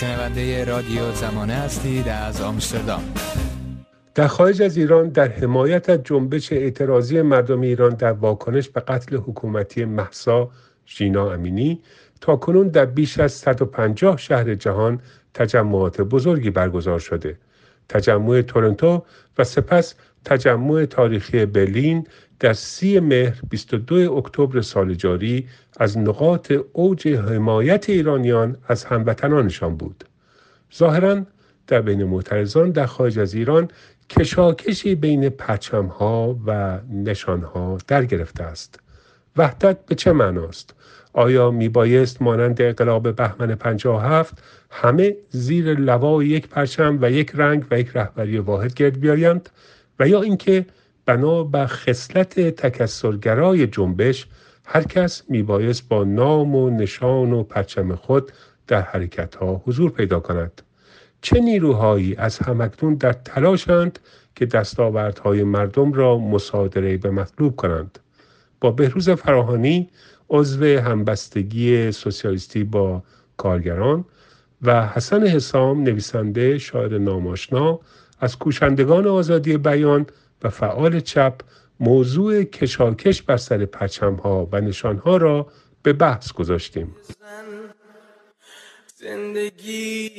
شنونده 0.00 0.64
رادیو 0.64 1.12
زمانه 1.12 1.52
هستید 1.52 2.08
از 2.08 2.40
آمستردام. 2.40 3.02
در 4.14 4.26
خارج 4.26 4.62
از 4.62 4.76
ایران 4.76 5.08
در 5.08 5.28
حمایت 5.28 5.90
از 5.90 6.00
جنبش 6.04 6.52
اعتراضی 6.52 7.22
مردم 7.22 7.60
ایران 7.60 7.94
در 7.94 8.12
واکنش 8.12 8.68
به 8.68 8.80
قتل 8.80 9.16
حکومتی 9.16 9.84
محسا 9.84 10.50
ژینا 10.86 11.32
امینی 11.32 11.80
تا 12.20 12.36
کنون 12.36 12.68
در 12.68 12.84
بیش 12.84 13.18
از 13.18 13.32
150 13.32 14.18
شهر 14.18 14.54
جهان 14.54 15.00
تجمعات 15.34 16.00
بزرگی 16.00 16.50
برگزار 16.50 16.98
شده. 16.98 17.38
تجمع 17.88 18.42
تورنتو 18.42 19.04
و 19.38 19.44
سپس 19.44 19.94
تجمع 20.24 20.84
تاریخی 20.84 21.46
برلین 21.46 22.06
در 22.40 22.52
سی 22.52 23.00
مهر 23.00 23.40
22 23.50 24.12
اکتبر 24.12 24.60
سال 24.60 24.94
جاری 24.94 25.48
از 25.80 25.98
نقاط 25.98 26.52
اوج 26.72 27.08
حمایت 27.08 27.90
ایرانیان 27.90 28.56
از 28.68 28.84
هموطنانشان 28.84 29.76
بود. 29.76 30.04
ظاهرا 30.76 31.22
در 31.66 31.80
بین 31.80 32.04
معترضان 32.04 32.70
در 32.70 32.86
خارج 32.86 33.18
از 33.18 33.34
ایران 33.34 33.68
کشاکشی 34.10 34.94
بین 34.94 35.28
پرچمها 35.28 36.38
و 36.46 36.78
نشانها 36.92 37.78
در 37.86 38.04
گرفته 38.04 38.44
است. 38.44 38.80
وحدت 39.36 39.86
به 39.86 39.94
چه 39.94 40.12
معناست؟ 40.12 40.74
آیا 41.12 41.50
میبایست 41.50 42.22
مانند 42.22 42.62
انقلاب 42.62 43.16
بهمن 43.16 43.54
57 43.54 44.42
همه 44.70 45.16
زیر 45.30 45.74
لوای 45.74 46.26
یک 46.26 46.48
پرچم 46.48 46.98
و 47.00 47.10
یک 47.10 47.32
رنگ 47.34 47.64
و 47.70 47.80
یک 47.80 47.90
رهبری 47.94 48.38
واحد 48.38 48.74
گرد 48.74 49.00
بیایند 49.00 49.50
و 50.00 50.08
یا 50.08 50.22
اینکه 50.22 50.66
بنا 51.06 51.44
به 51.44 51.66
خصلت 51.66 52.40
تکسرگرای 52.40 53.66
جنبش 53.66 54.26
هر 54.72 54.82
کس 54.82 55.22
میبایست 55.28 55.88
با 55.88 56.04
نام 56.04 56.54
و 56.54 56.70
نشان 56.70 57.32
و 57.32 57.42
پرچم 57.42 57.94
خود 57.94 58.32
در 58.66 58.80
حرکت 58.80 59.34
ها 59.34 59.62
حضور 59.66 59.90
پیدا 59.90 60.20
کند. 60.20 60.62
چه 61.22 61.40
نیروهایی 61.40 62.16
از 62.16 62.38
همکنون 62.38 62.94
در 62.94 63.12
تلاشند 63.12 63.98
که 64.36 64.46
دستاوردهای 64.46 65.44
مردم 65.44 65.92
را 65.92 66.18
مصادره 66.18 66.96
به 66.96 67.10
مطلوب 67.10 67.56
کنند؟ 67.56 67.98
با 68.60 68.70
بهروز 68.70 69.10
فراهانی 69.10 69.88
عضو 70.30 70.64
همبستگی 70.64 71.92
سوسیالیستی 71.92 72.64
با 72.64 73.02
کارگران 73.36 74.04
و 74.62 74.86
حسن 74.86 75.26
حسام 75.26 75.82
نویسنده 75.82 76.58
شاعر 76.58 76.98
ناماشنا 76.98 77.80
از 78.20 78.38
کوشندگان 78.38 79.06
آزادی 79.06 79.56
بیان 79.56 80.06
و 80.42 80.50
فعال 80.50 81.00
چپ 81.00 81.34
موضوع 81.80 82.42
کشاکش 82.42 83.22
بر 83.22 83.36
سر 83.36 83.64
پرچم 83.64 84.14
ها 84.14 84.48
و 84.52 84.60
نشان 84.60 84.98
ها 84.98 85.16
را 85.16 85.46
به 85.82 85.92
بحث 85.92 86.32
گذاشتیم. 86.32 86.96
زندگی 88.96 90.10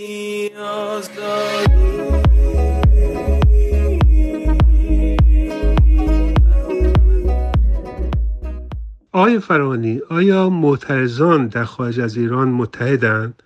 آیا 9.12 9.40
فرانی 9.40 10.02
آیا 10.10 10.50
معترضان 10.50 11.48
در 11.48 11.64
خارج 11.64 12.00
از 12.00 12.18
ایران 12.18 12.48
متحدند 12.48 13.44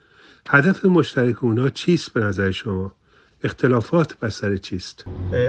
هدف 0.49 0.85
مشترک 0.85 1.43
اونا 1.43 1.69
چیست 1.69 2.13
به 2.13 2.19
نظر 2.19 2.51
شما؟ 2.51 2.91
اختلافات 3.45 4.19
بر 4.19 4.29
سر 4.29 4.57
چیست؟ 4.57 5.05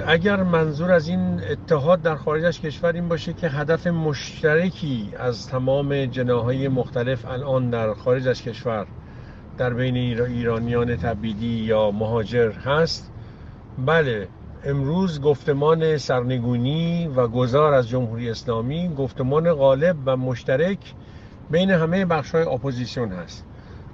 اگر 0.06 0.42
منظور 0.42 0.92
از 0.92 1.08
این 1.08 1.41
اتحاد 1.50 2.02
در 2.02 2.16
خارج 2.16 2.44
از 2.44 2.61
کشور 2.61 2.92
این 2.92 3.08
باشه 3.08 3.33
که 3.33 3.48
هدف 3.48 3.86
مشترکی 3.86 5.12
از 5.19 5.48
تمام 5.48 6.05
جناهای 6.05 6.69
مختلف 6.69 7.24
الان 7.24 7.70
در 7.70 7.94
خارج 7.94 8.28
از 8.28 8.42
کشور 8.42 8.86
در 9.58 9.74
بین 9.74 9.97
ایرانیان 10.20 10.97
تبیدی 10.97 11.47
یا 11.47 11.91
مهاجر 11.91 12.52
هست 12.52 13.12
بله 13.86 14.28
امروز 14.64 15.20
گفتمان 15.20 15.97
سرنگونی 15.97 17.06
و 17.17 17.28
گذار 17.28 17.74
از 17.74 17.89
جمهوری 17.89 18.30
اسلامی 18.30 18.89
گفتمان 18.89 19.52
غالب 19.52 19.96
و 20.05 20.17
مشترک 20.17 20.78
بین 21.51 21.70
همه 21.70 22.05
بخش‌های 22.05 22.42
اپوزیسیون 22.42 23.13
هست. 23.13 23.45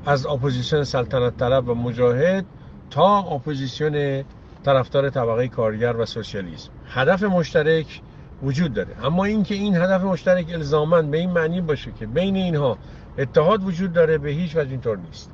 از 0.06 0.26
اپوزیسیون 0.26 0.84
سلطنت 0.84 1.36
طلب 1.36 1.69
و 1.69 1.74
مجاهد 1.74 2.44
تا 2.92 3.19
اپوزیسیون 3.19 4.25
طرفدار 4.64 5.10
طبقه 5.10 5.48
کارگر 5.48 5.97
و 5.97 6.06
سوسیالیسم. 6.06 6.70
هدف 6.88 7.22
مشترک 7.22 8.00
وجود 8.42 8.75
داره. 8.75 9.04
اما 9.04 9.25
اینکه 9.25 9.54
این 9.54 9.76
هدف 9.76 10.04
مشترک 10.04 10.53
الزاما 10.53 11.02
به 11.02 11.19
این 11.19 11.31
معنی 11.31 11.60
باشه 11.60 11.92
که 11.92 12.06
بین 12.06 12.36
اینها 12.36 12.78
اتحاد 13.19 13.64
وجود 13.64 13.92
داره 13.92 14.19
به 14.19 14.31
هیچ 14.31 14.56
وجه 14.56 14.70
اینطور 14.70 14.98
نیست. 14.98 15.31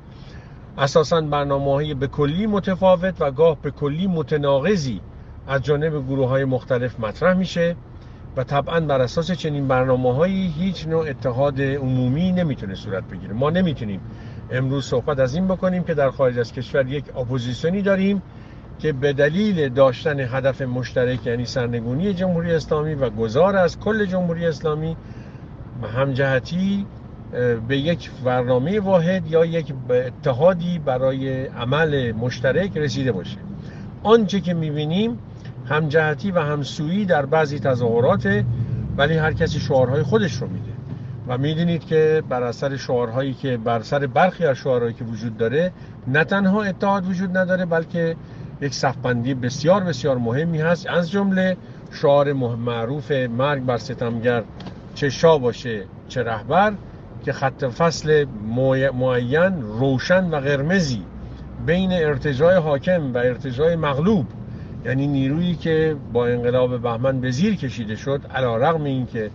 اساسا 0.77 1.21
برنامه 1.21 1.71
های 1.71 1.93
به 1.93 2.07
کلی 2.07 2.47
متفاوت 2.47 3.15
و 3.19 3.31
گاه 3.31 3.57
به 3.61 3.71
کلی 3.71 4.07
متناقضی 4.07 5.01
از 5.47 5.61
جانب 5.61 6.05
گروه 6.07 6.29
های 6.29 6.45
مختلف 6.45 6.99
مطرح 6.99 7.33
میشه 7.33 7.75
و 8.37 8.43
طبعا 8.43 8.79
بر 8.79 9.01
اساس 9.01 9.31
چنین 9.31 9.67
برنامه 9.67 10.13
هایی 10.13 10.53
هیچ 10.57 10.87
نوع 10.87 11.09
اتحاد 11.09 11.61
عمومی 11.61 12.31
نمی‌تونه 12.31 12.75
صورت 12.75 13.03
بگیره. 13.03 13.33
ما 13.33 13.49
نمی‌تونیم 13.49 14.01
امروز 14.51 14.85
صحبت 14.85 15.19
از 15.19 15.35
این 15.35 15.47
بکنیم 15.47 15.83
که 15.83 15.93
در 15.93 16.09
خارج 16.09 16.39
از 16.39 16.53
کشور 16.53 16.87
یک 16.87 17.03
اپوزیسیونی 17.17 17.81
داریم 17.81 18.21
که 18.79 18.93
به 18.93 19.13
دلیل 19.13 19.69
داشتن 19.69 20.19
هدف 20.19 20.61
مشترک 20.61 21.27
یعنی 21.27 21.45
سرنگونی 21.45 22.13
جمهوری 22.13 22.53
اسلامی 22.53 22.93
و 22.93 23.09
گذار 23.09 23.55
از 23.55 23.79
کل 23.79 24.05
جمهوری 24.05 24.45
اسلامی 24.45 24.97
همجهتی 25.95 26.85
به 27.67 27.77
یک 27.77 28.11
برنامه 28.25 28.79
واحد 28.79 29.31
یا 29.31 29.45
یک 29.45 29.73
اتحادی 29.89 30.79
برای 30.79 31.45
عمل 31.45 32.11
مشترک 32.11 32.77
رسیده 32.77 33.11
باشه. 33.11 33.37
آنچه 34.03 34.39
که 34.39 34.53
می‌بینیم 34.53 35.19
همجهتی 35.65 36.31
و 36.31 36.39
همسویی 36.39 37.05
در 37.05 37.25
بعضی 37.25 37.59
تظاهرات 37.59 38.43
ولی 38.97 39.17
هر 39.17 39.33
کسی 39.33 39.59
شعارهای 39.59 40.03
خودش 40.03 40.33
رو 40.33 40.47
میده 40.47 40.68
و 41.29 41.37
می‌دونید 41.37 41.85
که 41.85 42.23
بر 42.29 42.43
اثر 42.43 42.77
شعارهایی 42.77 43.33
که 43.33 43.57
بر 43.57 43.81
سر 43.81 44.07
برخی 44.07 44.45
از 44.45 44.57
شعارهایی 44.57 44.93
که 44.93 45.03
وجود 45.03 45.37
داره 45.37 45.71
نه 46.07 46.23
تنها 46.23 46.63
اتحاد 46.63 47.05
وجود 47.05 47.37
نداره 47.37 47.65
بلکه 47.65 48.15
یک 48.61 48.73
صفبندی 48.73 49.33
بسیار 49.33 49.83
بسیار 49.83 50.17
مهمی 50.17 50.61
هست. 50.61 50.87
از 50.87 51.11
جمله 51.11 51.57
شعار 51.91 52.33
معروف 52.33 53.11
مرگ 53.11 53.65
بر 53.65 53.77
ستمگر 53.77 54.43
چه 54.95 55.09
شاه 55.09 55.39
باشه 55.39 55.83
چه 56.07 56.23
رهبر 56.23 56.73
که 57.25 57.33
خط 57.33 57.63
فصل 57.63 58.25
معین 58.93 59.61
روشن 59.61 60.29
و 60.29 60.35
قرمزی 60.35 61.03
بین 61.65 61.91
ارتجای 61.91 62.55
حاکم 62.55 63.13
و 63.13 63.17
ارتجای 63.17 63.75
مغلوب 63.75 64.25
یعنی 64.85 65.07
نیرویی 65.07 65.55
که 65.55 65.95
با 66.13 66.27
انقلاب 66.27 66.81
بهمن 66.81 67.21
به 67.21 67.31
زیر 67.31 67.55
کشیده 67.55 67.95
شد 67.95 68.21
علا 68.35 68.57
رغم 68.57 68.83
این 68.83 69.05
که 69.05 69.29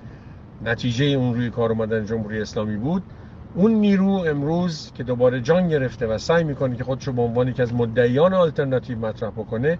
نتیجه 0.63 1.05
اون 1.05 1.35
روی 1.35 1.51
کار 1.51 1.71
اومدن 1.71 2.05
جمهوری 2.05 2.43
اسلامی 2.43 2.77
بود. 2.77 3.03
اون 3.55 3.75
نیرو 3.75 4.11
امروز 4.11 4.93
که 4.95 5.03
دوباره 5.03 5.41
جان 5.41 5.69
گرفته 5.69 6.07
و 6.07 6.19
سعی 6.19 6.45
می‌کنه 6.45 6.77
که 6.77 6.85
خودشو 6.85 7.13
به 7.13 7.23
عنوان 7.23 7.53
که 7.53 7.63
از 7.63 7.75
مدعیان 7.75 8.35
آلترناتیو 8.35 8.99
مطرح 8.99 9.31
بکنه 9.31 9.79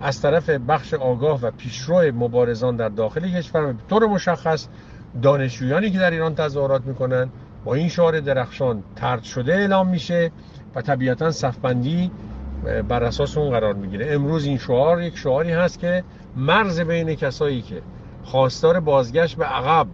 از 0.00 0.20
طرف 0.20 0.50
بخش 0.50 0.94
آگاه 0.94 1.40
و 1.42 1.50
پیشرو 1.50 2.12
مبارزان 2.14 2.76
در 2.76 2.88
داخل 2.88 3.28
کشور 3.28 3.72
به 3.72 3.74
طور 3.90 4.06
مشخص 4.06 4.68
دانشجویانی 5.22 5.90
که 5.90 5.98
در 5.98 6.10
ایران 6.10 6.34
تظاهرات 6.34 6.86
می‌کنن 6.86 7.28
با 7.64 7.74
این 7.74 7.88
شعار 7.88 8.20
درخشان 8.20 8.82
ترد 8.96 9.22
شده 9.22 9.54
اعلام 9.54 9.88
میشه 9.88 10.30
و 10.74 10.82
طبیعتا 10.82 11.30
صفبندی 11.30 12.10
بر 12.88 13.04
اساس 13.04 13.38
اون 13.38 13.50
قرار 13.50 13.74
می‌گیره. 13.74 14.06
امروز 14.14 14.44
این 14.44 14.58
شعار 14.58 15.02
یک 15.02 15.18
شعاری 15.18 15.50
هست 15.50 15.78
که 15.78 16.04
مرز 16.36 16.80
بین 16.80 17.14
کسایی 17.14 17.62
که 17.62 17.82
خواستار 18.24 18.80
بازگشت 18.80 19.36
به 19.36 19.44
عقب 19.44 19.86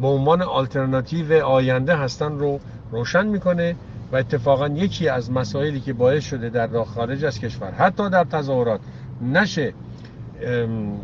به 0.00 0.06
عنوان 0.06 0.42
آلترناتیو 0.42 1.32
آینده 1.32 1.96
هستن 1.96 2.38
رو 2.38 2.60
روشن 2.92 3.26
می‌کنه 3.26 3.76
و 4.12 4.16
اتفاقا 4.16 4.68
یکی 4.68 5.08
از 5.08 5.32
مسائلی 5.32 5.80
که 5.80 5.92
باعث 5.92 6.24
شده 6.24 6.48
در 6.48 6.84
خارج 6.84 7.24
از 7.24 7.40
کشور 7.40 7.70
حتی 7.70 8.10
در 8.10 8.24
تظاهرات 8.24 8.80
نشه 9.22 9.72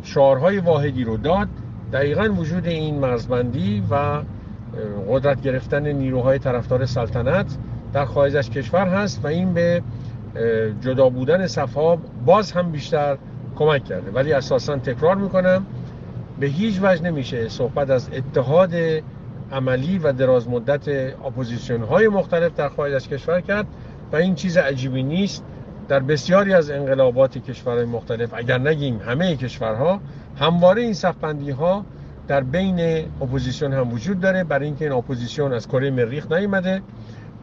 شعارهای 0.03 0.59
واحدی 0.59 1.05
رو 1.05 1.17
داد 1.17 1.49
دقیقا 1.93 2.29
وجود 2.37 2.67
این 2.67 2.99
مرزبندی 2.99 3.83
و 3.91 4.23
قدرت 5.09 5.43
گرفتن 5.43 5.87
نیروهای 5.87 6.39
طرفدار 6.39 6.87
سلطنت 6.87 7.57
در 7.93 8.05
خارج 8.05 8.37
از 8.37 8.51
کشور 8.51 8.87
هست 8.87 9.25
و 9.25 9.27
این 9.27 9.55
به 9.55 9.83
جدا 10.81 11.09
بودن 11.09 11.47
صفها 11.47 11.99
باز 12.27 12.53
هم 12.53 12.73
بیشتر 12.73 13.19
کمک 13.57 13.85
کرده. 13.85 14.11
ولی 14.11 14.33
اساسا 14.33 14.77
تکرار 14.77 15.17
می‌کنم 15.17 15.67
به 16.41 16.47
هیچ 16.47 16.79
وجه 16.83 17.03
نمیشه 17.03 17.49
صحبت 17.49 17.91
از 17.91 18.11
اتحاد 18.13 18.75
عملی 19.53 19.99
و 19.99 20.13
دراز 20.13 20.49
مدت 20.49 20.89
اپوزیسیون 21.25 21.83
های 21.83 22.09
مختلف 22.09 22.55
در 22.55 22.69
خارج 22.69 22.93
از 22.93 23.09
کشور 23.09 23.41
کرد 23.41 23.67
و 24.13 24.17
این 24.17 24.35
چیز 24.35 24.57
عجیبی 24.57 25.03
نیست. 25.03 25.45
در 25.89 26.01
بسیاری 26.01 26.55
از 26.55 26.71
انقلابات 26.71 27.39
کشورهای 27.39 27.85
مختلف 27.85 28.35
اگر 28.35 28.59
نگیم 28.59 29.01
همه 29.07 29.37
کشورها 29.37 30.01
همواره 30.37 30.83
این 30.83 30.95
صفبندی 30.95 31.51
ها 31.51 31.85
در 32.29 32.41
بین 32.41 33.05
اپوزیسیون 33.23 33.73
هم 33.73 33.93
وجود 33.93 34.21
داره. 34.21 34.45
برای 34.45 34.67
اینکه 34.67 34.85
این 34.85 34.95
اپوزیسیون 34.95 35.53
از 35.53 35.69
کره 35.69 35.91
مریخ 35.91 36.33
نیومده 36.33 36.83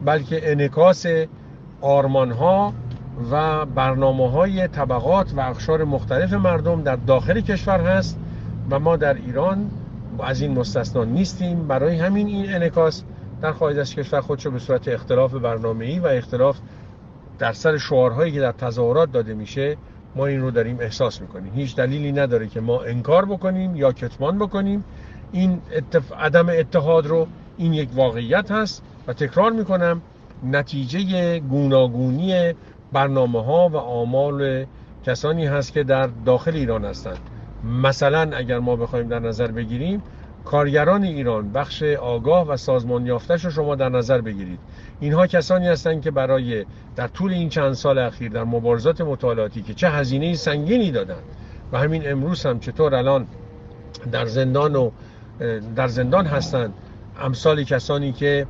بلکه 0.04 0.50
انعکاس 0.52 1.06
آرمان 1.80 2.30
ها 2.30 2.72
و 3.32 3.66
برنامه 3.66 4.30
های 4.30 4.68
طبقات 4.68 5.32
و 5.36 5.40
اقشار 5.40 5.84
مختلف 5.84 6.32
مردم 6.32 6.82
در 6.82 6.96
داخل 6.96 7.40
کشور 7.40 7.80
هست. 7.80 8.18
و 8.70 8.78
ما 8.78 8.96
در 8.96 9.14
ایران 9.14 9.70
از 10.20 10.40
این 10.40 10.58
مستثنا 10.58 11.04
نیستیم. 11.04 11.66
برای 11.66 11.96
همین 11.96 12.26
این 12.26 12.54
انعکاس 12.54 13.02
در 13.42 13.52
خارج 13.52 13.78
از 13.78 13.94
کشور 13.94 14.20
خودشو 14.20 14.50
به 14.50 14.58
صورت 14.58 14.88
اختلاف 14.88 15.34
برنامه‌ای 15.34 15.98
و 15.98 16.06
اختلاف 16.06 16.58
در 17.38 17.52
سر 17.52 17.78
شعارهایی 17.78 18.32
که 18.32 18.40
در 18.40 18.52
تظاهرات 18.52 19.12
داده 19.12 19.34
میشه 19.34 19.76
ما 20.16 20.26
این 20.26 20.40
رو 20.40 20.50
داریم 20.50 20.78
احساس 20.80 21.20
می‌کنیم. 21.20 21.52
هیچ 21.54 21.76
دلیلی 21.76 22.12
نداره 22.12 22.48
که 22.48 22.60
ما 22.60 22.82
انکار 22.82 23.24
بکنیم 23.24 23.76
یا 23.76 23.92
کتمان 23.92 24.38
بکنیم. 24.38 24.84
این 25.32 25.60
اتف... 25.76 26.12
عدم 26.12 26.48
اتحاد 26.48 27.06
رو 27.06 27.26
این 27.56 27.72
یک 27.72 27.88
واقعیت 27.94 28.50
هست 28.50 28.82
و 29.06 29.12
تکرار 29.12 29.52
می‌کنم 29.52 30.02
نتیجه 30.44 31.38
گوناگونی 31.38 32.54
برنامه 32.92 33.44
ها 33.44 33.68
و 33.68 33.76
آمال 33.76 34.66
کسانی 35.06 35.46
هست 35.46 35.72
که 35.72 35.84
در 35.84 36.08
داخل 36.24 36.56
ایران 36.56 36.84
هستند. 36.84 37.18
مثلا 37.64 38.36
اگر 38.36 38.58
ما 38.58 38.76
بخوایم 38.76 39.08
در 39.08 39.18
نظر 39.18 39.46
بگیریم 39.46 40.02
کارگران 40.44 41.04
ایران 41.04 41.52
بخش 41.52 41.82
آگاه 41.82 42.48
و 42.48 42.56
سازمان 42.56 43.06
یافتش 43.06 43.44
رو 43.44 43.50
شما 43.50 43.74
در 43.74 43.88
نظر 43.88 44.20
بگیرید. 44.20 44.58
اینها 45.00 45.26
کسانی 45.26 45.68
هستند 45.68 46.02
که 46.02 46.10
برای 46.10 46.64
در 46.96 47.08
طول 47.08 47.32
این 47.32 47.48
چند 47.48 47.72
سال 47.72 47.98
اخیر 47.98 48.32
در 48.32 48.44
مبارزات 48.44 49.00
مطالعاتی 49.00 49.62
که 49.62 49.74
چه 49.74 49.88
هزینه 49.90 50.34
سنگینی 50.34 50.90
دادن 50.90 51.22
و 51.72 51.78
همین 51.78 52.10
امروز 52.10 52.46
هم 52.46 52.60
چطور 52.60 52.94
الان 52.94 53.26
در 54.12 54.26
زندان 54.26 54.76
و 54.76 54.90
در 55.76 55.88
زندان 55.88 56.26
هستند 56.26 56.74
امثال 57.20 57.64
کسانی 57.64 58.12
که 58.12 58.46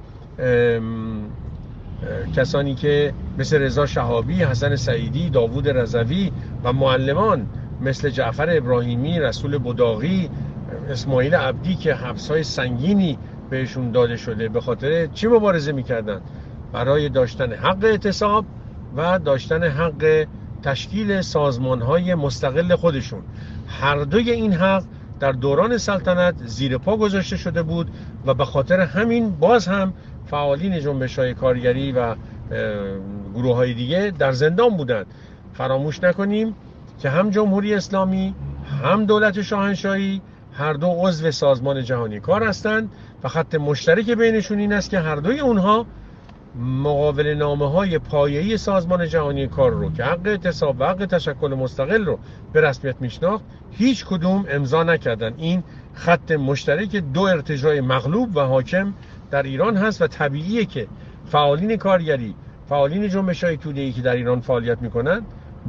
کسانی 2.36 2.74
که 2.74 3.12
مثل 3.38 3.58
رضا 3.58 3.86
شهابی، 3.86 4.42
حسن 4.42 4.76
سعیدی، 4.76 5.30
داوود 5.30 5.68
رضوی 5.68 6.32
و 6.64 6.72
معلمان 6.72 7.46
مثل 7.82 8.11
جعفر 8.11 8.56
ابراهیمی، 8.56 9.20
رسول 9.20 9.58
بداغی، 9.58 10.31
اسماعیل 10.90 11.34
عبدی 11.34 11.75
که 11.75 11.94
حبسهای 11.94 12.43
سنگینی 12.43 13.19
بهشون 13.50 13.90
داده 13.90 14.17
شده 14.17 14.49
به 14.49 14.61
خاطر 14.61 15.06
چی 15.06 15.26
مبارزه 15.26 15.73
می‌کردن؟ 15.73 16.20
برای 16.73 17.08
داشتن 17.08 17.52
حق 17.52 17.84
اعتصاب 17.84 18.44
و 18.96 19.19
داشتن 19.19 19.62
حق 19.62 20.26
تشکیل 20.62 21.20
سازمان 21.20 21.82
های 21.82 22.14
مستقل 22.14 22.75
خودشون 22.76 23.23
هر 23.67 23.96
دوی 24.05 24.31
این 24.31 24.52
حق 24.52 24.84
در 25.20 25.32
دوران 25.32 25.79
سلطنت 25.79 26.34
زیر 26.44 26.79
پا 26.79 26.96
گذاشته 26.96 27.37
شده 27.37 27.62
بود 27.62 27.90
و 28.26 28.34
به 28.34 28.44
خاطر 28.44 28.81
همین 28.81 29.31
باز 29.31 29.69
هم 29.69 29.93
فعالین 30.26 30.81
جنبش 30.81 31.19
های 31.19 31.34
کارگری 31.34 31.93
و 31.93 32.14
گروه 33.34 33.56
های 33.56 33.75
دیگه 33.75 34.12
در 34.19 34.32
زندان 34.32 34.76
بودند 34.76 35.06
فراموش 35.55 36.05
نکنیم 36.05 36.55
که 37.02 37.10
هم 37.10 37.31
جمهوری 37.31 37.75
اسلامی 37.75 38.34
هم 38.82 39.04
دولت 39.04 39.43
شاهنشاهی 39.43 40.20
هر 40.52 40.72
دو 40.72 40.87
عضو 40.87 41.31
سازمان 41.31 41.84
جهانی 41.84 42.20
کار 42.20 42.44
هستند 42.44 42.90
و 43.25 43.28
خط 43.28 43.54
مشترک 43.54 44.10
بینشون 44.10 44.58
این 44.58 44.72
است 44.72 44.90
که 44.90 44.99
هر 44.99 45.16
دوی 45.16 45.40
اونها 45.40 45.87
مقابل 46.82 47.34
نامه 47.34 47.70
های 47.70 47.99
پایه‌ای 47.99 48.56
سازمان 48.56 49.08
جهانی 49.08 49.46
کار 49.46 49.70
رو 49.70 49.93
که 49.93 50.04
حق 50.04 50.26
اعتصاب 50.26 50.76
و 50.81 50.84
حق 50.84 51.06
تشکل 51.06 51.54
مستقل 51.54 52.04
رو 52.04 52.19
به 52.52 52.60
رسمیت 52.60 52.96
میشناخت 53.00 53.44
هیچ 53.70 54.05
کدوم 54.05 54.44
امضا 54.50 54.82
نکردن. 54.82 55.34
این 55.37 55.62
خط 55.94 56.32
مشترک 56.32 56.96
دو 56.96 57.22
ارتجاع 57.22 57.81
مغلوب 57.81 58.37
و 58.37 58.40
حاکم 58.40 58.94
در 59.31 59.43
ایران 59.43 59.76
هست 59.76 60.02
و 60.02 60.06
طبیعیه 60.06 60.64
که 60.64 60.87
فعالین 61.26 61.76
کارگری 61.76 62.34
فعالین 62.69 63.08
جنبش 63.08 63.44
های 63.44 63.58
ای 63.75 63.93
که 63.93 64.02
در 64.02 64.16
ایران 64.16 64.40
فعالیت 64.40 64.82
می‌کنن 64.82 65.22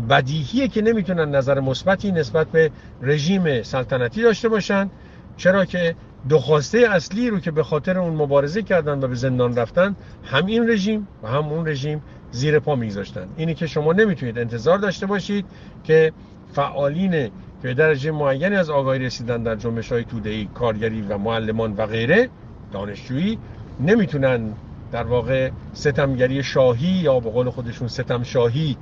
بدیهیه 0.10 0.68
که 0.68 0.82
نمی‌تونن 0.82 1.36
نظر 1.36 1.60
مثبتی 1.60 2.12
نسبت 2.12 2.48
به 2.48 2.72
رژیم 3.02 3.64
سلطنتی 3.64 4.22
داشته 4.22 4.50
باشن 4.50 4.90
چرا 5.38 5.66
که 5.66 5.96
دو 6.30 6.40
خواسته 6.40 6.78
اصلی 6.78 7.30
رو 7.30 7.40
که 7.40 7.52
به 7.52 7.64
خاطر 7.64 8.00
اون 8.00 8.14
مبارزه 8.14 8.62
کردن 8.62 9.04
و 9.04 9.08
به 9.08 9.16
زندان 9.16 9.56
رفتن 9.56 9.96
هم 10.24 10.46
این 10.46 10.70
رژیم 10.70 11.08
و 11.24 11.28
هم 11.28 11.48
اون 11.48 11.68
رژیم 11.68 12.02
زیر 12.32 12.60
پا 12.60 12.76
میگذاشتن. 12.76 13.28
اینی 13.38 13.54
که 13.54 13.68
شما 13.68 13.94
نمی‌تونید 13.94 14.40
انتظار 14.40 14.78
داشته 14.78 15.06
باشید 15.06 15.46
که 15.84 16.12
فعالین 16.54 17.12
که 17.12 17.32
به 17.62 17.74
درجه 17.74 18.12
معینی 18.12 18.56
از 18.56 18.70
آگاهی 18.70 19.00
رسیدن 19.00 19.44
در 19.44 19.56
جنبش 19.56 19.92
های 19.92 20.06
ای 20.26 20.46
کارگری 20.46 21.02
و 21.02 21.18
معلمان 21.18 21.74
و 21.78 21.86
غیره 21.86 22.30
دانشجویی 22.72 23.38
نمی‌تونن 23.80 24.54
در 24.94 25.04
واقع 25.04 25.50
ستمگری 25.74 26.44
شاهی 26.44 26.88
یا 26.88 27.20
به 27.20 27.30
قول 27.30 27.50
خودشون 27.50 27.88
ستم 27.88 28.24
شاهی 28.24 28.78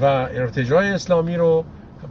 و 0.00 0.04
ارتجاع 0.04 0.84
اسلامی 0.84 1.36
رو 1.36 1.64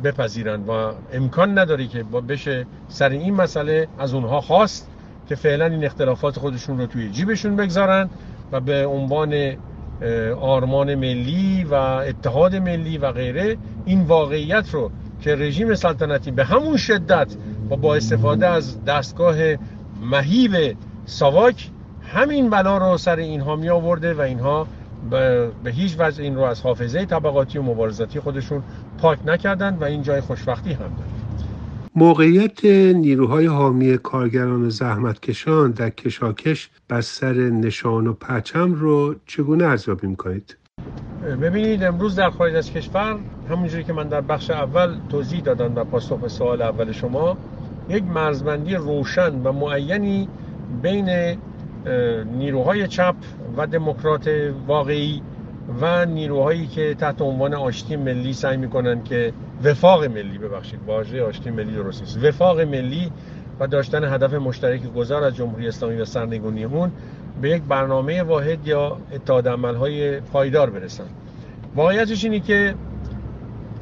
بپذیرن 0.04 0.62
و 0.62 0.92
امکان 1.14 1.60
نداره 1.60 1.88
که 1.88 2.04
بشه 2.04 2.66
سر 2.88 3.10
این 3.10 3.34
مسئله 3.34 3.88
از 4.00 4.14
اونها 4.14 4.42
خواست 4.42 4.90
که 5.30 5.36
فعلا 5.36 5.66
این 5.66 5.86
اختلافات 5.86 6.40
خودشون 6.40 6.78
رو 6.78 6.86
توی 6.86 7.10
جیبشون 7.10 7.56
بگذارن 7.56 8.10
و 8.52 8.60
به 8.60 8.86
عنوان 8.86 9.56
آرمان 10.42 10.96
ملی 10.96 11.64
و 11.64 11.74
اتحاد 11.74 12.56
ملی 12.56 12.98
و 12.98 13.12
غیره 13.12 13.58
این 13.86 14.02
واقعیت 14.02 14.70
رو 14.72 14.92
که 15.22 15.36
رژیم 15.36 15.76
سلطنتی 15.76 16.32
به 16.32 16.46
همون 16.46 16.78
شدت 16.78 17.36
و 17.70 17.76
با 17.76 17.96
استفاده 17.96 18.48
از 18.48 18.86
دستگاه 18.86 19.36
مهیب 20.02 20.78
ساواک 21.06 21.70
همین 22.14 22.50
بلا 22.50 22.78
رو 22.78 22.98
سر 22.98 23.16
اینها 23.16 23.56
می 23.56 23.70
آورده 23.70 24.14
و 24.14 24.22
اینها 24.22 24.68
به 25.10 25.52
هیچ 25.66 25.96
وجه 26.00 26.24
این 26.24 26.36
رو 26.36 26.42
از 26.42 26.62
حافظه 26.62 27.06
طبقاتی 27.06 27.58
و 27.58 27.62
مبارزاتی 27.62 28.20
خودشون 28.20 28.64
پاک 28.98 29.20
نکردن 29.26 29.76
و 29.76 29.84
این 29.84 30.02
جای 30.02 30.22
خوشبختی 30.22 30.74
هم 30.74 30.78
داره 30.78 31.16
موقعیت 31.96 32.66
نیروهای 32.96 33.46
حامی 33.46 33.98
کارگران 33.98 34.70
زحمتکشان 34.70 35.72
در 35.72 35.90
کشاکش 35.90 36.70
بر 36.88 37.02
سر 37.02 37.34
نشان 37.34 38.08
و 38.08 38.14
پرچم 38.14 38.74
رو 38.74 39.16
چگونه 39.26 39.66
ارزیابی 39.66 40.08
می‌کنید؟ 40.08 40.58
ببینید 41.42 41.84
امروز 41.84 42.16
در 42.16 42.30
خارج 42.30 42.56
از 42.56 42.72
کشور 42.72 43.20
همونجوری 43.50 43.84
که 43.84 43.94
من 43.94 44.08
در 44.08 44.22
بخش 44.22 44.50
اول 44.50 44.96
توضیح 45.10 45.42
دادم 45.42 45.76
و 45.76 45.84
پاسخ 45.84 46.28
سوال 46.28 46.62
اول 46.62 46.92
شما 46.92 47.38
یک 47.90 48.04
مرزبندی 48.04 48.76
روشن 48.76 49.42
و 49.44 49.52
معینی 49.52 50.28
بین 50.82 51.38
نیروهای 52.38 52.88
چپ 52.88 53.16
و 53.58 53.68
دموکرات 53.68 54.30
واقعی 54.68 55.22
و 55.82 56.06
نیروهایی 56.06 56.68
که 56.68 56.96
تحت 56.96 57.22
عنوان 57.22 57.54
آشتی 57.54 57.96
ملی 57.96 58.34
سعی 58.34 58.58
می‌کنن 58.58 59.04
که 59.04 59.34
وفاق 59.64 60.04
ملی 60.04 60.38
ببخشید 60.38 60.80
واژه 60.88 61.24
آشتی 61.24 61.50
ملی 61.50 61.76
درست 61.76 62.02
نیست. 62.02 62.24
وفاق 62.24 62.62
ملی 62.62 63.12
و 63.60 63.68
داشتن 63.68 64.14
هدف 64.14 64.34
مشترک 64.34 64.94
گذار 64.94 65.24
از 65.24 65.36
جمهوری 65.36 65.68
اسلامی 65.68 65.96
و 65.96 66.06
سرنگونیمون 66.06 66.92
به 67.42 67.50
یک 67.50 67.64
برنامه 67.64 68.24
واحد 68.24 68.68
یا 68.68 68.98
اتحاد 69.14 69.48
عملهای 69.48 70.20
پایدار 70.20 70.70
برسن. 70.70 71.04
واقعیتش 71.76 72.24
اینه 72.24 72.40
که 72.40 72.76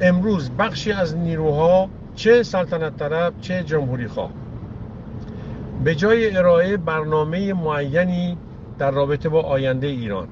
امروز 0.00 0.50
بخشی 0.50 0.92
از 0.92 1.16
نیروها 1.16 1.88
چه 2.14 2.42
سلطنت 2.42 2.96
طرف 2.96 3.32
چه 3.40 3.62
جمهوری 3.62 4.08
خواه 4.08 4.30
به 5.84 5.94
جای 5.94 6.36
ارائه 6.36 6.76
برنامه 6.76 7.52
معینی 7.52 8.36
در 8.78 8.90
رابطه 8.90 9.28
با 9.28 9.42
آینده 9.42 9.86
ایران 9.86 10.28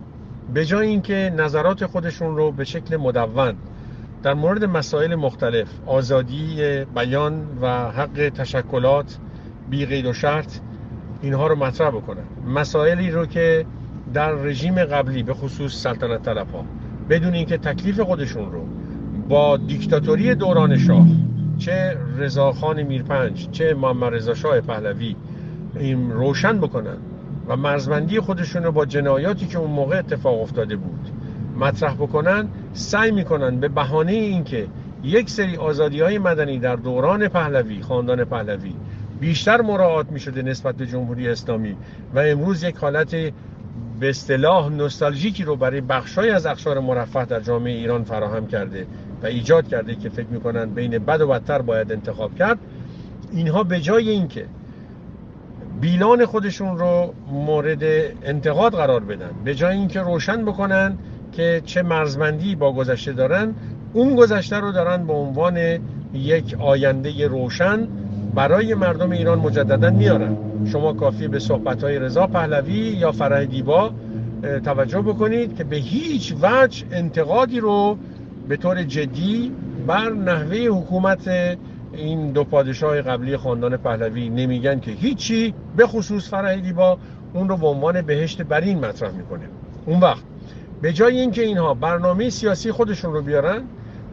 به 0.55 0.65
جای 0.65 0.89
اینکه 0.89 1.33
نظرات 1.37 1.87
خودشون 1.87 2.37
رو 2.37 2.53
به 2.53 2.65
شکل 2.65 2.97
مدون 2.97 3.55
در 4.23 4.35
مورد 4.35 4.65
مسائل 4.65 5.15
مختلف 5.15 5.69
آزادی 5.87 6.57
بیان 6.95 7.47
و 7.61 7.91
حق 7.91 8.33
تشکلات 8.35 9.19
بی 9.71 9.87
قید 9.87 10.07
و 10.07 10.13
شرط 10.13 10.59
اینها 11.23 11.47
رو 11.47 11.57
مطرح 11.57 11.91
بکنن. 11.91 12.23
مسائلی 12.47 13.11
رو 13.11 13.27
که 13.27 13.67
در 14.15 14.33
رژیم 14.33 14.85
قبلی 14.85 15.23
به 15.23 15.35
خصوص 15.35 15.73
سلطنت 15.73 16.23
طلب 16.23 16.51
ها 16.51 16.65
بدون 17.11 17.35
اینکه 17.35 17.59
تکلیف 17.59 18.01
خودشون 18.01 18.53
رو 18.53 18.67
با 19.29 19.57
دیکتاتوری 19.57 20.35
دوران 20.35 20.79
شاه 20.79 21.07
چه 21.59 21.97
رضاخان 22.19 22.83
میرپنج 22.83 23.51
چه 23.51 23.75
محمد 23.75 24.15
رضا 24.15 24.35
شاه 24.35 24.61
پهلوی 24.61 25.17
روشن 26.11 26.59
بکنن 26.59 26.97
و 27.49 27.57
مرزبندی 27.57 28.21
خودشون 28.21 28.63
رو 28.63 28.73
با 28.73 28.87
جنایاتی 28.87 29.47
که 29.47 29.59
اون 29.59 29.71
موقع 29.71 29.99
اتفاق 29.99 30.41
افتاده 30.41 30.77
بود 30.77 31.09
مطرح 31.57 31.95
بکنن 31.95 32.49
سعی 32.73 33.11
می‌کنن 33.11 33.61
به 33.61 33.69
بهانه 33.69 34.13
اینکه 34.13 34.67
یک 35.05 35.31
سری 35.31 35.57
آزادی 35.57 36.01
های 36.01 36.19
مدنی 36.19 36.59
در 36.59 36.77
دوران 36.77 37.29
پهلوی 37.29 37.83
خاندان 37.83 38.25
پهلوی 38.25 38.75
بیشتر 39.21 39.61
مراعات 39.61 40.13
می 40.13 40.21
شده 40.21 40.43
نسبت 40.43 40.75
به 40.75 40.87
جمهوری 40.87 41.29
اسلامی 41.29 41.77
و 42.15 42.19
امروز 42.19 42.63
یک 42.63 42.77
حالت 42.77 43.11
به 44.01 44.11
اصطلاح 44.11 44.69
نوستالژیکی 44.69 45.45
رو 45.45 45.57
برای 45.57 45.81
بخشای 45.81 46.31
از 46.31 46.47
اقشار 46.47 46.81
مرفه 46.81 47.25
در 47.25 47.41
جامعه 47.41 47.73
ایران 47.73 48.05
فراهم 48.05 48.47
کرده 48.47 48.87
و 49.23 49.27
ایجاد 49.27 49.69
کرده 49.69 49.95
که 49.95 50.09
فکر 50.09 50.27
می‌کنن 50.27 50.71
بین 50.71 50.99
بد 50.99 51.21
و 51.21 51.29
بدتر 51.29 51.63
باید 51.63 51.93
انتخاب 51.93 52.35
کرد. 52.35 52.59
اینها 53.33 53.63
به 53.63 53.81
جای 53.81 54.11
اینکه 54.11 54.47
بیلان 55.83 56.27
خودشون 56.27 56.79
رو 56.79 57.15
مورد 57.33 57.83
انتقاد 58.25 58.73
قرار 58.73 59.01
بدن. 59.01 59.31
به 59.45 59.55
جای 59.55 59.77
اینکه 59.77 60.01
روشن 60.01 60.45
بکنن 60.45 60.99
که 61.33 61.63
چه 61.65 61.83
مرزبندی 61.83 62.55
با 62.55 62.73
گذشته 62.73 63.13
دارن 63.13 63.55
اون 63.93 64.17
گذشته 64.17 64.57
رو 64.57 64.73
دارن 64.73 65.07
به 65.07 65.13
عنوان 65.13 65.79
یک 66.15 66.57
آینده 66.59 67.27
روشن 67.27 67.89
برای 68.35 68.75
مردم 68.75 69.11
ایران 69.11 69.39
مجددا 69.39 69.91
میارن. 69.91 70.37
شما 70.73 70.93
کافی 70.93 71.29
به 71.29 71.39
صحبت 71.39 71.85
های 71.85 71.99
رضا 71.99 72.27
پهلوی 72.27 72.73
یا 72.73 73.13
فرح 73.13 73.45
دیبا 73.45 73.91
توجه 74.65 75.01
بکنید 75.01 75.57
که 75.57 75.65
به 75.65 75.77
هیچ 75.77 76.35
وجه 76.43 76.87
انتقادی 76.93 77.61
رو 77.61 77.99
به 78.49 78.57
طور 78.57 78.83
جدی 78.83 79.53
بر 79.87 80.11
نحوه 80.11 80.57
حکومت 80.57 81.29
این 81.93 82.33
دو 82.33 82.45
پادشاه 82.45 83.03
قبلی 83.03 83.37
خاندان 83.37 83.77
پهلوی 83.77 84.29
نمیگن 84.29 84.81
که 84.81 84.91
هیچی 84.91 85.55
به 85.77 85.87
خصوص 85.87 86.31
فرح 86.31 86.57
دیبا 86.57 86.99
اون 87.35 87.49
رو 87.49 87.57
به 87.57 87.67
عنوان 87.67 88.03
بهشت 88.03 88.43
برین 88.43 88.79
مطرح 88.85 89.11
می‌کنه. 89.11 89.45
اون 89.87 90.01
وقت 90.01 90.23
به 90.83 90.93
جای 90.93 91.21
اینکه 91.21 91.43
اینها 91.43 91.75
برنامه 91.75 92.31
سیاسی 92.31 92.73
خودشون 92.73 93.13
رو 93.13 93.23
بیارن 93.23 93.63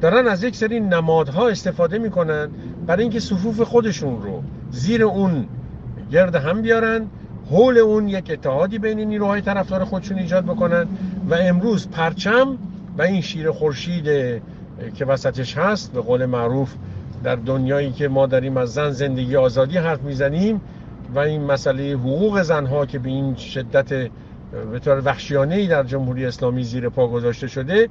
دارن 0.01 0.27
از 0.27 0.43
یک 0.43 0.55
سری 0.55 0.79
نمادها 0.79 1.47
استفاده 1.47 1.97
می‌کنن 1.97 2.49
برای 2.87 3.03
اینکه 3.03 3.19
صفوف 3.19 3.61
خودشون 3.61 4.21
رو 4.21 4.43
زیر 4.71 5.03
اون 5.03 5.45
گرد 6.11 6.35
هم 6.35 6.61
بیارن 6.61 7.07
حول 7.49 7.77
اون 7.77 8.07
یک 8.07 8.29
اتحادی 8.31 8.79
بین 8.79 8.99
نیروهای 8.99 9.41
طرفدار 9.41 9.83
خودشون 9.83 10.17
ایجاد 10.17 10.45
بکنن 10.45 10.87
و 11.29 11.33
امروز 11.33 11.89
پرچم 11.89 12.57
و 12.97 13.01
این 13.01 13.21
شیر 13.21 13.51
خورشید 13.51 14.05
که 14.95 15.05
وسطش 15.07 15.57
هست 15.57 15.93
به 15.93 16.01
قول 16.01 16.25
معروف 16.25 16.73
در 17.23 17.35
دنیایی 17.35 17.91
که 17.91 18.07
ما 18.07 18.25
داریم 18.25 18.57
از 18.57 18.73
زن 18.73 18.91
زندگی 18.91 19.35
آزادی 19.35 19.77
حرف 19.77 20.01
می‌زنیم 20.01 20.61
و 21.15 21.19
این 21.19 21.43
مسئله 21.43 21.93
حقوق 21.93 22.41
زنها 22.41 22.85
که 22.85 22.99
به 22.99 23.09
این 23.09 23.35
شدت 23.35 23.93
به 24.71 24.79
طور 24.79 25.01
وحشیانه 25.05 25.55
ای 25.55 25.67
در 25.67 25.83
جمهوری 25.83 26.25
اسلامی 26.25 26.63
زیر 26.63 26.89
پا 26.89 27.07
گذاشته 27.07 27.47
شده 27.47 27.89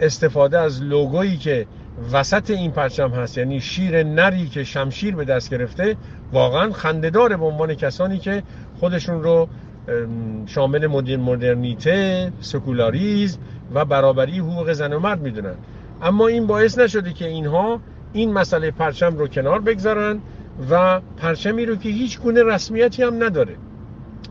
استفاده 0.00 0.58
از 0.58 0.82
لوگویی 0.82 1.36
که 1.36 1.66
وسط 2.12 2.50
این 2.50 2.70
پرچم 2.70 3.10
هست 3.10 3.38
یعنی 3.38 3.60
شیر 3.60 4.02
نری 4.02 4.46
که 4.46 4.64
شمشیر 4.64 5.16
به 5.16 5.24
دست 5.24 5.50
گرفته 5.50 5.96
واقعا 6.32 6.72
خندهدار 6.72 7.36
به 7.36 7.44
عنوان 7.44 7.74
کسانی 7.74 8.18
که 8.18 8.42
خودشون 8.80 9.22
رو 9.22 9.48
شامل 10.46 10.86
مدرنیته 11.16 12.32
سکولاریزم 12.40 13.38
و 13.74 13.84
برابری 13.84 14.38
حقوق 14.38 14.72
زن 14.72 14.92
و 14.92 14.98
مرد 14.98 15.20
می‌دونن. 15.20 15.54
اما 16.04 16.26
این 16.26 16.46
باعث 16.46 16.78
نشده 16.78 17.12
که 17.12 17.28
اینها 17.28 17.80
این 18.12 18.32
مسئله 18.32 18.70
پرچم 18.70 19.16
رو 19.16 19.28
کنار 19.28 19.60
بگذارن 19.60 20.20
و 20.70 21.00
پرچمی 21.16 21.66
رو 21.66 21.76
که 21.76 21.88
هیچ 21.88 22.20
گونه 22.20 22.42
رسمیتی 22.42 23.02
هم 23.02 23.24
نداره. 23.24 23.56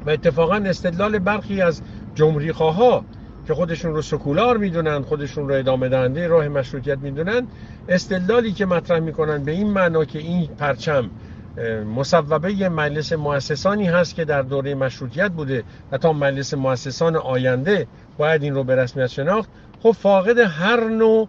و 0.05 0.09
اتفاقا 0.09 0.55
استدلال 0.55 1.19
برخی 1.19 1.61
از 1.61 1.81
جمهوری 2.15 2.51
خواه 2.51 3.05
که 3.47 3.53
خودشون 3.53 3.93
رو 3.93 4.01
سکولار 4.01 4.57
می‌دونن 4.57 5.01
خودشون 5.01 5.49
رو 5.49 5.55
ادامه 5.55 5.89
دهنده 5.89 6.27
راه 6.27 6.47
مشروطیت 6.47 6.97
می‌دونن 6.97 7.47
استدلالی 7.89 8.51
که 8.51 8.65
مطرح 8.65 8.99
می‌کنن 8.99 9.43
به 9.43 9.51
این 9.51 9.67
معنا 9.67 10.05
که 10.05 10.19
این 10.19 10.47
پرچم 10.47 11.09
مصوبه 11.95 12.69
مجلس 12.69 13.13
مؤسسانی 13.13 13.85
هست 13.85 14.15
که 14.15 14.25
در 14.25 14.41
دوره 14.41 14.75
مشروطیت 14.75 15.31
بوده 15.31 15.63
و 15.91 15.97
تا 15.97 16.13
مجلس 16.13 16.53
مؤسسان 16.53 17.15
آینده 17.15 17.87
باید 18.17 18.43
این 18.43 18.55
رو 18.55 18.63
به 18.63 18.75
رسمیت 18.75 19.07
شناخت 19.07 19.49
خب 19.83 19.91
فاقد 19.91 20.39
هر 20.39 20.83
نوع 20.83 21.27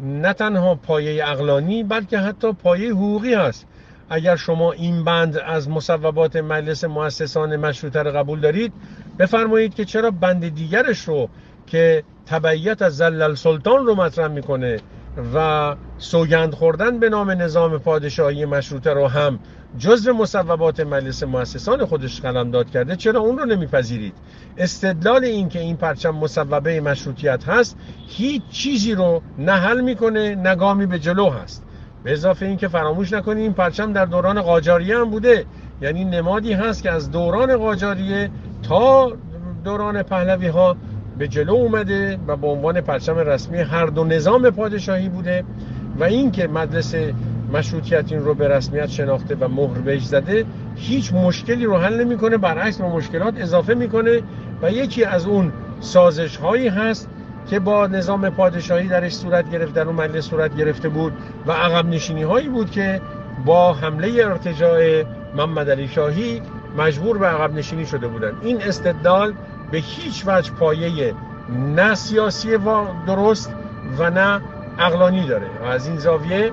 نه 0.00 0.32
تنها 0.32 0.74
پایه 0.74 1.28
اقلانی 1.28 1.84
بلکه 1.84 2.18
حتی 2.18 2.52
پایه 2.52 2.90
حقوقی 2.90 3.34
هست. 3.34 3.66
اگر 4.10 4.36
شما 4.36 4.72
این 4.72 5.04
بند 5.04 5.36
از 5.36 5.68
مصوبات 5.68 6.36
مجلس 6.36 6.84
مؤسسان 6.84 7.56
مشروطه 7.56 8.02
رو 8.02 8.10
قبول 8.10 8.40
دارید 8.40 8.72
بفرمایید 9.18 9.74
که 9.74 9.84
چرا 9.84 10.10
بند 10.10 10.54
دیگرش 10.54 11.00
رو 11.00 11.28
که 11.66 12.02
تبعیت 12.26 12.82
از 12.82 12.96
زلل 12.96 13.34
سلطان 13.34 13.86
رو 13.86 13.94
مطرح 13.94 14.28
می‌کنه 14.28 14.80
و 15.34 15.74
سوگند 15.98 16.54
خوردن 16.54 16.98
به 16.98 17.08
نام 17.08 17.30
نظام 17.30 17.78
پادشاهی 17.78 18.44
مشروطه 18.44 18.92
رو 18.92 19.08
هم 19.08 19.38
جزء 19.78 20.12
مصوبات 20.12 20.80
مجلس 20.80 21.22
مؤسسان 21.22 21.84
خودش 21.84 22.20
داد 22.52 22.70
کرده 22.70 22.96
چرا 22.96 23.20
اون 23.20 23.38
رو 23.38 23.44
نمیپذیرید؟ 23.44 24.14
استدلال 24.58 25.24
این 25.24 25.48
که 25.48 25.60
این 25.60 25.76
پرچم 25.76 26.10
مصوبه 26.10 26.80
مشروطیت 26.80 27.48
هست 27.48 27.76
هیچ 28.08 28.42
چیزی 28.50 28.94
رو 28.94 29.22
نه 29.38 29.52
حل 29.52 29.80
می‌کنه 29.80 30.34
نگامی 30.34 30.86
به 30.86 30.98
جلو 30.98 31.30
هست. 31.30 31.64
به 32.04 32.12
اضافه 32.12 32.46
این 32.46 32.56
که 32.56 32.68
فراموش 32.68 33.12
نکنید 33.12 33.42
این 33.42 33.52
پرچم 33.52 33.92
در 33.92 34.04
دوران 34.04 34.42
قاجاریه 34.42 34.98
هم 34.98 35.10
بوده. 35.10 35.44
یعنی 35.82 36.04
نمادی 36.04 36.52
هست 36.52 36.82
که 36.82 36.90
از 36.90 37.10
دوران 37.10 37.56
قاجاریه 37.56 38.30
تا 38.62 39.12
دوران 39.64 40.02
پهلوی 40.02 40.46
ها 40.46 40.76
به 41.18 41.28
جلو 41.28 41.52
اومده 41.52 42.18
و 42.26 42.36
به 42.36 42.46
عنوان 42.46 42.80
پرچم 42.80 43.18
رسمی 43.18 43.58
هر 43.58 43.86
دو 43.86 44.04
نظام 44.04 44.50
پادشاهی 44.50 45.08
بوده. 45.08 45.44
و 45.98 46.04
اینکه 46.04 46.48
مجلس 46.48 46.94
مشروطیت 47.52 48.12
این 48.12 48.24
رو 48.24 48.34
به 48.34 48.48
رسمیت 48.48 48.86
شناخته 48.86 49.34
و 49.34 49.48
مهر 49.48 49.78
بهش 49.78 50.04
زده 50.04 50.44
هیچ 50.76 51.14
مشکلی 51.14 51.64
رو 51.64 51.76
حل 51.76 52.04
نمی‌کنه 52.04 52.36
برعکس 52.36 52.80
به 52.80 52.88
مشکلات 52.88 53.40
اضافه 53.40 53.74
می‌کنه 53.74 54.22
و 54.62 54.70
یکی 54.70 55.04
از 55.04 55.26
اون 55.26 55.52
سازش 55.80 56.36
هایی 56.36 56.68
هست 56.68 57.08
که 57.50 57.58
با 57.58 57.86
نظام 57.86 58.30
پادشاهی 58.30 58.88
درش 58.88 59.14
صورت 59.14 59.50
گرفت 59.50 59.74
در 59.74 59.82
اون 59.82 59.94
مجلس 59.94 60.24
صورت 60.24 60.56
گرفته 60.56 60.88
بود 60.88 61.12
و 61.46 61.52
عقب 61.52 61.86
نشینی 61.86 62.22
هایی 62.22 62.48
بود 62.48 62.70
که 62.70 63.00
با 63.44 63.72
حمله 63.72 64.24
ارتجاع 64.24 65.04
محمد 65.34 65.70
علی 65.70 65.88
شاهی 65.88 66.42
مجبور 66.78 67.18
به 67.18 67.26
عقب 67.26 67.54
نشینی 67.54 67.86
شده 67.86 68.08
بودن 68.08 68.32
این 68.42 68.62
استدلال 68.62 69.34
به 69.70 69.78
هیچ 69.78 70.24
وجه 70.26 70.52
پایه 70.52 71.14
نه 71.76 71.94
سیاسی 71.94 72.56
و 72.56 72.84
درست 73.06 73.54
و 73.98 74.10
نه 74.10 74.40
اقلانی 74.78 75.26
داره. 75.26 75.46
و 75.62 75.64
از 75.64 75.86
این 75.86 75.96
زاویه 75.96 76.52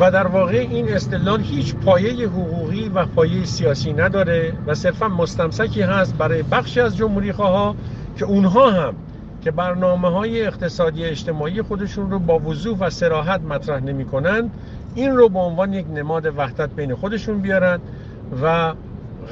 و 0.00 0.10
در 0.10 0.26
واقع 0.26 0.66
این 0.70 0.92
استدلال 0.92 1.40
هیچ 1.40 1.74
پایه 1.74 2.28
حقوقی 2.28 2.88
و 2.94 3.06
پایه 3.06 3.44
سیاسی 3.44 3.92
نداره 3.92 4.52
و 4.66 4.74
صرفا 4.74 5.08
مستمسکی 5.08 5.82
هست 5.82 6.14
برای 6.14 6.42
بخشی 6.42 6.80
از 6.80 6.96
جمهوری 6.96 7.32
خواه 7.32 7.74
که 8.16 8.24
اونها 8.24 8.70
هم 8.70 8.94
که 9.42 9.50
برنامه 9.50 10.10
های 10.10 10.46
اقتصادی 10.46 11.04
اجتماعی 11.04 11.62
خودشون 11.62 12.10
رو 12.10 12.18
با 12.18 12.38
وضوح 12.38 12.78
و 12.78 12.90
سراحت 12.90 13.40
مطرح 13.40 13.80
نمی 13.80 14.04
کنند 14.04 14.50
این 14.94 15.16
رو 15.16 15.28
به 15.28 15.38
عنوان 15.38 15.72
یک 15.72 15.86
نماد 15.94 16.26
وحدت 16.36 16.70
بین 16.70 16.94
خودشون 16.94 17.38
بیارن 17.38 17.80
و 18.42 18.74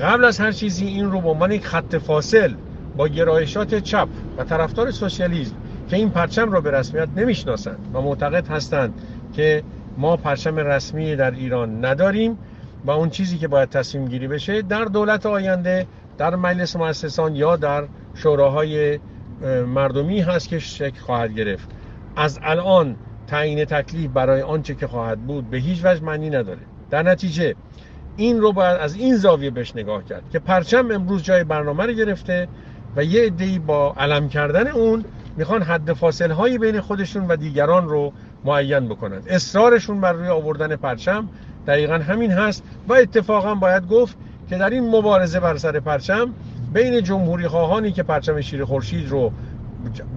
قبل 0.02 0.24
از 0.24 0.40
هر 0.40 0.52
چیزی 0.52 0.86
این 0.86 1.10
رو 1.10 1.20
به 1.20 1.28
عنوان 1.28 1.52
یک 1.52 1.66
خط 1.66 1.96
فاصل 1.96 2.54
با 2.96 3.08
گرایشات 3.08 3.74
چپ 3.74 4.08
و 4.38 4.44
طرفدار 4.44 4.90
سوسیالیسم 4.90 5.54
که 5.88 5.96
این 5.96 6.10
پرچم 6.10 6.52
رو 6.52 6.60
به 6.60 6.70
رسمیت 6.70 7.08
نمی‌شناسند 7.16 7.78
و 7.94 8.00
معتقد 8.00 8.48
هستند 8.48 8.94
که 9.32 9.62
ما 10.00 10.16
پرچم 10.16 10.56
رسمی 10.56 11.16
در 11.16 11.30
ایران 11.30 11.84
نداریم 11.84 12.38
و 12.84 12.90
اون 12.90 13.10
چیزی 13.10 13.38
که 13.38 13.48
باید 13.48 13.68
تصمیم 13.68 14.08
گیری 14.08 14.28
بشه 14.28 14.62
در 14.62 14.84
دولت 14.84 15.26
آینده 15.26 15.86
در 16.18 16.36
مجلس 16.36 16.76
مؤسسان 16.76 17.36
یا 17.36 17.56
در 17.56 17.84
شوراهای 18.14 18.98
مردمی 19.66 20.20
هست 20.20 20.48
که 20.48 20.58
شکل 20.58 21.00
خواهد 21.00 21.34
گرفت. 21.34 21.68
از 22.16 22.38
الان 22.42 22.96
تعیین 23.26 23.64
تکلیف 23.64 24.10
برای 24.10 24.42
آنچه 24.42 24.74
که 24.74 24.86
خواهد 24.86 25.20
بود 25.20 25.50
به 25.50 25.56
هیچ 25.58 25.84
وجه 25.84 26.04
معنی 26.04 26.30
نداره. 26.30 26.62
در 26.90 27.02
نتیجه 27.02 27.54
این 28.16 28.40
رو 28.40 28.52
باید 28.52 28.76
از 28.80 28.94
این 28.94 29.16
زاویه 29.16 29.50
بهش 29.50 29.76
نگاه 29.76 30.04
کرد 30.04 30.22
که 30.32 30.38
پرچم 30.38 30.90
امروز 30.90 31.22
جای 31.22 31.44
برنامه 31.44 31.86
رو 31.86 31.92
گرفته 31.92 32.48
و 32.96 33.04
یه 33.04 33.22
عده‌ای 33.22 33.58
با 33.58 33.94
علم 33.98 34.28
کردن 34.28 34.66
اون 34.66 35.04
می‌خوان 35.36 35.62
حد 35.62 35.92
فاصله 35.92 36.34
هایی 36.34 36.58
بین 36.58 36.80
خودشون 36.80 37.26
و 37.26 37.36
دیگران 37.36 37.88
رو 37.88 38.12
معین 38.44 38.88
بکنند 38.88 39.22
اصرارشون 39.28 40.00
بر 40.00 40.12
روی 40.12 40.28
آوردن 40.28 40.76
پرچم 40.76 41.28
دقیقا 41.66 41.94
همین 41.94 42.30
هست 42.30 42.62
و 42.88 42.92
اتفاقا 42.92 43.54
باید 43.54 43.88
گفت 43.88 44.16
که 44.48 44.58
در 44.58 44.70
این 44.70 44.88
مبارزه 44.88 45.40
بر 45.40 45.56
سر 45.56 45.80
پرچم 45.80 46.34
بین 46.72 47.02
جمهوری 47.02 47.48
خواهانی 47.48 47.92
که 47.92 48.02
پرچم 48.02 48.40
شیر 48.40 48.64
خورشید 48.64 49.08
رو 49.08 49.32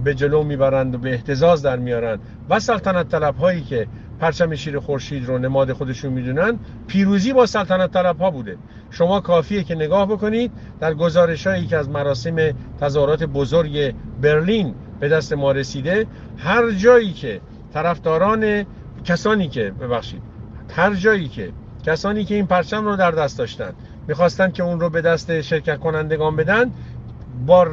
به 0.04 0.14
جلو 0.14 0.42
می‌برند 0.42 0.94
و 0.94 0.98
به 0.98 1.10
احتزاز 1.10 1.62
در 1.62 1.76
میارند 1.76 2.20
و 2.50 2.60
سلطنت 2.60 3.08
طلب 3.08 3.36
هایی 3.36 3.62
که 3.62 3.86
پرچم 4.20 4.54
شیر 4.54 4.78
خورشید 4.78 5.26
رو 5.26 5.38
نماد 5.38 5.72
خودشون 5.72 6.12
می‌دونن 6.12 6.58
پیروزی 6.86 7.32
با 7.32 7.46
سلطنت 7.46 7.92
طلب 7.92 8.18
ها 8.18 8.30
بوده. 8.30 8.56
شما 8.90 9.20
کافیه 9.20 9.62
که 9.62 9.74
نگاه 9.74 10.06
بکنید 10.06 10.52
در 10.80 10.94
گزارش 10.94 11.46
هایی 11.46 11.66
که 11.66 11.76
از 11.76 11.88
مراسم 11.88 12.36
تظاهرات 12.80 13.24
بزرگ 13.24 13.94
برلین 14.20 14.74
به 15.00 15.08
دست 15.08 15.32
ما 15.32 15.52
رسیده 15.52 16.06
هر 16.38 16.70
جایی 16.70 17.12
که 17.12 17.40
طرفداران 17.74 18.66
کسانی 19.04 19.48
که 19.48 19.70
ببخشید 19.80 20.22
هر 20.76 20.94
جایی 20.94 21.28
که 21.28 21.52
کسانی 21.86 22.24
که 22.24 22.34
این 22.34 22.46
پرچم 22.46 22.84
رو 22.84 22.96
در 22.96 23.10
دست 23.10 23.38
داشتن 23.38 23.72
می‌خواستن 24.08 24.50
که 24.50 24.62
اون 24.62 24.80
رو 24.80 24.90
به 24.90 25.00
دست 25.00 25.40
شرکت 25.40 25.78
کنندگان 25.78 26.36
بدن 26.36 26.70
با 27.46 27.64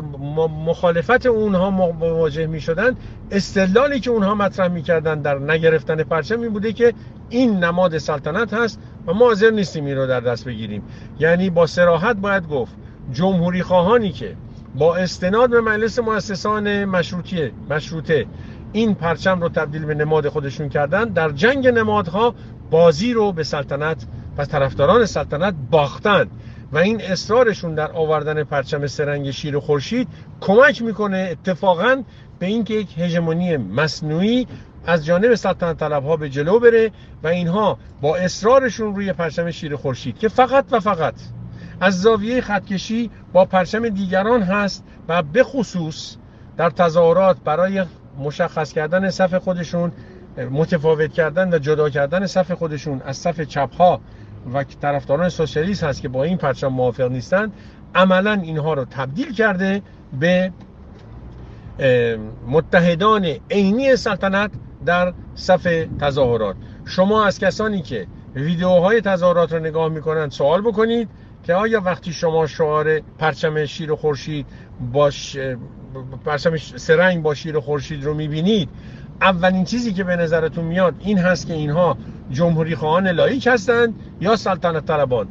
مخالفت 0.65 1.25
اونها 1.25 1.69
مواجه 1.69 2.47
می 2.47 2.61
شدن 2.61 2.95
استدلالی 3.31 3.99
که 3.99 4.11
اونها 4.11 4.35
مطرح 4.35 4.67
می‌کردن 4.67 5.21
در 5.21 5.39
نگرفتن 5.39 6.03
پرچم 6.03 6.41
این 6.41 6.53
بوده 6.53 6.73
که 6.73 6.93
این 7.29 7.63
نماد 7.63 7.97
سلطنت 7.97 8.53
هست 8.53 8.79
و 9.07 9.13
ما 9.13 9.25
حاضر 9.25 9.49
نیستیم 9.49 9.85
این 9.85 9.97
رو 9.97 10.07
در 10.07 10.19
دست 10.19 10.45
بگیریم. 10.45 10.83
یعنی 11.19 11.49
با 11.49 11.65
سراحت 11.65 12.15
باید 12.15 12.47
گفت 12.47 12.75
جمهوری 13.13 13.63
خواهانی 13.63 14.11
که 14.11 14.35
با 14.75 14.95
استناد 14.95 15.49
به 15.49 15.61
مجلس 15.61 15.99
مؤسسان 15.99 16.85
مشروطیه 16.85 17.51
مشروطه 17.69 18.25
این 18.73 18.95
پرچم 18.95 19.41
رو 19.41 19.49
تبدیل 19.49 19.85
به 19.85 19.93
نماد 19.93 20.29
خودشون 20.29 20.69
کردن. 20.69 21.05
در 21.05 21.29
جنگ 21.29 21.67
نمادها 21.67 22.35
بازی 22.71 23.13
رو 23.13 23.31
به 23.31 23.43
سلطنت 23.43 24.05
و 24.37 24.45
طرفداران 24.45 25.05
سلطنت 25.05 25.53
باختن 25.71 26.27
و 26.71 26.77
این 26.77 27.01
اصرارشون 27.01 27.75
در 27.75 27.91
آوردن 27.91 28.43
پرچم 28.43 28.87
سرنگ 28.87 29.31
شیر 29.31 29.59
خورشید 29.59 30.07
کمک 30.41 30.81
می‌کنه 30.81 31.27
اتفاقا 31.31 32.03
به 32.39 32.45
اینکه 32.45 32.73
یک 32.73 32.97
هژمونی 32.97 33.57
مصنوعی 33.57 34.47
از 34.85 35.05
جانب 35.05 35.35
سلطنت 35.35 35.77
طلب 35.77 36.05
ها 36.05 36.17
به 36.17 36.29
جلو 36.29 36.59
بره 36.59 36.91
و 37.23 37.27
اینها 37.27 37.77
با 38.01 38.15
اصرارشون 38.15 38.95
روی 38.95 39.13
پرچم 39.13 39.51
شیر 39.51 39.75
خورشید 39.75 40.19
که 40.19 40.27
فقط 40.27 40.65
و 40.71 40.79
فقط 40.79 41.13
از 41.81 42.01
زاویه 42.01 42.41
خطکشی 42.41 43.09
با 43.33 43.45
پرچم 43.45 43.89
دیگران 43.89 44.41
هست 44.41 44.83
و 45.07 45.23
به 45.23 45.43
خصوص 45.43 46.15
در 46.57 46.69
تظاهرات 46.69 47.37
برای 47.45 47.83
مشخص 48.19 48.73
کردن 48.73 49.09
صف 49.09 49.33
خودشون 49.33 49.91
متفاوت 50.51 51.13
کردن 51.13 51.53
و 51.53 51.57
جدا 51.57 51.89
کردن 51.89 52.25
صف 52.25 52.51
خودشون 52.51 53.01
از 53.05 53.17
صف 53.17 53.41
چپ 53.41 53.75
ها 53.75 54.01
و 54.53 54.63
طرفداران 54.63 55.29
سوسیالیست 55.29 55.83
هست 55.83 56.01
که 56.01 56.09
با 56.09 56.23
این 56.23 56.37
پرچم 56.37 56.67
موافق 56.67 57.11
نیستند 57.11 57.53
عملا 57.95 58.33
اینها 58.33 58.73
رو 58.73 58.85
تبدیل 58.85 59.33
کرده 59.33 59.81
به 60.19 60.51
متحدان 62.47 63.25
عینی 63.51 63.95
سلطنت 63.95 64.51
در 64.85 65.13
صف 65.35 65.85
تظاهرات. 65.99 66.55
شما 66.85 67.25
از 67.25 67.39
کسانی 67.39 67.81
که 67.81 68.07
ویدیوهای 68.35 69.01
تظاهرات 69.01 69.53
رو 69.53 69.59
نگاه 69.59 69.89
می‌کنند 69.89 70.31
سوال 70.31 70.61
بکنید 70.61 71.09
که 71.43 71.53
آیا 71.53 71.81
وقتی 71.81 72.13
شما 72.13 72.47
شعار 72.47 72.99
پرچم 72.99 73.65
شیر 73.65 73.91
و 73.91 73.95
خورشید 73.95 74.45
باش 74.93 75.37
پرچم 76.25 76.57
سرنگ 76.57 77.23
با 77.23 77.33
شیر 77.33 77.59
خورشید 77.59 78.03
رو 78.03 78.13
می‌بینید. 78.13 78.69
اولین 79.21 79.63
چیزی 79.63 79.93
که 79.93 80.03
به 80.03 80.15
نظرتون 80.15 80.65
میاد 80.65 80.95
این 80.99 81.17
هست 81.17 81.47
که 81.47 81.53
اینها 81.53 81.97
جمهوری 82.31 82.75
خواهان 82.75 83.07
لایک 83.07 83.47
هستند 83.47 83.95
یا 84.21 84.35
سلطنت 84.35 84.85
طلبان. 84.85 85.27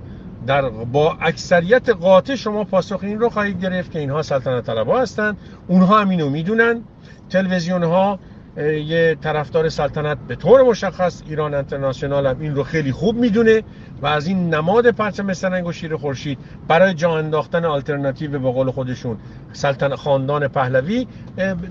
در 0.47 0.69
با 0.69 1.17
اکثریت 1.21 1.89
قاطع 1.89 2.35
شما 2.35 2.65
پاسخ 2.65 2.99
این 3.03 3.21
رو 3.21 3.29
خواهید 3.29 3.63
گرفت 3.63 3.91
که 3.91 3.99
اینها 3.99 4.23
سلطنت 4.23 4.67
طلبا 4.67 5.01
هستند. 5.01 5.37
اونها 5.69 6.01
هم 6.01 6.09
اینو 6.09 6.31
می‌دونن. 6.31 6.83
تلویزیون 7.31 7.83
ها 7.83 8.19
یه 8.57 9.17
طرفدار 9.23 9.69
سلطنت 9.69 10.19
به 10.29 10.37
طور 10.37 10.63
مشخص 10.63 11.23
ایران 11.27 11.55
انترناسیونال 11.55 12.27
هم 12.27 12.37
این 12.41 12.55
رو 12.55 12.63
خیلی 12.63 12.93
خوب 12.93 13.17
می‌دونه 13.17 13.63
و 14.03 14.07
از 14.07 14.27
این 14.27 14.55
نماد 14.55 14.91
پرچم 14.91 15.33
سرنگ 15.33 15.67
و 15.67 15.73
شیر 15.73 15.97
خورشید 15.97 16.39
برای 16.69 16.95
جا 16.95 17.19
انداختن 17.19 17.65
آلترناتیو 17.65 18.39
به 18.39 18.53
قول 18.53 18.71
خودشون 18.71 19.19
سلطنت 19.53 19.95
خاندان 19.95 20.49
پهلوی 20.49 21.07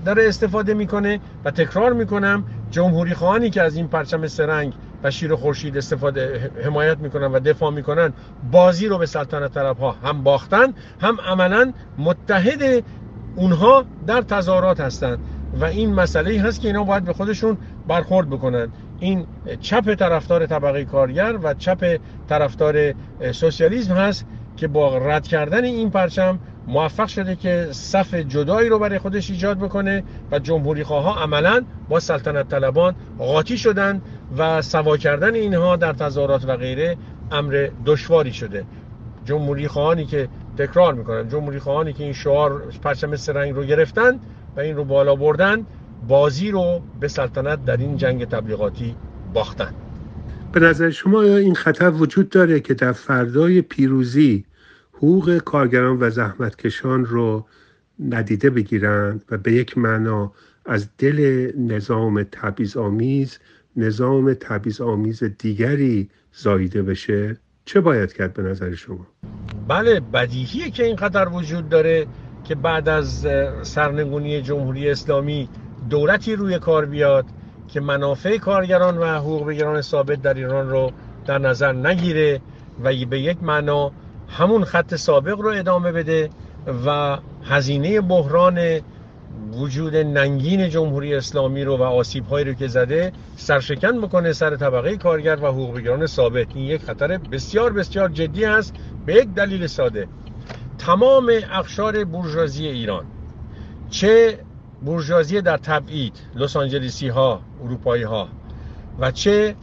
داره 0.04 0.28
استفاده 0.28 0.74
می‌کنه 0.74 1.20
و 1.44 1.50
تکرار 1.50 1.92
می‌کنم 1.92 2.44
جمهوری 2.70 3.14
خواهانی 3.14 3.50
که 3.50 3.62
از 3.62 3.76
این 3.76 3.88
پرچم 3.88 4.26
سرنگ 4.26 4.72
و 5.02 5.10
شیر 5.10 5.34
خورشید 5.34 5.76
استفاده 5.76 6.50
حمایت 6.64 6.98
می‌کنن 6.98 7.26
و 7.26 7.40
دفاع 7.40 7.70
می‌کنن 7.70 8.12
بازی 8.52 8.86
رو 8.86 8.98
به 8.98 9.06
سلطنت 9.06 9.54
طرف 9.54 9.78
ها 9.78 9.92
هم 9.92 10.22
باختن 10.22 10.74
هم 11.00 11.20
عملا 11.20 11.72
متحد 11.98 12.84
اونها 13.36 13.84
در 14.06 14.20
تظاهرات 14.20 14.80
هستند 14.80 15.18
و 15.54 15.64
این 15.64 15.94
مسئله 15.94 16.40
هست 16.40 16.60
که 16.60 16.68
اینا 16.68 16.84
باید 16.84 17.04
به 17.04 17.12
خودشون 17.12 17.58
برخورد 17.88 18.30
بکنن. 18.30 18.68
این 19.00 19.26
چپ 19.60 19.94
طرفدار 19.94 20.46
طبقه 20.46 20.84
کارگر 20.84 21.38
و 21.42 21.54
چپ 21.54 21.98
طرفدار 22.28 22.94
سوسیالیسم 23.32 23.94
هست 23.94 24.26
که 24.56 24.68
با 24.68 24.98
رد 24.98 25.26
کردن 25.26 25.64
این 25.64 25.90
پرچم 25.90 26.38
موفق 26.66 27.08
شده 27.08 27.36
که 27.36 27.68
صف 27.70 28.14
جدایی 28.14 28.68
رو 28.68 28.78
برای 28.78 28.98
خودش 28.98 29.30
ایجاد 29.30 29.58
بکنه 29.58 30.04
و 30.30 30.38
جمهوری 30.38 30.84
خواه 30.84 31.22
عملا 31.22 31.64
با 31.88 32.00
سلطنت 32.00 32.48
طلبان 32.48 32.94
قاطی 33.18 33.58
شدن 33.58 34.02
و 34.38 34.62
سوا 34.62 34.96
کردن 34.96 35.34
اینها 35.34 35.76
در 35.76 35.92
تظاهرات 35.92 36.44
و 36.48 36.56
غیره 36.56 36.96
امر 37.30 37.68
دشواری 37.86 38.32
شده. 38.32 38.64
جمهوری 39.24 39.68
خواهانی 39.68 40.04
که 40.04 40.28
تکرار 40.58 40.94
می‌کنن 40.94 41.28
جمهوری 41.28 41.58
خواهانی 41.58 41.92
که 41.92 42.04
این 42.04 42.12
شعار 42.12 42.62
پرچم 42.82 43.16
سرنگ 43.16 43.54
رو 43.54 43.64
گرفتن 43.64 44.20
و 44.56 44.60
این 44.60 44.76
رو 44.76 44.84
بالا 44.84 45.14
بردن 45.16 45.66
بازی 46.08 46.50
رو 46.50 46.82
به 47.00 47.08
سلطنت 47.08 47.64
در 47.64 47.76
این 47.76 47.96
جنگ 47.96 48.24
تبلیغاتی 48.24 48.96
باختن. 49.34 49.74
به 50.52 50.60
نظر 50.60 50.90
شما 50.90 51.22
این 51.22 51.54
خطر 51.54 51.90
وجود 51.90 52.28
داره 52.28 52.60
که 52.60 52.74
در 52.74 52.92
فردای 52.92 53.62
پیروزی 53.62 54.44
حقوق 54.92 55.38
کارگران 55.38 55.96
و 56.00 56.10
زحمتکشان 56.10 57.04
رو 57.04 57.46
ندیده 58.08 58.50
بگیرند 58.50 59.24
و 59.30 59.38
به 59.38 59.52
یک 59.52 59.78
معنا 59.78 60.32
از 60.66 60.88
دل 60.98 61.50
نظام 61.58 62.22
تبعیض 62.22 62.76
آمیز 62.76 63.38
نظام 63.76 64.34
تبعیض 64.34 64.80
آمیز 64.80 65.24
دیگری 65.24 66.08
زاییده 66.32 66.82
بشه؟ 66.82 67.36
چه 67.64 67.80
باید 67.80 68.12
کرد 68.12 68.34
به 68.34 68.42
نظر 68.42 68.74
شما؟ 68.74 69.06
بله 69.68 70.00
بدیهیه 70.00 70.70
که 70.70 70.84
این 70.84 70.96
خطر 70.96 71.28
وجود 71.28 71.68
داره. 71.68 72.06
که 72.50 72.56
بعد 72.56 72.88
از 72.88 73.26
سرنگونی 73.62 74.42
جمهوری 74.42 74.90
اسلامی 74.90 75.48
دولتی 75.90 76.36
روی 76.36 76.58
کار 76.58 76.86
بیاد 76.86 77.24
که 77.68 77.80
منافع 77.80 78.38
کارگران 78.38 78.98
و 78.98 79.04
حقوق 79.04 79.46
بگیران 79.46 79.80
ثابت 79.80 80.22
در 80.22 80.34
ایران 80.34 80.70
رو 80.70 80.90
در 81.26 81.38
نظر 81.38 81.72
نگیره 81.72 82.40
و 82.84 82.92
به 83.10 83.20
یک 83.20 83.42
معنا 83.42 83.92
همون 84.28 84.64
خط 84.64 84.94
سابق 84.94 85.40
رو 85.40 85.48
ادامه 85.48 85.92
بده 85.92 86.30
و 86.86 87.18
هزینه 87.44 88.00
بحران 88.00 88.80
وجود 89.52 89.96
ننگین 89.96 90.68
جمهوری 90.68 91.14
اسلامی 91.14 91.64
رو 91.64 91.76
و 91.76 91.82
آسیب 91.82 92.26
هایی 92.26 92.44
رو 92.44 92.52
که 92.52 92.68
زده 92.68 93.12
سرشکن 93.36 94.00
بکنه 94.00 94.32
سر 94.32 94.56
طبقه 94.56 94.96
کارگر 94.96 95.36
و 95.36 95.46
حقوق 95.46 95.76
بگیران 95.76 96.06
ثابت. 96.06 96.46
این 96.54 96.64
یک 96.64 96.82
خطر 96.82 97.18
بسیار 97.18 97.72
بسیار 97.72 98.08
جدی 98.08 98.44
است 98.44 98.74
به 99.06 99.14
یک 99.14 99.34
دلیل 99.34 99.66
ساده. 99.66 100.08
تمام 100.80 101.32
اقشار 101.52 102.04
بورژوازی 102.04 102.66
ایران 102.66 103.04
چه 103.90 104.38
بورژوازی 104.84 105.40
در 105.40 105.56
تبعید 105.56 106.12
لس 106.34 106.56
آنجلسی 106.56 107.08
ها 107.08 107.40
اروپایی 107.64 108.02
ها 108.02 108.28
و 108.98 109.10
چه 109.10 109.54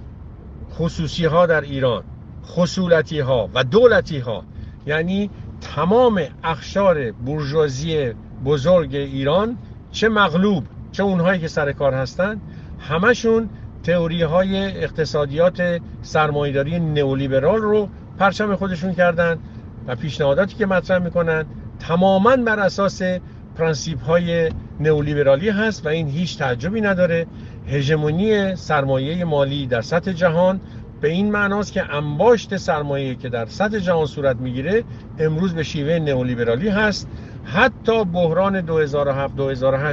خصوصی 0.73 1.25
ها 1.25 1.45
در 1.45 1.61
ایران 1.61 2.03
خصولتی 2.45 3.19
ها 3.19 3.49
و 3.53 3.63
دولتی 3.63 4.19
ها 4.19 4.43
یعنی 4.85 5.29
تمام 5.61 6.21
اخشار 6.43 7.11
بورژوازی 7.11 8.13
بزرگ 8.45 8.95
ایران 8.95 9.57
چه 9.91 10.09
مغلوب 10.09 10.63
چه 10.91 11.03
اونهایی 11.03 11.39
که 11.39 11.47
سر 11.47 11.71
کار 11.71 11.93
هستند 11.93 12.41
همشون 12.79 13.49
تئوری 13.83 14.21
های 14.21 14.83
اقتصادیات 14.83 15.81
سرمایداری 16.01 16.79
نئولیبرال 16.79 17.61
رو 17.61 17.89
پرچم 18.19 18.55
خودشون 18.55 18.93
کردن 18.93 19.39
و 19.87 19.95
پیشنهاداتی 19.95 20.55
که 20.55 20.65
مطرح 20.65 20.99
می‌کنن 20.99 21.45
تماما 21.79 22.37
بر 22.37 22.59
اساس 22.59 23.01
پرنسیپ 23.55 24.03
های 24.03 24.51
نئولیبرالی 24.79 25.49
هست 25.49 25.85
و 25.85 25.89
این 25.89 26.07
هیچ 26.07 26.37
تعجبی 26.37 26.81
نداره. 26.81 27.27
هژمونی 27.67 28.55
سرمایه 28.55 29.25
مالی 29.25 29.67
در 29.67 29.81
سطح 29.81 30.11
جهان 30.11 30.61
به 31.01 31.09
این 31.09 31.31
معناست 31.31 31.73
که 31.73 31.95
انباشت 31.95 32.57
سرمایه 32.57 33.15
که 33.15 33.29
در 33.29 33.45
سطح 33.45 33.79
جهان 33.79 34.05
صورت 34.05 34.35
می‌گیره 34.35 34.83
امروز 35.19 35.53
به 35.53 35.63
شیوه 35.63 35.99
نئولیبرالی 35.99 36.69
هست. 36.69 37.07
حتی 37.43 38.05
بحران 38.05 38.61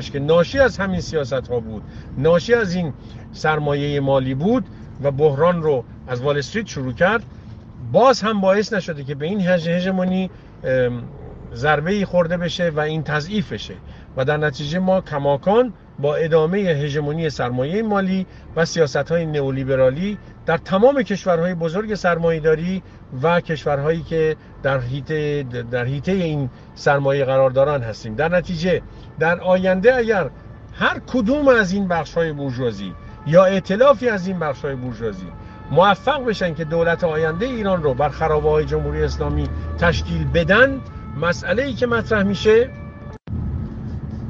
2007-2008 0.02 0.10
که 0.10 0.18
ناشی 0.18 0.58
از 0.58 0.78
همین 0.78 1.00
سیاست 1.00 1.48
ها 1.48 1.60
بود 1.60 1.82
ناشی 2.18 2.54
از 2.54 2.74
این 2.74 2.92
سرمایه 3.32 4.00
مالی 4.00 4.34
بود 4.34 4.64
و 5.02 5.10
بحران 5.10 5.62
رو 5.62 5.84
از 6.08 6.20
وال 6.20 6.38
استریت 6.38 6.66
شروع 6.66 6.92
کرد 6.92 7.22
باز 7.92 8.20
هم 8.20 8.40
باعث 8.40 8.72
نشده 8.72 9.04
که 9.04 9.14
به 9.14 9.26
این 9.26 9.40
هژمونی 9.40 10.30
ضربه 11.54 12.04
خورده 12.04 12.36
بشه 12.36 12.70
و 12.70 12.80
این 12.80 13.02
تضعیف 13.02 13.52
بشه. 13.52 13.74
و 14.16 14.24
در 14.24 14.36
نتیجه 14.36 14.78
ما 14.78 15.00
کماکان 15.00 15.72
با 15.98 16.16
ادامه 16.16 16.58
هژمونی 16.58 17.30
سرمایه 17.30 17.82
مالی 17.82 18.26
و 18.56 18.64
سیاست 18.64 18.96
های 18.96 19.26
نئولیبرالی 19.26 20.18
در 20.46 20.56
تمام 20.56 21.02
کشورهای 21.02 21.54
بزرگ 21.54 21.94
سرمایهداری 21.94 22.82
و 23.22 23.40
کشورهایی 23.40 24.02
که 24.02 24.36
در 24.62 24.80
حیطه 24.80 25.42
در 25.70 25.84
حیطه 25.84 26.12
این 26.12 26.50
سرمایه 26.74 27.24
قرار 27.24 27.50
دارن 27.50 27.82
هستیم. 27.82 28.14
در 28.14 28.28
نتیجه 28.28 28.82
در 29.18 29.40
آینده 29.40 29.94
اگر 29.94 30.30
هر 30.74 31.00
کدوم 31.06 31.48
از 31.48 31.72
این 31.72 31.88
بخش 31.88 32.14
های 32.14 32.34
یا 33.26 33.44
ائتلافی 33.44 34.08
از 34.08 34.26
این 34.26 34.38
بخش 34.38 34.64
های 34.64 34.74
بورژوازی 34.74 35.26
موفق 35.70 36.24
بشن 36.24 36.54
که 36.54 36.64
دولت 36.64 37.04
آینده 37.04 37.46
ایران 37.46 37.82
رو 37.82 37.94
بر 37.94 38.08
خرابه 38.08 38.50
های 38.50 38.64
جمهوری 38.64 39.02
اسلامی 39.02 39.48
تشکیل 39.78 40.24
بدن 40.24 40.80
مسئله 41.20 41.62
ای 41.62 41.72
که 41.72 41.86
مطرح 41.86 42.22
میشه 42.22 42.70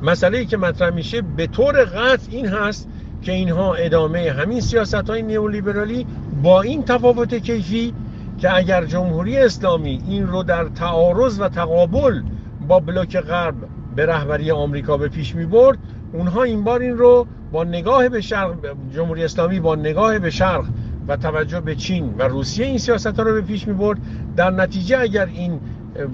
مسئله 0.02 0.38
ای 0.38 0.46
که 0.46 0.56
مطرح 0.56 0.90
میشه 0.90 1.22
به 1.22 1.46
طور 1.46 1.84
قطع 1.84 2.26
این 2.30 2.46
هست 2.46 2.88
که 3.22 3.32
اینها 3.32 3.74
ادامه 3.74 4.32
همین 4.32 4.60
سیاست 4.60 4.94
های 4.94 5.22
نیولیبرالی 5.22 6.06
با 6.42 6.62
این 6.62 6.84
تفاوت 6.84 7.34
کیفی 7.34 7.94
که 8.38 8.56
اگر 8.56 8.84
جمهوری 8.84 9.38
اسلامی 9.38 10.02
این 10.08 10.26
رو 10.26 10.42
در 10.42 10.64
تعارض 10.64 11.40
و 11.40 11.48
تقابل 11.48 12.22
با 12.68 12.80
بلوک 12.80 13.16
غرب 13.16 13.54
به 13.96 14.06
رهبری 14.06 14.50
آمریکا 14.50 14.96
به 14.96 15.08
پیش 15.08 15.34
می 15.34 15.46
برد 15.46 15.78
اونها 16.12 16.42
این 16.42 16.64
بار 16.64 16.80
این 16.80 16.98
رو 16.98 17.26
با 17.52 17.64
نگاه 17.64 18.08
به 18.08 18.20
شرق 18.20 18.54
جمهوری 18.94 19.24
اسلامی 19.24 19.60
با 19.60 19.74
نگاه 19.74 20.18
به 20.18 20.30
شرق 20.30 20.64
و 21.08 21.16
توجه 21.16 21.60
به 21.60 21.74
چین 21.74 22.14
و 22.18 22.22
روسیه 22.22 22.66
این 22.66 22.78
سیاست 22.78 23.06
ها 23.06 23.22
رو 23.22 23.32
به 23.32 23.40
پیش 23.40 23.68
می 23.68 23.74
برد 23.74 23.98
در 24.36 24.50
نتیجه 24.50 24.98
اگر 24.98 25.26
این 25.26 25.60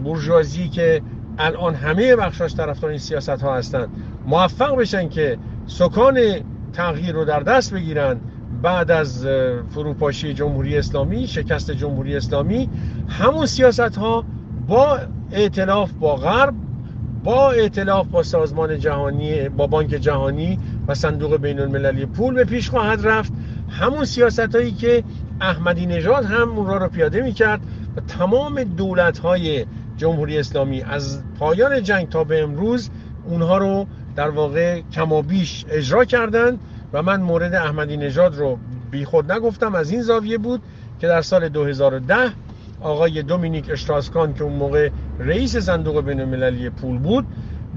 بورژوازی 0.05 0.69
که 0.69 1.03
الان 1.39 1.75
همه 1.75 2.17
بخشاش 2.17 2.55
طرفدار 2.55 2.91
این 2.91 2.99
سیاست 2.99 3.29
ها 3.29 3.57
هستند 3.57 3.89
موفق 4.27 4.77
بشن 4.77 5.09
که 5.09 5.39
سکان 5.67 6.21
تغییر 6.73 7.13
رو 7.13 7.25
در 7.25 7.41
دست 7.41 7.75
بگیرن 7.75 8.21
بعد 8.63 8.91
از 8.91 9.27
فروپاشی 9.71 10.35
جمهوری 10.35 10.79
اسلامی 10.79 11.27
شکست 11.27 11.71
جمهوری 11.71 12.17
اسلامی 12.17 12.69
همون 13.09 13.47
سیاست 13.47 13.99
ها 13.99 14.25
با 14.69 14.99
ائتلاف 15.33 15.93
با 15.93 16.17
غرب 16.17 16.55
با 17.25 17.51
ائتلاف 17.51 18.07
با 18.07 18.23
سازمان 18.23 18.79
جهانی 18.79 19.49
با 19.49 19.67
بانک 19.67 19.91
جهانی 19.91 20.59
و 20.89 20.95
صندوق 20.95 21.37
بین 21.37 21.61
المللی 21.61 22.07
پول 22.07 22.35
به 22.35 22.45
پیش 22.45 22.71
خواهد 22.71 23.07
رفت. 23.07 23.33
همون 23.71 24.05
سیاست 24.05 24.55
هایی 24.55 24.73
که 24.73 25.05
احمدی 25.41 25.87
نژاد 25.87 26.25
هم 26.25 26.49
اون 26.49 26.67
را 26.67 26.77
رو 26.77 26.89
پیاده 26.89 27.23
می 27.23 27.33
کرد 27.33 27.61
و 27.97 28.01
تمام 28.01 28.65
دولت 28.65 29.19
های 29.19 29.67
جمهوری 29.97 30.39
اسلامی 30.39 30.83
از 30.83 31.23
پایان 31.39 31.83
جنگ 31.83 32.09
تا 32.09 32.25
به 32.25 32.43
امروز 32.43 32.91
اونها 33.25 33.59
رو 33.59 33.87
در 34.17 34.31
واقع 34.31 34.81
کمابیش 34.93 35.65
اجرا 35.71 36.05
کردند 36.05 36.59
و 36.93 37.03
من 37.03 37.21
مورد 37.21 37.55
احمدی 37.55 37.97
نژاد 37.97 38.39
رو 38.39 38.59
بیخود 38.91 39.33
نگفتم. 39.33 39.75
از 39.75 39.91
این 39.91 40.03
زاویه 40.03 40.39
بود 40.39 40.63
که 41.01 41.07
در 41.07 41.23
سال 41.23 41.49
2010 41.49 42.17
آقای 42.81 43.23
دومینیک 43.23 43.71
اشتراسکان 43.71 44.35
که 44.35 44.45
اون 44.45 44.53
موقع 44.53 44.91
رئیس 45.19 45.57
صندوق 45.57 46.05
بین 46.05 46.21
المللی 46.21 46.71
پول 46.71 46.99
بود 46.99 47.27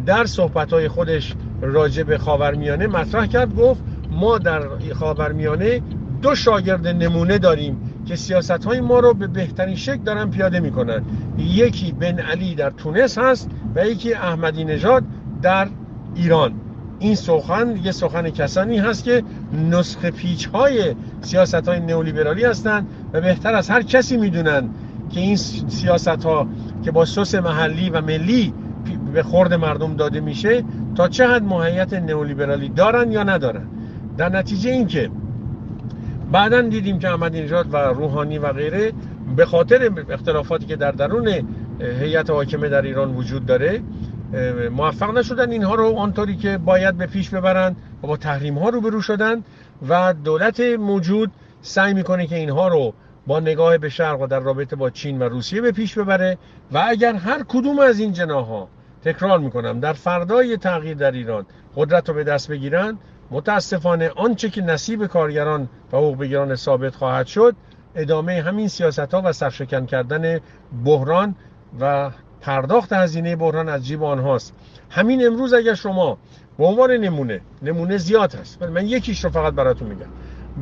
در 0.06 0.26
صحبتهای 0.26 0.88
خودش 0.88 1.34
راجع 1.62 2.04
به 2.04 2.18
خاورمیانه 2.18 2.88
مطرح 2.88 3.26
کرد 3.26 3.56
گفت 3.56 3.84
ما 4.12 4.38
در 4.38 4.62
خاورمیانه 4.94 5.82
دو 6.22 6.36
شاگرد 6.36 6.88
نمونه 6.88 7.38
داریم 7.38 7.78
که 8.06 8.16
سیاست 8.16 8.66
های 8.66 8.82
ما 8.82 9.00
رو 9.00 9.14
به 9.14 9.28
بهترین 9.28 9.76
شکل 9.76 10.04
دارن 10.04 10.30
پیاده 10.30 10.60
می‌کنن. 10.60 11.04
یکی 11.38 11.92
بن 11.92 12.20
علی 12.20 12.56
در 12.56 12.70
تونس 12.70 13.18
هست 13.18 13.50
و 13.76 13.86
یکی 13.88 14.14
احمدی 14.14 14.64
نژاد 14.64 15.04
در 15.42 15.68
ایران. 16.16 16.54
این 17.00 17.16
سخن 17.16 17.80
یه 17.84 17.92
سخن 17.92 18.30
کسانی 18.30 18.78
هست 18.78 19.04
که 19.04 19.24
نسخه 19.72 20.12
پیچ 20.12 20.46
های 20.48 20.96
سیاست 21.22 21.68
های 21.68 21.80
نئولیبرالی 21.80 22.46
هستند 22.46 22.88
و 23.14 23.22
بهتر 23.22 23.56
از 23.56 23.70
هر 23.70 23.82
کسی 23.82 24.18
می‌دونن 24.18 24.70
که 25.14 25.20
این 25.20 25.36
سیاست 25.68 26.08
ها 26.26 26.48
که 26.84 26.92
با 26.92 27.06
سس 27.06 27.36
محلی 27.36 27.90
و 27.90 28.02
ملی 28.02 28.54
به 29.14 29.24
خورد 29.24 29.54
مردم 29.54 29.96
داده 29.96 30.20
میشه 30.20 30.64
تا 30.96 31.08
چه 31.08 31.28
حد 31.28 31.44
ماهیت 31.44 31.94
نئولیبرالی 31.94 32.70
دارن 32.70 33.12
یا 33.12 33.24
ندارن؟ 33.24 33.68
در 34.18 34.30
نتیجه 34.30 34.72
اینکه 34.72 35.10
بعدا 36.32 36.62
دیدیم 36.62 37.00
که 37.00 37.10
احمدی 37.10 37.42
نژاد 37.42 37.74
و 37.74 37.78
روحانی 37.78 38.38
و 38.38 38.54
غیره 38.54 38.92
به 39.36 39.46
خاطر 39.46 39.92
اختلافاتی 40.10 40.66
که 40.66 40.76
در 40.76 40.92
درون 40.92 41.30
هیئت 42.00 42.30
حاکمه 42.30 42.70
در 42.70 42.82
ایران 42.82 43.16
وجود 43.16 43.46
داره 43.46 43.82
موفق 44.72 45.18
نشدن. 45.18 45.52
اینها 45.52 45.76
رو 45.76 45.96
آنطوری 45.96 46.36
که 46.36 46.58
باید 46.58 46.98
به 46.98 47.06
پیش 47.06 47.30
ببرن 47.30 47.76
و 48.04 48.08
با 48.08 48.18
تحریم 48.18 48.58
ها 48.58 48.70
روبرو 48.70 49.02
شدن 49.02 49.44
و 49.90 50.14
دولت 50.14 50.60
موجود 50.60 51.32
سعی 51.62 51.94
می‌کنه 51.94 52.28
که 52.28 52.36
اینها 52.36 52.68
رو 52.68 52.94
با 53.28 53.40
نگاه 53.40 53.78
به 53.78 53.90
شرق 53.90 54.22
و 54.22 54.28
در 54.28 54.40
رابطه 54.40 54.76
با 54.76 54.90
چین 54.90 55.20
و 55.20 55.24
روسیه 55.24 55.62
به 55.62 55.72
پیش 55.72 55.98
ببره 55.98 56.38
و 56.72 56.84
اگر 56.88 57.14
هر 57.14 57.44
کدوم 57.44 57.80
از 57.80 58.00
این 58.00 58.14
جناها 58.14 58.68
تکرار 59.04 59.40
می‌کنم 59.40 59.80
در 59.80 59.94
فردای 59.94 60.58
تغییر 60.58 60.98
در 60.98 61.12
ایران 61.12 61.46
قدرت 61.76 62.10
رو 62.10 62.16
به 62.16 62.24
دست 62.24 62.52
بگیرن 62.52 62.98
متاسفانه 63.32 64.12
آنچه 64.16 64.50
که 64.50 64.62
نصیب 64.62 65.06
کارگران 65.06 65.70
و 65.92 65.98
حقوق 65.98 66.18
بگیران 66.18 66.56
ثابت 66.56 66.96
خواهد 66.96 67.28
شد 67.28 67.56
ادامه 67.96 68.42
همین 68.42 68.68
سیاست 68.68 69.14
ها 69.14 69.22
و 69.26 69.34
سرشکن 69.34 69.86
کردن 69.86 70.40
بحران 70.86 71.36
و 71.80 72.12
پرداخت 72.42 72.94
هزینه 72.94 73.36
بحران 73.36 73.70
از 73.70 73.86
جیب 73.86 74.04
آنهاست. 74.04 74.54
همین 74.90 75.28
امروز 75.28 75.54
اگر 75.54 75.74
شما 75.74 76.18
به 76.58 76.66
عنوان 76.66 76.92
نمونه 76.92 77.42
نمونه 77.62 77.98
زیاد 77.98 78.36
هست 78.36 78.64
من 78.64 78.88
یکیش 78.88 79.24
رو 79.24 79.30
فقط 79.30 79.54
براتون 79.54 79.88
میگم. 79.88 80.10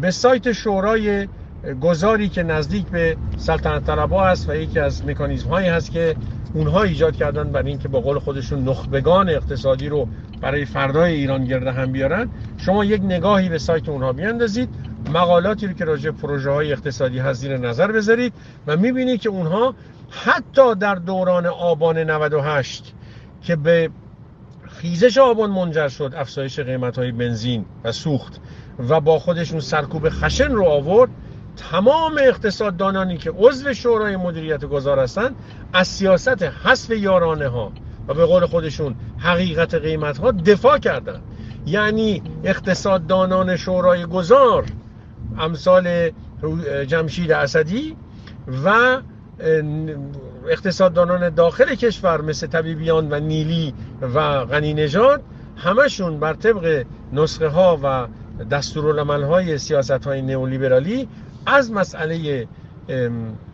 به 0.02 0.12
سایت 0.12 0.52
شورای 0.52 1.28
گذاری 1.82 2.30
که 2.30 2.43
نزدیک 2.43 2.88
به 2.88 3.17
سلطنت 3.38 3.86
طلبا 3.86 4.24
هست 4.24 4.50
و 4.50 4.56
یکی 4.56 4.80
از 4.80 5.06
مکانیزم 5.06 5.50
هایی 5.50 5.67
هست 5.67 5.91
که 5.91 6.15
اونها 6.54 6.84
ایجاد 6.84 7.15
کردن 7.15 7.52
برای 7.52 7.67
اینکه 7.67 7.88
با 7.88 8.00
قول 8.00 8.19
خودشون 8.19 8.63
نخبگان 8.63 9.30
اقتصادی 9.30 9.89
رو 9.89 10.08
برای 10.41 10.65
فردای 10.65 11.13
ایران 11.13 11.45
گرده 11.45 11.71
هم 11.71 11.91
بیارن 11.91 12.30
شما 12.58 12.86
یک 12.86 13.02
نگاهی 13.02 13.50
به 13.50 13.58
سایت 13.58 13.89
اونها 13.89 14.13
بیاندازید 14.13 14.69
مقالاتی 15.13 15.67
رو 15.67 15.74
که 15.74 15.86
راجع 15.86 16.12
پروژه 16.12 16.52
های 16.52 16.71
اقتصادی 16.71 17.19
هست 17.19 17.45
نظر 17.45 17.91
بذارید 17.91 18.34
و 18.67 18.78
می‌بینید 18.78 19.21
که 19.21 19.30
اونها 19.30 19.76
حتی 20.10 20.76
در 20.76 20.95
دوران 20.95 21.45
آبان 21.45 21.97
98 21.97 22.93
که 23.41 23.56
به 23.56 23.89
خیزش 24.67 25.17
آبان 25.17 25.50
منجر 25.50 25.88
شد 25.88 26.13
افزایش 26.17 26.60
قیمت 26.60 26.97
های 26.97 27.12
بنزین 27.12 27.65
و 27.84 27.91
سوخت 27.91 28.39
و 28.89 29.00
با 29.00 29.19
خودشون 29.19 29.60
سرکوب 29.60 30.10
خشن 30.10 30.52
رو 30.52 30.65
آورد 30.65 31.10
تمام 31.58 32.18
اقتصاددانانی 32.22 33.18
که 33.18 33.32
عضو 33.32 33.74
شورای 33.74 34.16
مدیریت 34.16 34.66
گذار 34.66 35.00
هستند 35.00 35.36
از 35.74 35.88
سیاست 35.88 36.44
حذف 36.44 36.90
یارانه 36.90 37.48
ها 37.48 37.72
و 38.08 38.14
به 38.14 38.26
قول 38.26 38.46
خودشون 38.46 38.96
حقیقت 39.18 39.76
قیمت 39.76 40.18
ها 40.18 40.32
دفاع 40.32 40.78
کردند. 40.78 41.22
یعنی 41.66 42.24
اقتصاددانان 42.44 43.56
شورای 43.56 44.06
گذار 44.06 44.66
امثال 45.38 46.12
جمشید 46.88 47.32
اسدی 47.32 47.96
و 48.66 48.98
اقتصاددانان 50.50 51.30
داخل 51.30 51.76
کشور 51.76 52.22
مثل 52.22 52.48
طبیبیان 52.48 53.14
و 53.14 53.20
نیلی 53.20 53.74
و 54.02 54.46
غنی 54.46 54.74
نژاد 54.74 55.22
همشون 55.58 56.20
بر 56.20 56.34
طبق 56.34 56.86
نسخه 57.14 57.48
ها 57.48 57.80
و 57.84 58.08
دستورالعمل 58.46 59.24
های 59.24 59.58
سیاست 59.58 59.92
های 59.92 60.22
نئولیبرالی 60.22 61.08
از 61.45 61.71
مسئله 61.71 62.47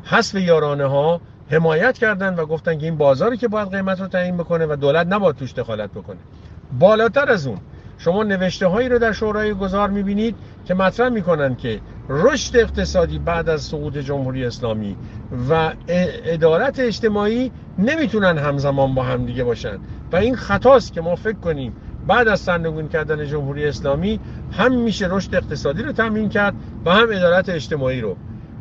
حذف 0.03 0.35
یارانه 0.35 0.85
ها 0.85 1.21
حمایت 1.51 1.97
کردن 1.97 2.35
و 2.35 2.45
گفتن 2.45 2.77
که 2.77 2.85
این 2.85 2.97
بازاری 2.97 3.37
که 3.37 3.47
باید 3.47 3.71
قیمت 3.71 4.01
رو 4.01 4.07
تعیین 4.07 4.37
بکنه 4.37 4.65
و 4.65 4.75
دولت 4.75 5.07
نباید 5.07 5.35
توش 5.35 5.53
دخالت 5.53 5.91
بکنه. 5.91 6.17
بالاتر 6.79 7.31
از 7.31 7.47
اون 7.47 7.57
شما 7.97 8.23
نوشته 8.23 8.67
هایی 8.67 8.89
رو 8.89 8.99
در 8.99 9.11
شورای 9.11 9.53
گذار 9.53 9.89
می‌بینید 9.89 10.35
که 10.65 10.73
مطرح 10.73 11.09
می‌کنن 11.09 11.55
که 11.55 11.81
رشد 12.09 12.57
اقتصادی 12.57 13.19
بعد 13.19 13.49
از 13.49 13.61
سقوط 13.61 13.97
جمهوری 13.97 14.45
اسلامی 14.45 14.97
و 15.49 15.73
ادارت 16.25 16.79
اجتماعی 16.79 17.51
نمی‌تونن 17.77 18.37
همزمان 18.37 18.95
با 18.95 19.03
هم 19.03 19.25
دیگه 19.25 19.43
باشن. 19.43 19.79
و 20.11 20.15
این 20.15 20.35
خطاست 20.35 20.93
که 20.93 21.01
ما 21.01 21.15
فکر 21.15 21.37
کنیم 21.39 21.73
بعد 22.07 22.27
از 22.27 22.39
سرنگون 22.39 22.87
کردن 22.87 23.25
جمهوری 23.25 23.65
اسلامی 23.65 24.19
هم 24.51 24.81
میشه 24.81 25.07
رشد 25.09 25.35
اقتصادی 25.35 25.83
رو 25.83 25.91
تامین 25.91 26.29
کرد 26.29 26.53
و 26.85 26.91
هم 26.91 27.07
ادارت 27.11 27.49
اجتماعی 27.49 28.01
رو. 28.01 28.15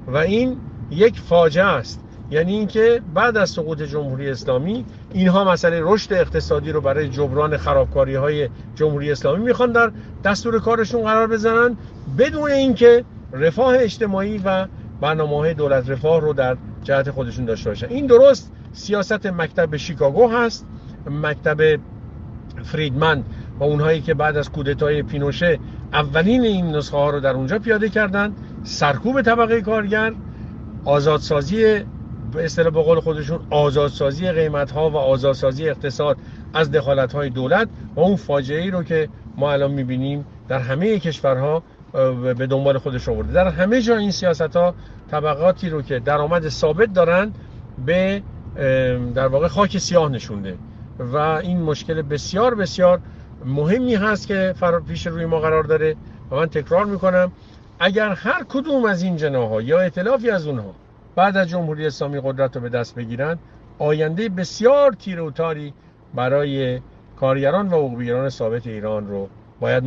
و 0.07 0.17
این 0.17 0.57
یک 0.91 1.21
فاجعه 1.21 1.65
است. 1.65 2.01
یعنی 2.31 2.53
اینکه 2.53 3.03
بعد 3.15 3.37
از 3.37 3.51
سقوط 3.51 3.83
جمهوری 3.83 4.31
اسلامی 4.31 4.85
اینها 5.13 5.45
مسئله 5.45 5.81
رشد 5.83 6.13
اقتصادی 6.13 6.73
رو 6.73 6.81
برای 6.81 7.09
جبران 7.09 7.57
خرابکاری 7.57 8.15
های 8.15 8.49
جمهوری 8.75 9.13
اسلامی 9.13 9.45
می‌خوان 9.45 9.73
در 9.73 9.93
دستور 10.25 10.61
کارشون 10.61 11.03
قرار 11.03 11.27
بزنن 11.27 11.77
بدون 12.19 12.51
اینکه 12.51 13.05
رفاه 13.33 13.75
اجتماعی 13.79 14.41
و 14.45 14.67
برنامه 15.01 15.37
های 15.37 15.55
دولت 15.55 15.91
رفاه 15.91 16.21
رو 16.21 16.33
در 16.33 16.57
جهت 16.83 17.11
خودشون 17.11 17.45
داشته 17.45 17.71
باشن. 17.71 17.87
این 17.89 18.07
درست 18.07 18.53
سیاست 18.73 19.27
مکتب 19.27 19.77
شیکاگو 19.77 20.29
هست. 20.29 20.67
مکتب 21.11 21.79
فریدمن 22.67 23.23
و 23.59 23.65
اونهایی 23.65 24.01
که 24.01 24.15
بعد 24.15 24.37
از 24.37 24.51
کودتای 24.51 25.03
پینوشه 25.03 25.59
اولین 25.93 26.43
این 26.43 26.77
نسخه 26.77 26.97
ها 26.97 27.11
رو 27.11 27.21
در 27.21 27.33
اونجا 27.33 27.59
پیاده 27.59 27.89
کردن 27.89 28.33
سرکوب 28.63 29.23
طبقه 29.23 29.61
کارگر 29.61 30.13
آزادسازی 30.85 31.81
به 32.33 32.45
اصطلاح 32.45 32.73
به 32.73 32.83
قول 32.83 33.01
خودشون 33.01 33.41
آزادسازی 33.51 34.33
قیمت 34.33 34.71
ها 34.71 34.91
و 34.91 34.97
آزادسازی 34.97 35.69
اقتصاد 35.69 36.17
از 36.55 36.71
دخالت 36.71 37.13
های 37.13 37.31
دولت 37.31 37.69
و 37.97 38.01
اون 38.01 38.17
فاجعه 38.17 38.63
ای 38.63 38.71
رو 38.71 38.83
که 38.83 39.09
ما 39.37 39.53
الان 39.53 39.71
می‌بینیم 39.71 40.25
در 40.49 40.59
همه 40.59 40.99
کشورها 40.99 41.63
به 42.39 42.47
دنبال 42.47 42.79
خودش 42.79 43.09
آورده. 43.09 43.33
در 43.33 43.49
همه 43.49 43.83
جا 43.83 43.97
این 43.97 44.11
سیاست 44.11 44.57
ها 44.57 44.75
طبقاتی 45.11 45.69
رو 45.69 45.83
که 45.83 45.99
درآمد 45.99 46.49
ثابت 46.49 46.93
دارن 46.93 47.33
به 47.87 48.23
در 49.15 49.27
واقع 49.27 49.49
خاک 49.49 49.79
سیاه 49.79 50.09
نشونده. 50.09 50.57
و 50.99 51.17
این 51.17 51.63
مشکل 51.63 52.03
بسیار 52.03 52.55
بسیار 52.55 53.01
مهمی 53.45 53.95
هست 53.95 54.27
که 54.27 54.55
پیش 54.89 55.07
روی 55.07 55.27
ما 55.27 55.41
قرار 55.41 55.65
داره 55.65 55.97
و 56.31 56.37
من 56.37 56.47
تکرار 56.47 56.85
می‌کنم. 56.85 57.33
اگر 57.79 58.09
هر 58.09 58.45
کدوم 58.49 58.85
از 58.85 59.03
این 59.03 59.17
جناها 59.17 59.63
یا 59.63 59.81
اطلافی 59.81 60.31
از 60.31 60.47
اونها 60.47 60.75
بعد 61.17 61.37
از 61.37 61.49
جمهوری 61.49 61.87
اسلامی 61.87 62.21
قدرت 62.21 62.57
رو 62.57 62.63
به 62.63 62.69
دست 62.69 62.95
بگیرن 62.95 63.39
آینده 63.79 64.29
بسیار 64.29 64.93
تیر 64.93 65.21
و 65.21 65.31
تاری 65.31 65.75
برای 66.15 66.81
کارگران 67.21 67.69
و 67.69 67.71
حقوقیگران 67.71 68.29
ثابت 68.29 68.67
ایران 68.67 69.09
رو 69.09 69.29
باید 69.61 69.85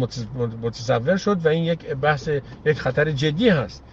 متصور 0.61 1.17
شد 1.17 1.45
و 1.45 1.49
این 1.49 1.63
یک 1.63 1.95
بحث 1.95 2.29
یک 2.65 2.79
خطر 2.79 3.11
جدی 3.11 3.49
هست. 3.49 3.83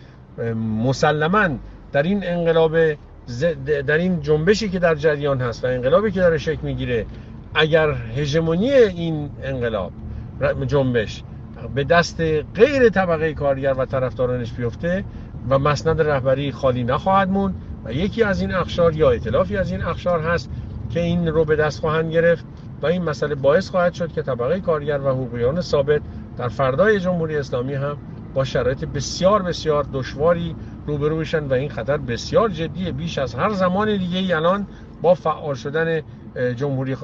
مسلما 0.84 1.48
در 1.92 2.02
این 2.02 2.20
انقلاب 2.26 2.76
در 3.86 3.98
این 3.98 4.20
جنبشی 4.20 4.68
که 4.68 4.78
در 4.78 4.94
جریان 4.94 5.40
هست 5.40 5.64
و 5.64 5.66
انقلابی 5.66 6.10
که 6.10 6.20
داره 6.20 6.38
شکل 6.38 6.62
می‌گیره 6.62 7.06
اگر 7.54 7.92
هژمونی 7.92 8.70
این 8.70 9.30
انقلاب 9.42 9.92
جنبش 10.66 11.22
به 11.74 11.84
دست 11.84 12.20
غیر 12.54 12.88
طبقه 12.88 13.34
کارگر 13.34 13.74
و 13.78 13.84
طرفدارانش 13.84 14.52
بیفته 14.52 15.04
و 15.48 15.58
مسند 15.58 16.02
رهبری 16.02 16.52
خالی 16.52 16.84
نخواهد 16.84 17.28
مون 17.28 17.54
و 17.84 17.92
یکی 17.92 18.22
از 18.22 18.40
این 18.40 18.54
اخشار 18.54 18.96
یا 18.96 19.10
اطلافی 19.10 19.56
از 19.56 19.72
این 19.72 19.82
اخشار 19.82 20.20
هست 20.20 20.50
که 20.90 21.00
این 21.00 21.28
رو 21.28 21.44
به 21.44 21.56
دست 21.56 21.80
خواهند 21.80 22.12
گرفت 22.12 22.44
و 22.82 22.86
این 22.86 23.02
مسئله 23.02 23.34
باعث 23.34 23.68
خواهد 23.70 23.92
شد 23.92 24.12
که 24.12 24.22
طبقه 24.22 24.60
کارگر 24.60 25.00
و 25.00 25.08
حقوقیان 25.08 25.60
ثابت 25.60 26.02
در 26.38 26.48
فردای 26.48 27.00
جمهوری 27.00 27.36
اسلامی 27.36 27.74
هم 27.74 27.96
با 28.36 28.44
شرایط 28.44 28.84
بسیار 28.84 29.42
بسیار 29.42 29.86
دشواری 29.92 30.56
روبرو 30.86 31.18
بشن 31.18 31.44
و 31.44 31.52
این 31.52 31.68
خطر 31.68 31.96
بسیار 31.96 32.48
جدیه 32.48 32.92
بیش 32.92 33.18
از 33.18 33.34
هر 33.34 33.52
زمان 33.52 33.96
دیگه 33.96 34.36
الان 34.36 34.66
با 35.02 35.14
فعال 35.14 35.54
شدن 35.54 36.02
جمهوری 36.56 36.96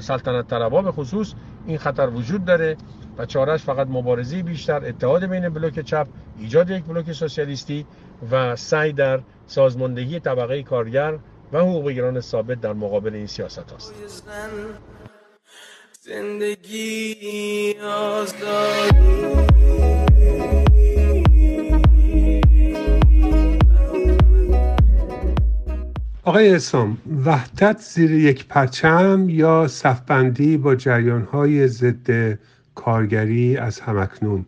سلطنت 0.00 0.48
طلبا 0.48 0.82
به 0.82 0.92
خصوص 0.92 1.34
این 1.66 1.78
خطر 1.78 2.08
وجود 2.08 2.44
داره 2.44 2.76
و 3.18 3.26
چارش 3.26 3.62
فقط 3.62 3.86
مبارزه 3.86 4.42
بیشتر 4.42 4.84
اتحاد 4.84 5.24
بین 5.24 5.48
بلوک 5.48 5.80
چپ 5.80 6.06
ایجاد 6.38 6.70
یک 6.70 6.84
بلوک 6.84 7.12
سوسیالیستی 7.12 7.86
و 8.30 8.56
سعی 8.56 8.92
در 8.92 9.20
سازماندهی 9.46 10.20
طبقه 10.20 10.62
کارگر 10.62 11.18
و 11.52 11.58
حقوقگران 11.58 12.20
ثابت 12.20 12.60
در 12.60 12.72
مقابل 12.72 13.14
این 13.14 13.26
سیاست 13.26 13.72
هست 13.72 13.94
زندگی 16.00 17.74
آقای 26.28 26.54
اسام 26.54 26.98
وحدت 27.24 27.78
زیر 27.78 28.12
یک 28.12 28.46
پرچم 28.46 29.26
یا 29.28 29.68
صفبندی 29.68 30.56
با 30.56 30.74
جریانهای 30.74 31.68
ضد 31.68 32.38
کارگری 32.74 33.56
از 33.56 33.80
همکنون 33.80 34.46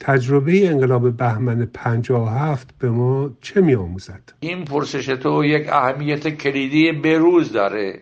تجربه 0.00 0.68
انقلاب 0.68 1.16
بهمن 1.16 1.66
57 1.66 2.68
به 2.78 2.90
ما 2.90 3.30
چه 3.40 3.60
می 3.60 3.74
آموزد؟ 3.74 4.32
این 4.40 4.64
پرسش 4.64 5.06
تو 5.06 5.44
یک 5.44 5.68
اهمیت 5.68 6.28
کلیدی 6.28 6.92
بروز 6.92 7.52
داره. 7.52 8.00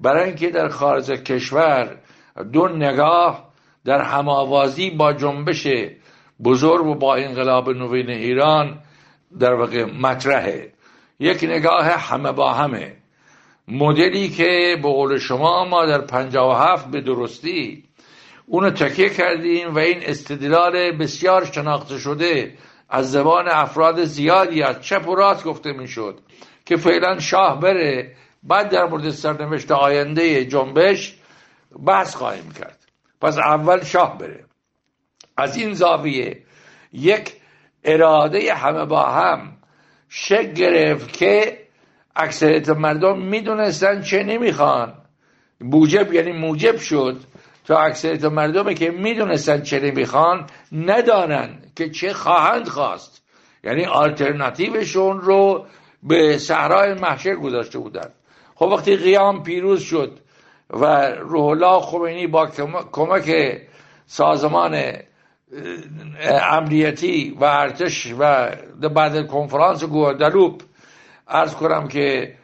برای 0.00 0.24
اینکه 0.24 0.50
در 0.50 0.68
خارج 0.68 1.10
کشور 1.10 1.96
دو 2.52 2.68
نگاه 2.68 3.52
در 3.84 4.02
هماوازی 4.02 4.90
با 4.90 5.12
جنبش 5.12 5.66
بزرگ 6.44 6.86
و 6.86 6.94
با 6.94 7.14
انقلاب 7.14 7.70
نوین 7.70 8.10
ایران 8.10 8.78
در 9.40 9.54
واقع 9.54 9.84
مطرحه. 9.84 10.74
یک 11.20 11.44
نگاه 11.44 11.84
همه 11.84 12.32
با 12.32 12.52
همه. 12.52 12.96
مدلی 13.68 14.28
که 14.28 14.76
به 14.82 14.88
قول 14.88 15.18
شما 15.18 15.64
ما 15.64 15.86
در 15.86 16.00
57 16.00 16.90
به 16.90 17.00
درستی 17.00 17.84
اونو 18.46 18.70
تکیه 18.70 19.08
کردیم 19.08 19.74
و 19.74 19.78
این 19.78 19.98
استدلال 20.02 20.92
بسیار 20.92 21.44
شناخته 21.44 21.98
شده 21.98 22.54
از 22.88 23.12
زبان 23.12 23.48
افراد 23.48 24.04
زیادی 24.04 24.62
از 24.62 24.80
چپ 24.80 25.08
و 25.08 25.14
راست 25.14 25.44
گفته 25.44 25.72
می‌شد 25.72 26.20
که 26.66 26.76
فعلا 26.76 27.18
شاه 27.18 27.60
بره 27.60 28.16
بعد 28.42 28.70
در 28.70 28.84
مورد 28.84 29.10
سرنوشت 29.10 29.70
آینده 29.70 30.44
جنبش 30.44 31.16
بحث 31.86 32.14
خواهیم 32.14 32.52
کرد. 32.52 32.78
پس 33.20 33.38
اول 33.38 33.84
شاه 33.84 34.18
بره. 34.18 34.44
از 35.36 35.56
این 35.56 35.74
زاویه 35.74 36.42
یک 36.92 37.32
اراده 37.84 38.54
همه 38.54 38.84
با 38.84 39.02
هم 39.02 39.56
شک 40.16 40.54
گرفت 40.54 41.12
که 41.12 41.58
اکثریت 42.16 42.68
مردم 42.68 43.18
می‌دونستن 43.18 44.02
چه 44.02 44.22
نمی‌خوان. 44.22 44.94
موجب 45.60 46.12
یعنی 46.12 46.32
موجب 46.32 46.76
شد 46.76 47.20
تا 47.64 47.78
اکثریت 47.78 48.24
مردمی 48.24 48.74
که 48.74 48.90
می‌دونستن 48.90 49.62
چه 49.62 49.80
نمی‌خوان 49.80 50.46
ندانن 50.72 51.58
که 51.76 51.90
چه 51.90 52.12
خواهند 52.12 52.68
خواست. 52.68 53.22
یعنی 53.64 53.84
آلترناتیوشون 53.84 55.20
رو 55.20 55.66
به 56.02 56.38
صحرای 56.38 56.94
محشر 56.94 57.34
گذاشته 57.34 57.78
بودن. 57.78 58.10
خب 58.54 58.66
وقتی 58.66 58.96
قیام 58.96 59.42
پیروز 59.42 59.82
شد 59.82 60.18
و 60.70 60.84
روح 61.10 61.44
الله 61.44 61.80
خمینی 61.80 62.26
با 62.26 62.46
کمک 62.92 63.60
سازمان 64.06 64.92
امنیتی 66.50 67.36
و 67.40 67.44
ارتش 67.44 68.14
و 68.18 68.50
بعد 68.88 69.26
کنفرانس 69.26 69.84
گوادلوپ 69.84 70.62
ارز 71.28 71.54
کنم 71.54 71.88
که 71.88 72.34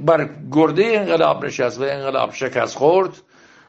بر 0.00 0.28
گرده 0.52 0.84
انقلاب 0.86 1.44
نشست 1.44 1.80
و 1.80 1.82
انقلاب 1.82 2.32
شکست 2.32 2.76
خورد. 2.76 3.10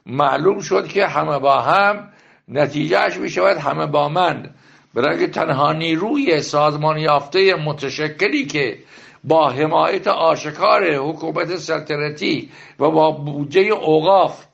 معلوم 0.05 0.59
شد 0.59 0.87
که 0.87 1.07
همه 1.07 1.39
با 1.39 1.61
هم 1.61 2.09
نتیجهش 2.47 3.17
می 3.17 3.29
شود 3.29 3.57
همه 3.57 3.85
با 3.85 4.09
من. 4.09 4.49
برای 4.93 5.27
تنها 5.27 5.73
نیروی 5.73 6.41
سازمان 6.41 6.97
یافته 6.97 7.55
متشکلی 7.55 8.45
که 8.45 8.77
با 9.23 9.49
حمایت 9.49 10.07
آشکار 10.07 10.95
حکومت 10.95 11.55
سلطنتی 11.55 12.49
و 12.79 12.89
با 12.89 13.11
بودجه 13.11 13.61
اوقاف 13.61 14.45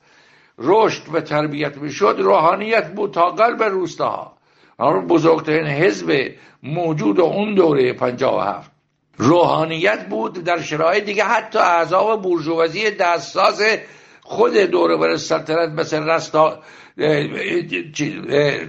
رشد 0.60 1.04
و 1.14 1.22
تربیت 1.22 1.78
می‌شد 1.78 2.16
روحانیت 2.20 2.88
بود 2.88 3.14
تا 3.14 3.30
قلب 3.30 3.64
روستاها 3.64 4.38
بزرگترین 5.10 5.68
حزب 5.68 6.32
موجود 6.64 7.20
اون 7.20 7.56
دوره 7.56 7.94
57 7.94 8.72
روحانیت 9.18 10.06
بود 10.06 10.44
در 10.44 10.62
شرایط 10.62 11.06
دیگه 11.06 11.24
حتی 11.24 11.60
اعضاب 11.60 12.22
بورژوازی 12.22 12.92
دستساز 12.92 13.64
خود 14.22 14.58
دوره 14.58 14.98
بر 14.98 15.16
سلطنت 15.16 15.70
مثل 15.70 16.04
رستا 16.04 16.60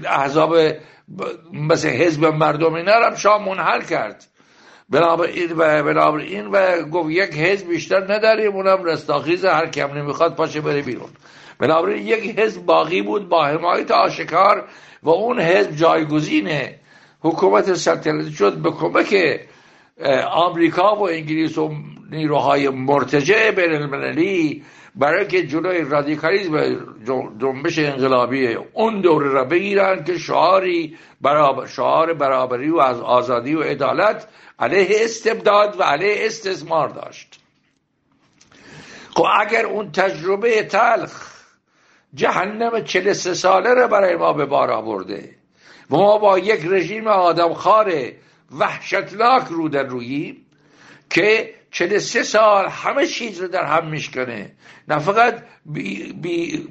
احزاب 0.05 0.57
مثل 1.53 1.88
حزب 1.88 2.24
مردم 2.24 2.74
اینا 2.74 2.92
هم 2.92 3.14
شاه 3.14 3.48
منحل 3.48 3.83
کرد. 3.83 4.26
بنابراین 4.88 5.53
و 5.53 5.83
بنابراین 5.83 6.46
و 6.46 6.83
گفت 6.83 7.11
یک 7.11 7.35
حزب 7.35 7.68
بیشتر 7.68 8.14
نداریم 8.14 8.57
اونم 8.57 8.85
رستاخیز 8.85 9.44
هر 9.44 9.66
کم 9.66 9.92
نمی‌خواد 9.92 10.37
پاشه 10.37 10.61
بره 10.61 10.83
بیرون. 10.83 11.09
بنابراین 11.61 12.07
یک 12.07 12.38
حزب 12.38 12.64
باقی 12.64 13.03
بود 13.03 13.29
با 13.29 13.46
حمایت 13.46 13.90
آشکار 13.90 14.68
و 15.03 15.11
اون 15.11 15.40
حزب 15.40 15.77
جایگزین 15.77 16.51
حکومت 17.20 17.75
سلطنتی 17.75 18.33
شد 18.33 18.57
به 18.57 18.70
کمک 18.70 19.40
آمریکا 20.31 20.96
و 20.96 21.09
انگلیس 21.09 21.59
و 21.59 21.75
نیروهای 22.11 22.68
مرتجع 22.68 23.51
بین 23.51 23.73
المللی 23.73 24.64
برای 24.94 25.27
که 25.27 25.46
جلوی 25.46 25.81
رادیکالیزم 25.81 26.77
جنبش 27.40 27.79
انقلابی 27.79 28.55
اون 28.55 29.01
دوره 29.01 29.29
را 29.29 29.44
بگیرن 29.44 30.05
که 30.05 30.18
شعاری 30.18 30.96
برابر 31.20 31.66
شعار 31.66 32.14
برابری 32.14 32.70
و 32.70 32.79
از 32.79 33.01
آزادی 33.01 33.55
و 33.55 33.62
عدالت 33.62 34.29
علیه 34.59 34.88
استبداد 35.05 35.81
و 35.81 35.83
علیه 35.83 36.27
استثمار 36.27 36.88
داشت. 36.88 37.40
خب 39.14 39.27
اگر 39.40 39.66
اون 39.66 39.92
تجربه 39.92 40.62
تلخ 40.62 41.39
جهنم 42.14 42.81
43 42.85 43.35
ساله 43.35 43.75
را 43.75 43.88
برای 43.88 44.16
ما 44.16 44.33
به 44.33 44.46
بار 44.46 44.70
آورده. 44.70 45.35
و 45.90 45.96
ما 45.96 46.18
با 46.18 46.38
یک 46.38 46.61
رژیم 46.64 47.09
آدمخوار 47.09 47.92
وحشتناک 48.59 49.46
رو 49.51 49.68
در 49.68 49.83
روییم 49.83 50.46
که 51.11 51.55
43 51.70 52.23
سال 52.23 52.68
همه 52.68 53.07
چیز 53.07 53.40
رو 53.40 53.49
در 53.49 53.64
هم 53.64 53.90
میشکنه. 53.90 54.53
نه 54.88 54.99
فقط 54.99 55.42
بی, 55.66 56.12
بی 56.12 56.68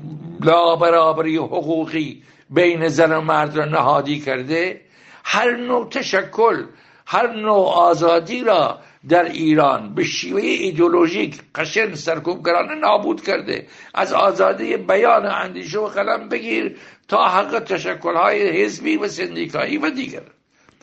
برابری 0.81 1.37
حقوقی 1.37 2.23
بین 2.49 2.87
زن 2.87 3.11
و 3.11 3.21
مرد 3.21 3.57
را 3.57 3.65
نهادی 3.65 4.19
کرده 4.19 4.81
هر 5.23 5.57
نوع 5.57 5.89
تشکل 5.89 6.65
هر 7.05 7.33
نوع 7.33 7.73
آزادی 7.73 8.43
را 8.43 8.79
در 9.07 9.23
ایران 9.23 9.93
به 9.93 10.03
شیوه 10.03 10.41
ایدولوژیک 10.41 11.41
قشن 11.55 11.95
سرکوبگرانه 11.95 12.75
نابود 12.75 13.23
کرده. 13.23 13.67
از 13.93 14.13
آزادی 14.13 14.77
بیان 14.77 15.25
اندیشه 15.25 15.79
و 15.79 15.87
قلم 15.87 16.29
بگیر 16.29 16.77
تا 17.07 17.25
حق 17.25 17.59
تشکلهای 17.59 18.63
حزبی 18.63 18.97
و 18.97 19.07
سندیکایی 19.07 19.77
و 19.77 19.89
دیگر. 19.89 20.23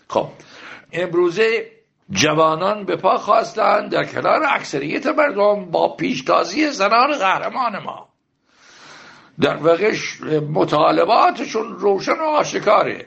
خب 0.09 0.29
امروزه 0.93 1.71
جوانان 2.11 2.85
به 2.85 2.97
پا 2.97 3.17
خواستند 3.19 3.91
در 3.91 4.05
کنار 4.05 4.43
اکثریت 4.49 5.07
مردم 5.07 5.65
با 5.65 5.97
پیشتازی 5.97 6.71
زنان 6.71 7.19
قهرمان 7.19 7.79
ما. 7.79 8.09
در 9.41 9.57
واقع 9.57 9.95
مطالباتشون 10.53 11.79
روشن 11.79 12.13
و 12.13 12.23
آشکاره. 12.23 13.07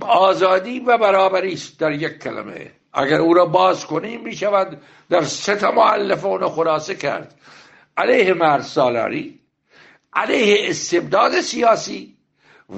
آزادی 0.00 0.80
و 0.80 0.98
برابری 0.98 1.52
است 1.52 1.80
در 1.80 1.92
یک 1.92 2.18
کلمه. 2.18 2.79
اگر 2.92 3.20
او 3.20 3.34
را 3.34 3.46
باز 3.46 3.86
کنیم 3.86 4.20
می 4.20 4.36
شود 4.36 4.80
در 5.10 5.22
سه 5.22 5.56
تا 5.56 5.70
معلف 5.70 6.24
اون 6.24 6.48
خلاصه 6.48 6.94
کرد. 6.94 7.34
علیه 7.96 8.34
مرد 8.34 8.62
سالاری 8.62 9.40
علیه 10.12 10.70
استبداد 10.70 11.40
سیاسی 11.40 12.16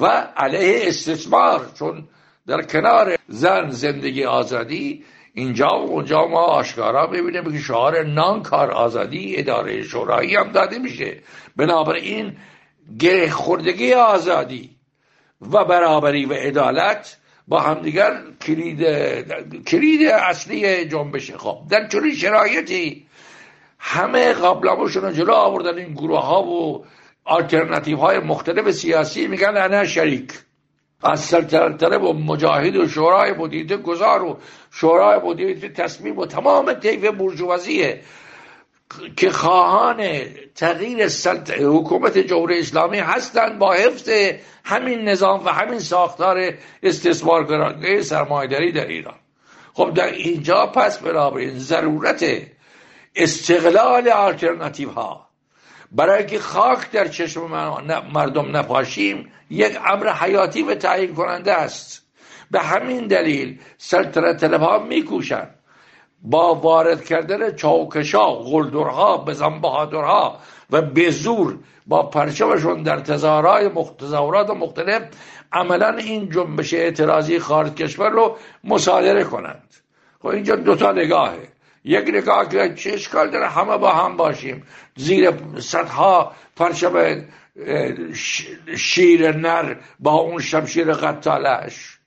و 0.01 0.07
علیه 0.37 0.89
استثمار 0.89 1.71
چون 1.79 2.09
در 2.47 2.63
کنار 2.63 3.19
زن 3.29 3.71
زندگی 3.71 4.25
آزادی 4.25 5.05
اینجا 5.35 5.69
و 5.69 5.91
اونجا 5.91 6.27
ما 6.27 6.41
آشکارا 6.41 7.07
ببینیم 7.07 7.53
که 7.53 7.59
شعار 7.59 8.03
نان 8.03 8.43
کار 8.43 8.71
آزادی 8.71 9.37
اداره 9.37 9.83
شورایی 9.83 10.37
هم 10.37 10.53
داده 10.53 10.79
میشه. 10.79 11.19
بنابراین 11.57 12.37
گره 12.99 13.31
خوردگی 13.31 13.93
آزادی 13.93 14.77
و 15.53 15.65
برابری 15.65 16.27
و 16.27 16.33
عدالت 16.33 17.17
با 17.49 17.61
همدیگر 17.61 18.23
کلید 18.41 18.83
کلید 19.65 20.07
اصلی 20.09 20.85
جنبش. 20.85 21.31
خب 21.31 21.59
در 21.71 21.89
چنین 21.89 22.15
شرایطی 22.15 23.07
همه 23.79 24.33
قبلاموشون 24.33 25.03
رو 25.03 25.13
جلو 25.13 25.33
آوردن 25.33 25.79
این 25.79 25.93
گروه 25.93 26.25
ها 26.25 26.43
و 26.43 26.85
آلترناتیو 27.25 27.97
های 27.97 28.19
مختلف 28.19 28.71
سیاسی 28.71 29.27
میگن 29.27 29.57
انا 29.57 29.85
شریک. 29.85 30.33
از 31.05 31.21
سلطنت 31.21 31.83
و 31.83 32.13
مجاهد 32.13 32.77
و 32.77 32.89
شورای 32.89 33.33
مدیریت 33.33 33.83
گذار 33.83 34.23
و 34.23 34.39
شورای 34.71 35.19
مدیریت 35.19 35.73
تصمیم 35.73 36.19
و 36.19 36.27
تمام 36.27 36.73
طیف 36.73 37.05
برجوازیه. 37.05 38.01
که 39.17 39.31
خواهان 39.31 40.21
تغییر 40.55 41.09
حکومت 41.59 42.19
جمهوری 42.19 42.59
اسلامی 42.59 42.99
هستند 42.99 43.59
با 43.59 43.73
حفظ 43.73 44.11
همین 44.65 45.09
نظام 45.09 45.45
و 45.45 45.49
همین 45.49 45.79
ساختار 45.79 46.55
استثمارگرانه 46.83 48.03
سرمایهداری 48.03 48.73
در 48.73 48.87
ایران. 48.87 49.19
خب 49.75 49.95
در 49.95 50.13
اینجا 50.13 50.67
پس 50.67 50.99
بنابراین 50.99 51.59
ضرورت 51.59 52.25
استقلال 53.17 54.09
آلترناتیو 54.09 54.91
ها 54.91 55.29
برای 55.93 56.27
که 56.27 56.39
خاک 56.39 56.91
در 56.91 57.09
چشم 57.09 57.41
مردم 58.13 58.57
نپاشیم 58.57 59.33
یک 59.51 59.79
امر 59.87 60.13
حیاتی 60.13 60.63
و 60.63 60.75
تعیین 60.75 61.15
کننده 61.15 61.53
است. 61.53 62.03
به 62.51 62.61
همین 62.61 63.07
دلیل 63.07 63.61
سلطنت 63.79 64.41
طلب 64.41 64.61
ها 64.61 64.79
میکوشند. 64.79 65.55
با 66.25 66.55
وارد 66.55 67.05
کردن 67.05 67.57
چاوکشا 67.57 68.35
غلدرها 68.35 69.17
بزنبهادرها 69.17 70.39
و 70.71 70.83
به 70.83 71.11
زور 71.11 71.59
با 71.87 72.03
پرچمشون 72.03 72.83
در 72.83 73.01
تظاهرات 73.01 74.51
مختلف 74.51 75.03
عملا 75.53 75.97
این 75.97 76.31
جنبش 76.31 76.75
اعتراضی 76.75 77.39
خارج 77.39 77.75
کشور 77.75 78.11
رو 78.11 78.37
مصادره 78.65 79.25
کنند. 79.25 79.75
خب 80.23 80.27
اینجا 80.27 80.57
دوتا 80.57 80.93
نگاهه. 80.93 81.49
یک 81.85 82.09
نگاه 82.09 82.49
که 82.49 82.75
چه 82.75 82.93
اشکال 82.93 83.31
داره؟ 83.31 83.49
همه 83.49 83.79
با 83.79 83.93
هم 83.93 84.17
باشیم. 84.17 84.63
زیر 84.97 85.33
صدها 85.59 86.33
پرچم 86.57 87.25
شیر 88.77 89.37
نر 89.37 89.77
با 90.01 90.13
اون 90.13 90.41
شمشیر 90.41 90.93
قتالش. 90.93 91.99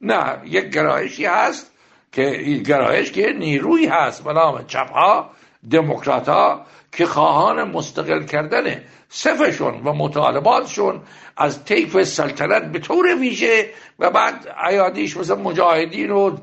نه 0.00 0.40
یک 0.44 0.70
گرایشی 0.70 1.24
هست 1.24 1.72
که 2.12 2.30
گرایش 2.66 3.12
که 3.12 3.32
نیروی 3.32 3.86
هست 3.86 4.24
به 4.24 4.32
نام 4.32 4.64
چپ 4.66 4.90
ها 4.92 5.30
دموکرات 5.70 6.28
ها 6.28 6.66
که 6.92 7.06
خواهان 7.06 7.62
مستقل 7.62 8.24
کردن 8.24 8.84
صفشون 9.08 9.74
و 9.84 9.92
مطالباتشون 9.92 11.00
از 11.36 11.64
طیف 11.64 12.02
سلطنت 12.02 12.72
به 12.72 12.78
طور 12.78 13.14
ویژه 13.20 13.70
و 13.98 14.10
بعد 14.10 14.48
عیادیش 14.58 15.16
مثل 15.16 15.34
مجاهدین 15.34 16.10
و 16.10 16.36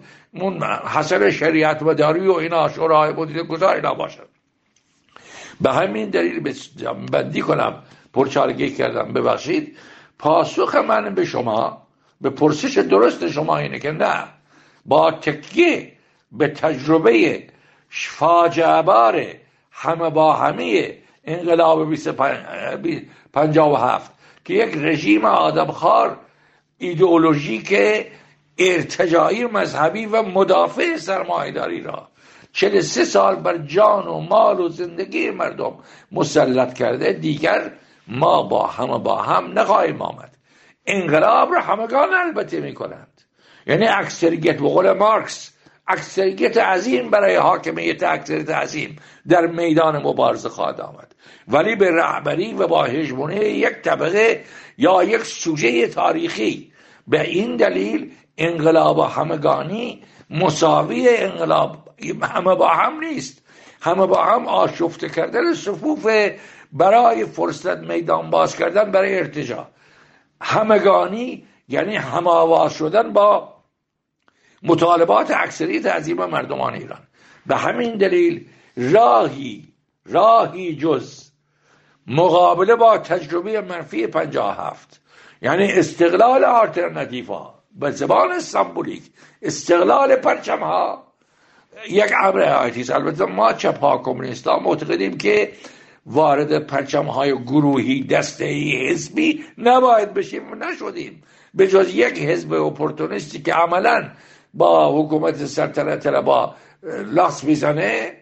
حسن 0.95 1.31
شریعت 1.31 1.83
و 1.83 1.93
داری 1.93 2.27
و 2.27 2.33
اینا 2.33 2.69
شورای 2.69 3.13
بودید 3.13 3.37
گذار 3.37 3.75
اینا 3.75 3.93
باشد 3.93 4.27
به 5.61 5.73
همین 5.73 6.09
دلیل 6.09 6.53
بندی 7.11 7.41
کنم 7.41 7.83
پرچارگی 8.13 8.69
کردم. 8.69 9.13
ببخشید 9.13 9.77
پاسخ 10.19 10.75
من 10.75 11.15
به 11.15 11.25
شما 11.25 11.87
به 12.21 12.29
پرسش 12.29 12.77
درست 12.77 13.27
شما 13.27 13.57
اینه 13.57 13.79
که 13.79 13.91
نه. 13.91 14.23
با 14.85 15.11
تکیه 15.11 15.91
به 16.31 16.47
تجربه 16.47 17.43
فاجعه 17.89 19.39
همه 19.71 20.09
با 20.09 20.33
همه 20.33 20.97
انقلاب 21.23 21.95
57 23.33 24.11
که 24.45 24.53
یک 24.53 24.77
رژیم 24.77 25.25
آدمخوار 25.25 26.19
ایدئولوژیک 26.77 27.75
ارتجایی 28.57 29.45
مذهبی 29.45 30.05
و 30.05 30.21
مدافع 30.23 30.97
سرمایهداری 30.97 31.81
را 31.81 32.07
چه 32.53 32.81
سه 32.81 33.05
سال 33.05 33.35
بر 33.35 33.57
جان 33.57 34.07
و 34.07 34.19
مال 34.19 34.59
و 34.59 34.69
زندگی 34.69 35.29
مردم 35.29 35.77
مسلط 36.11 36.73
کرده 36.73 37.13
دیگر 37.13 37.71
ما 38.07 38.43
با 38.43 38.67
هم 38.67 38.97
با 38.97 39.21
هم 39.21 39.59
نخواهیم 39.59 40.01
آمد. 40.01 40.37
انقلاب 40.85 41.53
را 41.53 41.61
همگان 41.61 42.13
البته 42.13 42.59
می 42.59 42.73
کنند 42.73 43.21
یعنی 43.67 43.87
اکثریت 43.87 44.57
به 44.57 44.69
قول 44.69 44.91
مارکس 44.91 45.51
اکثریت 45.87 46.57
عظیم 46.57 47.09
برای 47.09 47.35
حاکمیت 47.35 48.03
اکثریت 48.03 48.49
عظیم 48.49 48.95
در 49.27 49.47
میدان 49.47 49.97
مبارزه 49.97 50.49
خواهد 50.49 50.81
آمد. 50.81 51.15
ولی 51.47 51.75
به 51.75 51.91
رهبری 51.91 52.53
و 52.53 52.67
با 52.67 52.83
هژمونی 52.83 53.35
یک 53.35 53.73
طبقه 53.73 54.43
یا 54.77 55.03
یک 55.03 55.23
سوژه 55.23 55.87
تاریخی 55.87 56.71
به 57.07 57.21
این 57.21 57.55
دلیل 57.55 58.11
انقلاب 58.37 58.99
همگانی 58.99 60.03
مساوی 60.29 61.09
انقلاب 61.09 61.77
همه 62.21 62.55
با 62.55 62.67
هم 62.67 62.99
نیست. 62.99 63.41
همه 63.81 64.05
با 64.05 64.23
هم 64.23 64.47
آشفته 64.47 65.09
کردن 65.09 65.53
صفوف 65.53 66.07
برای 66.73 67.25
فرصت 67.25 67.77
میدان 67.77 68.29
باز 68.29 68.55
کردن 68.55 68.91
برای 68.91 69.19
ارتجاع. 69.19 69.67
همگانی 70.41 71.47
یعنی 71.69 71.95
همه 71.95 72.69
شدن 72.69 73.13
با 73.13 73.54
مطالبات 74.65 75.31
اکثریت 75.31 75.85
عظیم 75.85 76.25
مردمان 76.25 76.73
ایران. 76.73 77.01
به 77.45 77.55
همین 77.55 77.97
دلیل 77.97 78.45
راهی 78.77 79.67
راهی 80.05 80.75
جز 80.75 81.31
مقابله 82.07 82.75
با 82.75 82.97
تجربه 82.97 83.61
منفی 83.61 84.07
هفت 84.35 85.01
یعنی 85.41 85.71
استقلال 85.71 86.43
آلترناتیو 86.43 87.25
به 87.71 87.91
زبان 87.91 88.39
سمبولیک 88.39 89.03
استقلال 89.41 90.15
پرچم 90.15 90.59
ها 90.59 91.07
یک 91.89 92.11
امر 92.23 92.43
حیاتی 92.43 92.93
البته 92.93 93.25
ما 93.25 93.53
چپ 93.53 93.79
ها 93.79 93.97
کمونیست 93.97 94.47
ها 94.47 94.59
معتقدیم 94.59 95.17
که 95.17 95.51
وارد 96.05 96.67
پرچم 96.67 97.05
های 97.05 97.31
گروهی 97.43 98.03
دسته 98.03 98.45
ای 98.45 98.89
حزبی 98.89 99.45
نباید 99.57 100.13
بشیم. 100.13 100.63
نشدیم. 100.63 101.23
به 101.53 101.67
جز 101.67 101.93
یک 101.93 102.19
حزب 102.19 102.53
اپورتونیستی 102.53 103.41
که 103.41 103.53
عملا 103.53 104.09
با 104.55 105.01
حکومت 105.01 105.45
سلطنت 105.45 106.07
با 106.07 106.55
لاس 107.05 107.43
می‌زنه 107.43 108.13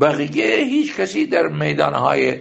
بقیه 0.00 0.56
هیچ 0.56 0.96
کسی 0.96 1.26
در 1.26 1.48
میدانهای 1.48 2.40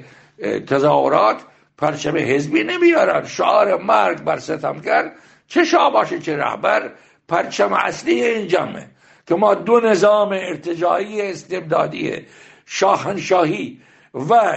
تظاهرات 0.68 1.38
پرچم 1.78 2.18
حزبی 2.18 2.64
نمیارن. 2.64 3.28
شعار 3.28 3.84
مرگ 3.84 4.24
بر 4.24 4.38
ستم 4.38 4.82
کرد. 4.82 5.12
چه 5.48 5.64
شاه 5.64 5.94
باشه 5.94 6.20
چه 6.20 6.38
رهبر 6.38 6.92
پرچم 7.28 7.74
اصلی 7.74 8.24
این 8.24 8.48
جمعه. 8.48 8.88
که 9.28 9.36
ما 9.36 9.54
دو 9.54 9.80
نظام 9.80 10.30
ارتجاعی 10.30 11.22
استبدادی 11.22 12.26
شاهنشاهی 12.66 13.82
و 14.14 14.56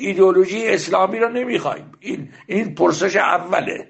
ایدئولوژی 0.00 0.68
اسلامی 0.68 1.18
رو 1.18 1.28
نمی‌خوایم. 1.28 1.92
این 2.00 2.28
این 2.46 2.74
پرسش 2.74 3.16
اوله. 3.16 3.88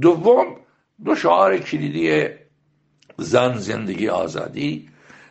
دوم 0.00 0.56
دو 1.04 1.14
شعار 1.14 1.58
کلیدی 1.58 2.28
زن 3.18 3.56
زندگی 3.56 4.08
آزادی 4.08 4.88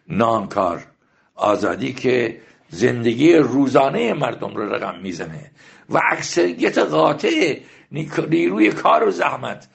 نانکار 0.08 0.86
آزادی 1.36 1.94
که 1.94 2.42
زندگی 2.70 3.34
روزانه 3.34 4.14
مردم 4.14 4.56
رو 4.56 4.74
رقم 4.74 5.00
می‌زنه. 5.00 5.52
و 5.90 6.02
اکثریت 6.12 6.78
قاطع 6.78 7.60
نیروی 7.92 8.72
کار 8.72 9.08
و 9.08 9.12
زحمت 9.12 9.68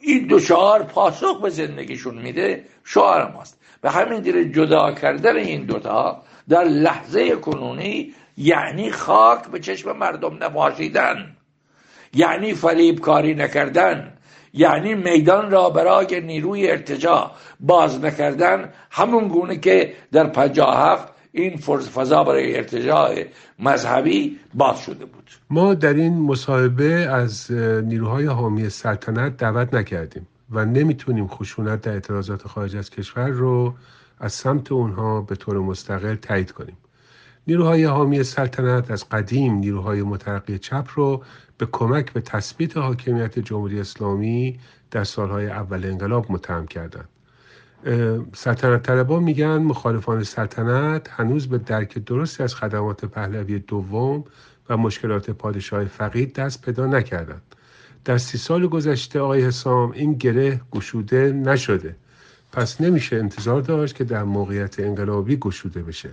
این 0.00 0.26
دو 0.26 0.40
شعار 0.40 0.82
پاسخ 0.82 1.40
به 1.40 1.50
زندگیشون 1.50 2.18
میده 2.18 2.64
شعار 2.84 3.32
ماست. 3.32 3.60
به 3.80 3.90
همین 3.90 4.20
دلیل 4.20 4.52
جدا 4.52 4.92
کردن 4.92 5.36
این 5.36 5.66
دوتا 5.66 6.22
در 6.48 6.64
لحظه 6.64 7.36
کنونی 7.36 8.14
یعنی 8.36 8.90
خاک 8.90 9.48
به 9.48 9.60
چشم 9.60 9.96
مردم 9.96 10.44
نپاشیدن 10.44 11.36
یعنی 12.14 12.54
فلیب 12.54 13.00
کاری 13.00 13.34
نکردن. 13.34 14.17
یعنی 14.52 14.94
میدان 14.94 15.50
را 15.50 15.70
برای 15.70 16.20
نیروی 16.20 16.70
ارتجاع 16.70 17.30
باز 17.60 18.00
نکردن 18.04 18.72
همون 18.90 19.28
گونه 19.28 19.56
که 19.56 19.94
در 20.12 20.26
پنجاه 20.26 20.76
هفت 20.76 21.08
این 21.32 21.56
فضا 21.56 22.24
برای 22.24 22.56
ارتجاع 22.56 23.24
مذهبی 23.58 24.38
باز 24.54 24.80
شده 24.80 25.04
بود. 25.04 25.30
ما 25.50 25.74
در 25.74 25.94
این 25.94 26.18
مصاحبه 26.22 26.92
از 26.92 27.52
نیروهای 27.84 28.26
حامی 28.26 28.68
سلطنت 28.68 29.36
دعوت 29.36 29.74
نکردیم 29.74 30.26
و 30.50 30.64
نمی‌تونیم 30.64 31.26
خشونت 31.26 31.80
در 31.80 31.92
اعتراضات 31.92 32.48
خارج 32.48 32.76
از 32.76 32.90
کشور 32.90 33.28
رو 33.28 33.74
از 34.20 34.32
سمت 34.32 34.72
اونها 34.72 35.20
به 35.20 35.36
طور 35.36 35.58
مستقل 35.58 36.14
تایید 36.14 36.52
کنیم. 36.52 36.76
نیروهای 37.46 37.84
حامی 37.84 38.22
سلطنت 38.22 38.90
از 38.90 39.08
قدیم 39.08 39.54
نیروهای 39.54 40.02
مترقی 40.02 40.58
چپ 40.58 40.86
رو 40.94 41.22
به 41.58 41.66
کمک 41.72 42.12
به 42.12 42.20
تثبیت 42.20 42.76
حاکمیت 42.76 43.38
جمهوری 43.38 43.80
اسلامی 43.80 44.58
در 44.90 45.04
سالهای 45.04 45.46
اول 45.46 45.84
انقلاب 45.84 46.32
متهم 46.32 46.66
کردند. 46.66 47.08
سلطنت 48.34 48.82
طلبان 48.82 49.22
میگن 49.22 49.58
مخالفان 49.58 50.22
سلطنت 50.22 51.10
هنوز 51.10 51.48
به 51.48 51.58
درک 51.58 51.98
درستی 51.98 52.42
از 52.42 52.54
خدمات 52.54 53.04
پهلوی 53.04 53.58
دوم 53.58 54.24
و 54.68 54.76
مشکلات 54.76 55.30
پادشاه 55.30 55.84
فقید 55.84 56.34
دست 56.34 56.62
پیدا 56.62 56.86
نکردند. 56.86 57.42
در 58.04 58.18
سی 58.18 58.38
سال 58.38 58.66
گذشته 58.66 59.20
آقای 59.20 59.44
حسام 59.44 59.90
این 59.92 60.14
گره 60.14 60.60
گشوده 60.72 61.32
نشده 61.32 61.96
پس 62.52 62.80
نمیشه 62.80 63.16
انتظار 63.16 63.60
داشت 63.60 63.94
که 63.94 64.04
در 64.04 64.24
موقعیت 64.24 64.80
انقلابی 64.80 65.36
گشوده 65.36 65.82
بشه 65.82 66.10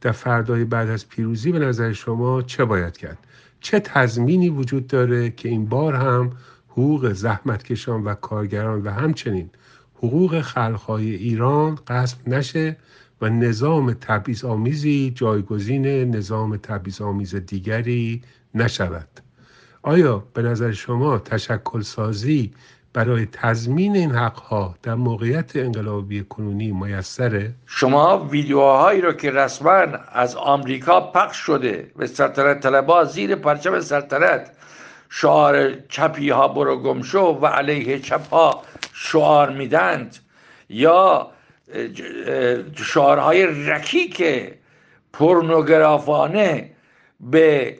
در 0.00 0.12
فردای 0.12 0.64
بعد 0.64 0.88
از 0.88 1.08
پیروزی 1.08 1.52
به 1.52 1.58
نظر 1.58 1.92
شما 1.92 2.42
چه 2.42 2.64
باید 2.64 2.96
کرد 2.96 3.18
چه 3.60 3.80
تضمینی 3.80 4.48
وجود 4.48 4.86
داره 4.86 5.30
که 5.30 5.48
این 5.48 5.66
بار 5.66 5.94
هم 5.94 6.32
حقوق 6.68 7.12
زحمتکشان 7.12 8.04
و 8.04 8.14
کارگران 8.14 8.82
و 8.82 8.90
همچنین 8.90 9.50
حقوق 9.94 10.40
خلقهای 10.40 11.14
ایران 11.14 11.78
غصب 11.88 12.28
نشه 12.28 12.76
و 13.20 13.28
نظام 13.28 13.92
تبعیض 13.92 14.44
آمیزی 14.44 15.12
جایگزین 15.14 15.86
نظام 15.86 16.56
تبعیض 16.56 17.00
آمیز 17.00 17.34
دیگری 17.34 18.22
نشود. 18.54 19.08
آیا 19.82 20.24
به 20.34 20.42
نظر 20.42 20.72
شما 20.72 21.18
تشکل 21.18 21.80
سازی 21.80 22.52
برای 22.92 23.26
تضمین 23.32 23.96
این 23.96 24.10
حقها 24.10 24.74
در 24.82 24.94
موقعیت 24.94 25.56
انقلابی 25.56 26.24
کنونی 26.28 26.72
میسره؟ 26.72 27.54
شما 27.66 28.18
ویدیوهایی 28.18 29.00
رو 29.00 29.12
که 29.12 29.30
رسما 29.30 29.84
از 30.12 30.36
آمریکا 30.36 31.00
پخش 31.00 31.36
شده 31.36 31.90
به 31.96 32.06
سلطنت 32.06 32.60
طلبا 32.60 33.04
زیر 33.04 33.34
پرچم 33.34 33.80
سلطنت 33.80 34.50
شعار 35.10 35.74
چپی 35.88 36.30
ها 36.30 36.48
برو 36.48 36.82
گمشو 36.82 37.38
و 37.42 37.46
علیه 37.46 37.98
چپ 37.98 38.28
ها 38.30 38.62
شعار 38.92 39.50
میدند 39.50 40.16
یا 40.68 41.30
شعارهای 42.76 43.46
رکیک 43.46 44.24
پرنوگرافانه 45.12 46.70
به 47.20 47.78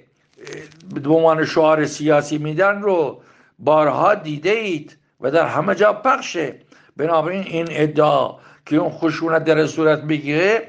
به 0.95 1.11
عنوان 1.11 1.45
شعار 1.45 1.87
سیاسی 1.87 2.39
میدن 2.39 2.83
رو 2.83 3.23
بارها 3.59 4.15
دیده 4.15 4.51
اید 4.51 4.97
و 5.21 5.31
در 5.31 5.47
همه 5.47 5.75
جا 5.75 5.93
پخشه 5.93 6.55
بنابراین 6.97 7.43
این 7.43 7.67
ادعا 7.71 8.35
که 8.67 8.77
اون 8.77 8.91
خشونت 8.91 9.45
در 9.45 9.67
صورت 9.67 10.03
بگیره 10.03 10.69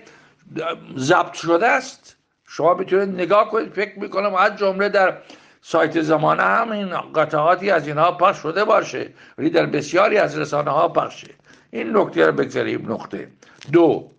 ضبط 0.98 1.34
شده 1.34 1.68
است. 1.68 2.16
شما 2.48 2.74
می‌تونید 2.74 3.10
نگاه 3.10 3.50
کنید 3.50 3.74
فکر 3.74 4.00
می‌کنم 4.00 4.36
از 4.36 4.56
جمله 4.56 4.90
در 4.90 5.18
سایت 5.62 6.02
زمانه 6.02 6.44
هم 6.44 6.72
این 6.72 6.90
قطعاتی 7.16 7.72
از 7.72 7.88
اینها 7.88 8.12
پخش 8.12 8.38
شده 8.38 8.66
باشه. 8.66 9.10
ولی 9.38 9.50
در 9.50 9.66
بسیاری 9.66 10.18
از 10.18 10.38
رسانه 10.38 10.72
ها 10.72 10.88
پخشه. 10.88 11.30
این 11.72 11.98
نکته 11.98 12.26
رو 12.26 12.32
بگذاریم 12.32 12.92
نقطه 12.92 13.28
دو. 13.72 14.12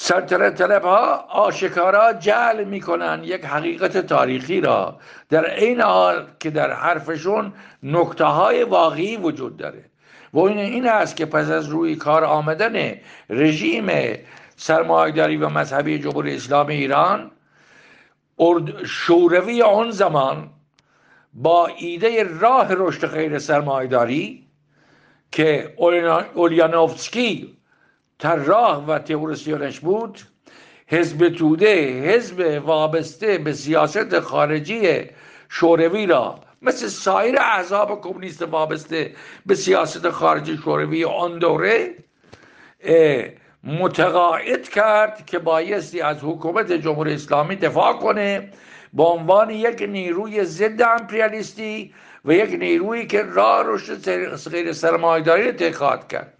سلطنت 0.00 0.54
طلب 0.54 0.82
ها 0.82 1.24
آشکارا 1.28 2.12
جعل 2.12 2.64
می‌کنن 2.64 3.20
یک 3.24 3.44
حقیقت 3.44 3.98
تاریخی 3.98 4.60
را. 4.60 4.98
در 5.28 5.54
این 5.54 5.80
حال 5.80 6.26
که 6.40 6.50
در 6.50 6.72
حرفشون 6.72 7.52
نکته 7.82 8.24
های 8.24 8.64
واقعی 8.64 9.16
وجود 9.16 9.56
داره. 9.56 9.84
و 10.32 10.38
این 10.38 10.58
این 10.58 10.88
است 10.88 11.16
که 11.16 11.26
پس 11.26 11.50
از 11.50 11.68
روی 11.68 11.96
کار 11.96 12.24
آمدن 12.24 12.94
رژیم 13.30 13.90
سرمایهداری 14.56 15.36
و 15.36 15.48
مذهبی 15.48 15.98
جمهوری 15.98 16.34
اسلامی 16.34 16.74
ایران 16.74 17.30
شوروی 18.86 19.62
آن 19.62 19.90
زمان 19.90 20.50
با 21.34 21.66
ایده 21.66 22.38
راه 22.40 22.66
رشد 22.70 23.06
غیر 23.06 23.38
سرمایهداری 23.38 24.46
که 25.32 25.74
اولیانوفسکی 26.34 27.57
طراح 28.18 28.84
و 28.86 28.98
تئوریسیونش 28.98 29.80
بود. 29.80 30.18
حزب 30.86 31.28
توده 31.28 32.02
حزب 32.02 32.62
وابسته 32.64 33.38
به 33.38 33.52
سیاست 33.52 34.20
خارجی 34.20 35.04
شوروی 35.48 36.06
را 36.06 36.40
مثل 36.62 36.88
سایر 36.88 37.38
احزاب 37.38 38.00
کمونیست 38.00 38.42
وابسته 38.42 39.14
به 39.46 39.54
سیاست 39.54 40.10
خارجی 40.10 40.56
شوروی 40.56 41.04
آن 41.04 41.38
دوره 41.38 41.94
متقاعد 43.64 44.68
کرد 44.68 45.26
که 45.26 45.38
بایستی 45.38 46.00
از 46.00 46.16
حکومت 46.22 46.72
جمهوری 46.72 47.14
اسلامی 47.14 47.56
دفاع 47.56 47.92
کنه 47.92 48.50
به 48.92 49.02
عنوان 49.02 49.50
یک 49.50 49.82
نیروی 49.82 50.44
ضد 50.44 50.82
امپریالیستی 50.82 51.94
و 52.24 52.32
یک 52.32 52.50
نیرویی 52.50 53.06
که 53.06 53.22
راه 53.22 53.62
رشد 53.66 54.50
غیر 54.50 54.72
سرمایه‌داری 54.72 55.48
اتخاذ 55.48 56.06
کرد. 56.08 56.37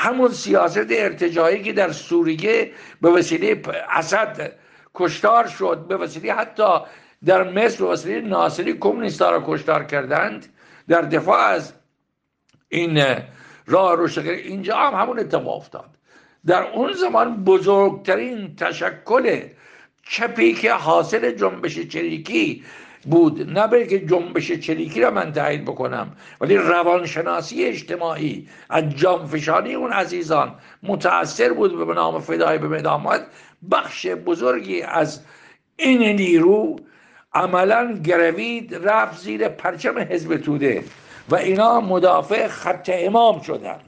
همون 0.00 0.28
سیاست 0.28 0.86
ارتجاعی 0.90 1.62
که 1.62 1.72
در 1.72 1.92
سوریه 1.92 2.72
به 3.00 3.10
وسیله 3.10 3.62
اسد 3.90 4.52
کشتار 4.94 5.46
شد 5.46 5.86
به 5.88 5.96
وسیله 5.96 6.34
حتی 6.34 6.78
در 7.24 7.42
مصر 7.50 7.84
به 7.84 7.90
وسیله 7.90 8.20
ناصری 8.20 8.72
کمونیستا 8.72 9.30
را 9.30 9.44
کشتار 9.46 9.84
کردند. 9.84 10.46
در 10.88 11.00
دفاع 11.00 11.38
از 11.38 11.72
این 12.68 13.04
راه 13.66 13.94
روش 13.94 14.18
اینجا 14.18 14.76
هم 14.76 15.02
همون 15.02 15.18
اتفاق 15.18 15.56
افتاد. 15.56 15.90
در 16.46 16.62
اون 16.62 16.92
زمان 16.92 17.44
بزرگترین 17.44 18.56
تشکل 18.56 19.40
چپی 20.02 20.54
که 20.54 20.72
حاصل 20.72 21.30
جنبش 21.30 21.78
چریکی 21.78 22.64
بود. 23.10 23.58
نه 23.58 23.86
که 23.86 23.98
جنبش 23.98 24.52
چریکی 24.52 25.00
را 25.00 25.10
من 25.10 25.32
تایید 25.32 25.64
بکنم 25.64 26.12
ولی 26.40 26.56
روانشناسی 26.56 27.64
اجتماعی 27.64 28.48
از 28.70 28.90
جانفشانی 28.96 29.74
اون 29.74 29.92
عزیزان 29.92 30.54
متاثر 30.82 31.52
بود 31.52 31.86
به 31.86 31.94
نام 31.94 32.20
فدای 32.20 32.58
به 32.58 32.68
مدامت 32.68 33.26
بخش 33.70 34.06
بزرگی 34.06 34.82
از 34.82 35.20
این 35.76 36.02
نیرو 36.02 36.76
عملا 37.34 37.98
گروید 38.04 38.74
رفت 38.74 39.18
زیر 39.18 39.48
پرچم 39.48 39.98
حزب 39.98 40.36
توده 40.36 40.84
و 41.28 41.36
اینا 41.36 41.80
مدافع 41.80 42.48
خط 42.48 42.90
امام 42.92 43.40
شدند. 43.40 43.84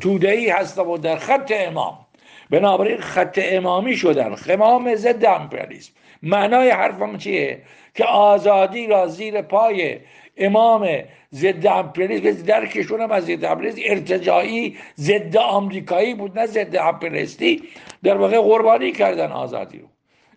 توده 0.00 0.30
ای 0.30 0.50
هستم 0.50 0.88
و 0.88 0.98
در 0.98 1.16
خط 1.16 1.52
امام. 1.54 1.98
بنابراین 2.50 3.00
خط 3.00 3.38
امامی 3.42 3.96
شدن. 3.96 4.34
خمام 4.34 4.94
ضد 4.94 5.24
امپریالیسم. 5.24 5.92
معنای 6.22 6.70
حرفم 6.70 7.18
چیه؟ 7.18 7.62
که 7.96 8.04
آزادی 8.04 8.86
را 8.86 9.06
زیر 9.06 9.42
پای 9.42 9.98
امام 10.36 10.88
ضد 11.32 11.66
امپریالیسم 11.66 12.42
درکشون 12.42 13.00
هم 13.00 13.12
از 13.12 13.24
ضد 13.24 13.44
امپریالیسم 13.44 13.82
ارتجاعی 13.90 14.76
ضد 14.96 15.36
آمریکایی 15.36 16.14
بود 16.14 16.38
نه 16.38 16.46
ضد 16.46 16.76
امپریالیستی 16.76 17.62
در 18.02 18.16
واقع 18.16 18.40
قربانی 18.40 18.92
کردن 18.92 19.32
آزادی 19.32 19.78
رو. 19.78 19.86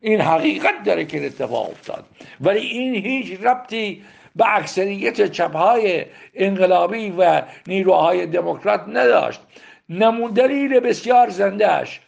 این 0.01 0.21
حقیقت 0.21 0.83
داره 0.85 1.05
که 1.05 1.25
اتفاق 1.25 1.69
افتاد. 1.69 2.05
ولی 2.41 2.59
این 2.59 2.95
هیچ 2.95 3.39
ربطی 3.41 4.01
به 4.35 4.55
اکثریت 4.55 5.31
چپهای 5.31 6.05
انقلابی 6.35 7.13
و 7.17 7.41
نیروهای 7.67 8.25
دموکرات 8.25 8.83
نداشت. 8.87 9.41
نمون 9.89 10.31
دلیل 10.31 10.79
بسیار 10.79 11.29
زندهش 11.29 11.99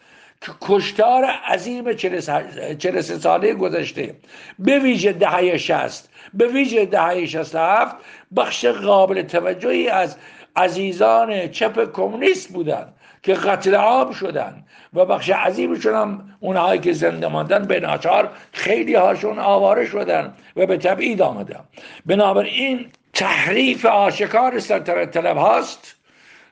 کشتار 0.62 1.26
عظیم 1.26 1.94
43 1.94 3.02
ساله 3.02 3.54
گذشته. 3.54 4.16
به 4.60 4.80
ویژه 4.80 5.14
دهه 5.14 5.58
60 5.58 6.10
به 6.34 6.48
ویژه 6.48 6.86
دهه 6.86 7.26
67 7.26 7.96
بخش 8.36 8.66
قابل 8.66 9.22
توجهی 9.22 9.89
از 9.89 10.18
عزیزان 10.56 11.48
چپ 11.48 11.92
کمونیست 11.92 12.54
بودند 12.54 12.94
که 13.24 13.34
قتل 13.34 13.76
عام 13.76 14.14
شدن 14.14 14.64
و 14.94 15.06
بخش 15.06 15.30
عظیمشون 15.30 15.94
هم 15.94 16.36
اونهایی 16.39 16.80
که 16.80 16.94
زنده 16.94 17.28
ماندن 17.28 17.66
به 17.66 17.80
ناچار 17.80 18.30
خیلی 18.52 18.96
هاشون 18.96 19.39
آواره 19.39 19.86
شدن 19.86 20.34
و 20.56 20.66
به 20.66 20.78
تبعید 20.78 21.22
آمدن 21.22 21.60
بنابراین 22.06 22.92
تحریف 23.14 23.86
آشکار 23.86 24.60
سلطنت 24.60 25.12
طلب 25.12 25.38
هاست 25.38 25.96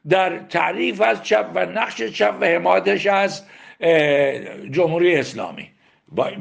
در 0.10 0.38
تعریف 0.38 1.02
از 1.02 1.24
چپ 1.24 1.46
و 1.56 1.66
نقش 1.66 2.04
چپ 2.04 2.34
و 2.42 2.46
حمایتش 2.46 3.06
از 3.06 3.44
جمهوری 4.72 5.16
اسلامی. 5.16 5.70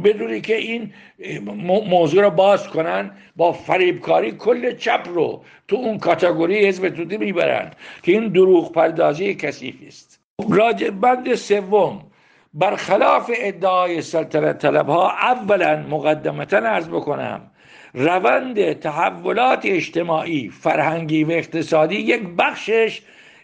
بدونی 0.05 0.41
که 0.41 0.57
این 0.57 0.93
موضوع 1.89 2.23
رو 2.23 2.31
باز 2.31 2.69
کنن 2.69 3.11
با 3.37 3.53
فریبکاری 3.53 4.33
کل 4.33 4.77
چپ 4.77 5.03
رو 5.07 5.45
تو 5.69 5.77
اون 5.77 5.99
کاتگوری 5.99 6.67
حزب 6.67 6.89
توده 6.89 7.19
می‌برن 7.19 7.71
که 8.03 8.13
این 8.13 8.29
دروغ 8.29 8.73
پردازی 8.73 9.35
کثیفی 9.35 9.87
است. 9.87 10.21
راجع 10.51 10.91
بند 10.91 11.35
سوم 11.35 12.03
برخلاف 12.55 13.31
ادعای 13.35 14.03
سلطنت 14.03 14.59
طلب 14.59 14.89
ها 14.89 15.11
اولا 15.11 15.85
مقدمتا 15.91 16.57
ارز 16.57 16.89
بکنم 16.89 17.51
روند 17.95 18.73
تحولات 18.73 19.67
اجتماعی 19.67 20.49
فرهنگی 20.49 21.25
و 21.25 21.31
اقتصادی 21.31 21.97
یک 21.97 22.23
بخشش 22.39 23.03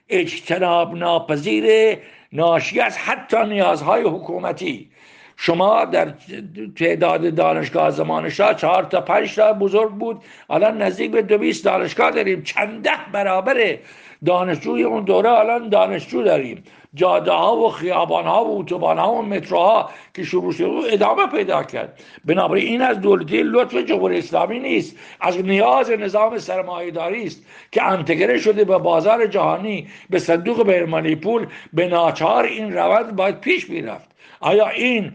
اجتناب 0.08 0.96
ناپذیر 0.96 1.96
ناشی 2.34 2.80
از 2.80 2.98
حتی 2.98 3.46
نیازهای 3.46 4.02
حکومتی. 4.02 4.90
شما 5.36 5.84
در 5.84 6.14
تعداد 6.76 7.34
دانشگاه 7.34 7.90
زمان 7.90 8.28
شاه 8.28 8.54
چهار 8.54 8.82
تا 8.82 9.00
پنج 9.00 9.34
تا 9.34 9.52
بزرگ 9.52 9.90
بود. 9.90 10.22
الان 10.50 10.82
نزدیک 10.82 11.10
به 11.10 11.22
دو 11.22 11.38
بیست 11.38 11.64
دانشگاه 11.64 12.10
داریم. 12.10 12.42
چند 12.42 12.82
ده 12.82 12.90
برابر 13.12 13.78
دانشجوی 14.24 14.82
اون 14.82 15.04
دوره 15.04 15.30
الان 15.30 15.68
دانشجو 15.68 16.22
داریم. 16.22 16.64
جاده 16.94 17.32
ها 17.32 17.56
و 17.56 17.68
خیابان 17.68 18.24
ها 18.24 18.44
و 18.44 18.60
اتوبان 18.60 18.98
ها 18.98 19.12
و 19.12 19.22
متروها 19.22 19.90
که 20.14 20.24
شروع 20.24 20.52
شد 20.52 20.70
ادامه 20.90 21.26
پیدا 21.26 21.62
کرد. 21.62 22.00
بنابراین 22.24 22.66
این 22.66 22.82
از 22.82 23.00
دولتی 23.00 23.42
لطف 23.42 23.76
جمهوری 23.76 24.18
اسلامی 24.18 24.58
نیست. 24.58 24.96
از 25.20 25.44
نیاز 25.44 25.90
نظام 25.90 26.38
سرمایه‌داری 26.38 27.24
است 27.24 27.46
که 27.72 27.82
انتگره 27.82 28.38
شده 28.38 28.64
به 28.64 28.78
بازار 28.78 29.26
جهانی 29.26 29.88
به 30.10 30.18
صندوق 30.18 30.66
بین‌المللی 30.66 31.16
پول 31.16 31.46
به 31.72 31.88
ناچار 31.88 32.44
این 32.44 32.72
روند 32.72 33.16
باید 33.16 33.40
پیش 33.40 33.70
می‌رفت. 33.70 34.10
آیا 34.40 34.68
این 34.68 35.12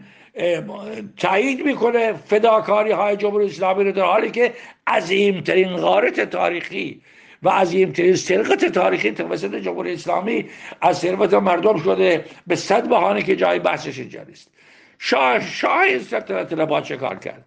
تایید 1.16 1.66
می‌کنه 1.66 2.12
فداکاری 2.12 2.90
های 2.90 3.16
جمهوری 3.16 3.46
اسلامی 3.46 3.84
رو 3.84 3.92
در 3.92 4.02
حالی 4.02 4.30
که 4.30 4.52
عظیمترین 4.86 5.76
غارت 5.76 6.20
تاریخی 6.20 7.00
و 7.42 7.48
عظیمترین 7.48 8.16
سرقت 8.16 8.64
تاریخی 8.64 9.12
توسط 9.12 9.54
جمهوری 9.54 9.92
اسلامی 9.92 10.46
از 10.80 10.98
ثروت 10.98 11.34
مردم 11.34 11.78
شده 11.78 12.24
به 12.46 12.56
صد 12.56 12.88
بهانه 12.88 13.22
که 13.22 13.36
جای 13.36 13.58
بحثش 13.58 13.98
اینجا 13.98 14.22
نیست. 14.22 14.50
شاه 14.98 15.40
شاه 15.40 15.80
این 15.80 15.98
سلطنت 15.98 16.52
لبا 16.52 16.80
چه 16.80 16.96
کار 16.96 17.18
کرد؟ 17.18 17.44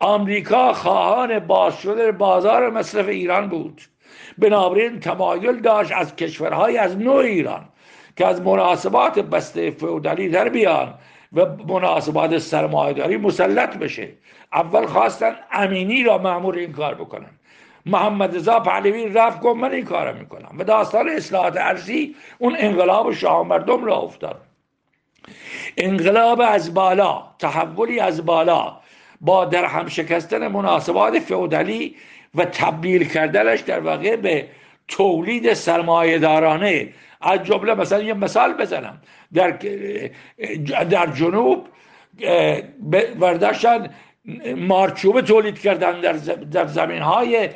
آمریکا 0.00 0.72
خواهان 0.72 1.38
باز 1.38 1.80
شده 1.80 2.12
بازار 2.12 2.70
مصرف 2.70 3.08
ایران 3.08 3.48
بود. 3.48 3.82
بنابراین 4.38 5.00
تمایل 5.00 5.60
داشت 5.60 5.92
از 5.92 6.16
کشورهای 6.16 6.78
از 6.78 6.96
نوع 6.96 7.16
ایران 7.16 7.68
که 8.16 8.26
از 8.26 8.42
مناسبات 8.42 9.18
بسته 9.18 9.70
فودالی 9.70 10.28
در 10.28 10.48
بیان 10.48 10.94
و 11.32 11.46
مناسبات 11.68 12.38
سرمایهداری 12.38 13.16
مسلط 13.16 13.76
بشه. 13.76 14.08
اول 14.52 14.86
خواستن 14.86 15.36
امینی 15.52 16.02
را 16.02 16.18
معمور 16.18 16.54
این 16.54 16.72
کار 16.72 16.94
بکنن. 16.94 17.30
محمد 17.88 18.36
رضا 18.36 18.60
پهلوی 18.60 19.08
رفت 19.08 19.40
گفت 19.40 19.56
من 19.56 19.72
این 19.72 19.84
کارم 19.84 20.16
می‌کنم. 20.16 20.48
و 20.58 20.64
داستان 20.64 21.08
اصلاحات 21.08 21.56
ارزی 21.56 22.14
اون 22.38 22.56
انقلاب 22.58 23.12
شاه 23.12 23.46
مردم 23.46 23.84
را 23.84 23.96
افتاد. 23.96 24.40
انقلاب 25.76 26.40
از 26.40 26.74
بالا 26.74 27.22
تحولی 27.38 28.00
از 28.00 28.26
بالا 28.26 28.76
با 29.20 29.44
در 29.44 29.64
هم 29.64 29.88
شکستن 29.88 30.48
مناسبات 30.48 31.18
فئودالی 31.18 31.96
و 32.34 32.44
تبدیل 32.44 33.08
کردنش 33.08 33.60
در 33.60 33.80
واقع 33.80 34.16
به 34.16 34.48
تولید 34.88 35.52
سرمایه 35.54 36.18
دارانه 36.18 36.88
از 37.20 37.44
جمله 37.44 37.74
مثلا 37.74 38.02
یه 38.02 38.14
مثال 38.14 38.52
بزنم. 38.52 39.00
در 39.34 39.50
در 40.90 41.06
جنوب 41.06 41.66
ورداشتن 43.20 43.90
مارچوبه 44.56 45.22
تولید 45.22 45.58
کردن 45.58 46.00
در 46.50 46.66
زمین 46.66 47.02
های 47.02 47.48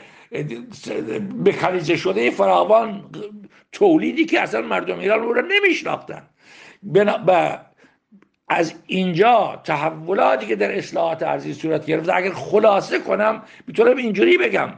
به 1.45 1.53
شده 1.97 2.30
فراوان 2.30 3.05
تولیدی 3.72 4.24
که 4.24 4.41
اصلا 4.41 4.61
مردم 4.61 4.99
ایران 4.99 5.22
رو 5.22 5.43
نمیشناختن. 5.43 6.22
از 8.49 8.74
اینجا 8.87 9.61
تحولاتی 9.64 10.47
که 10.47 10.57
در 10.57 10.78
اصلاحات 10.78 11.22
ارزی 11.22 11.55
صورت 11.55 11.87
گرفت 11.87 12.09
اگر 12.09 12.33
خلاصه 12.33 12.99
کنم 12.99 13.43
می‌تونم 13.66 13.97
اینجوری 13.97 14.39
بگم. 14.39 14.68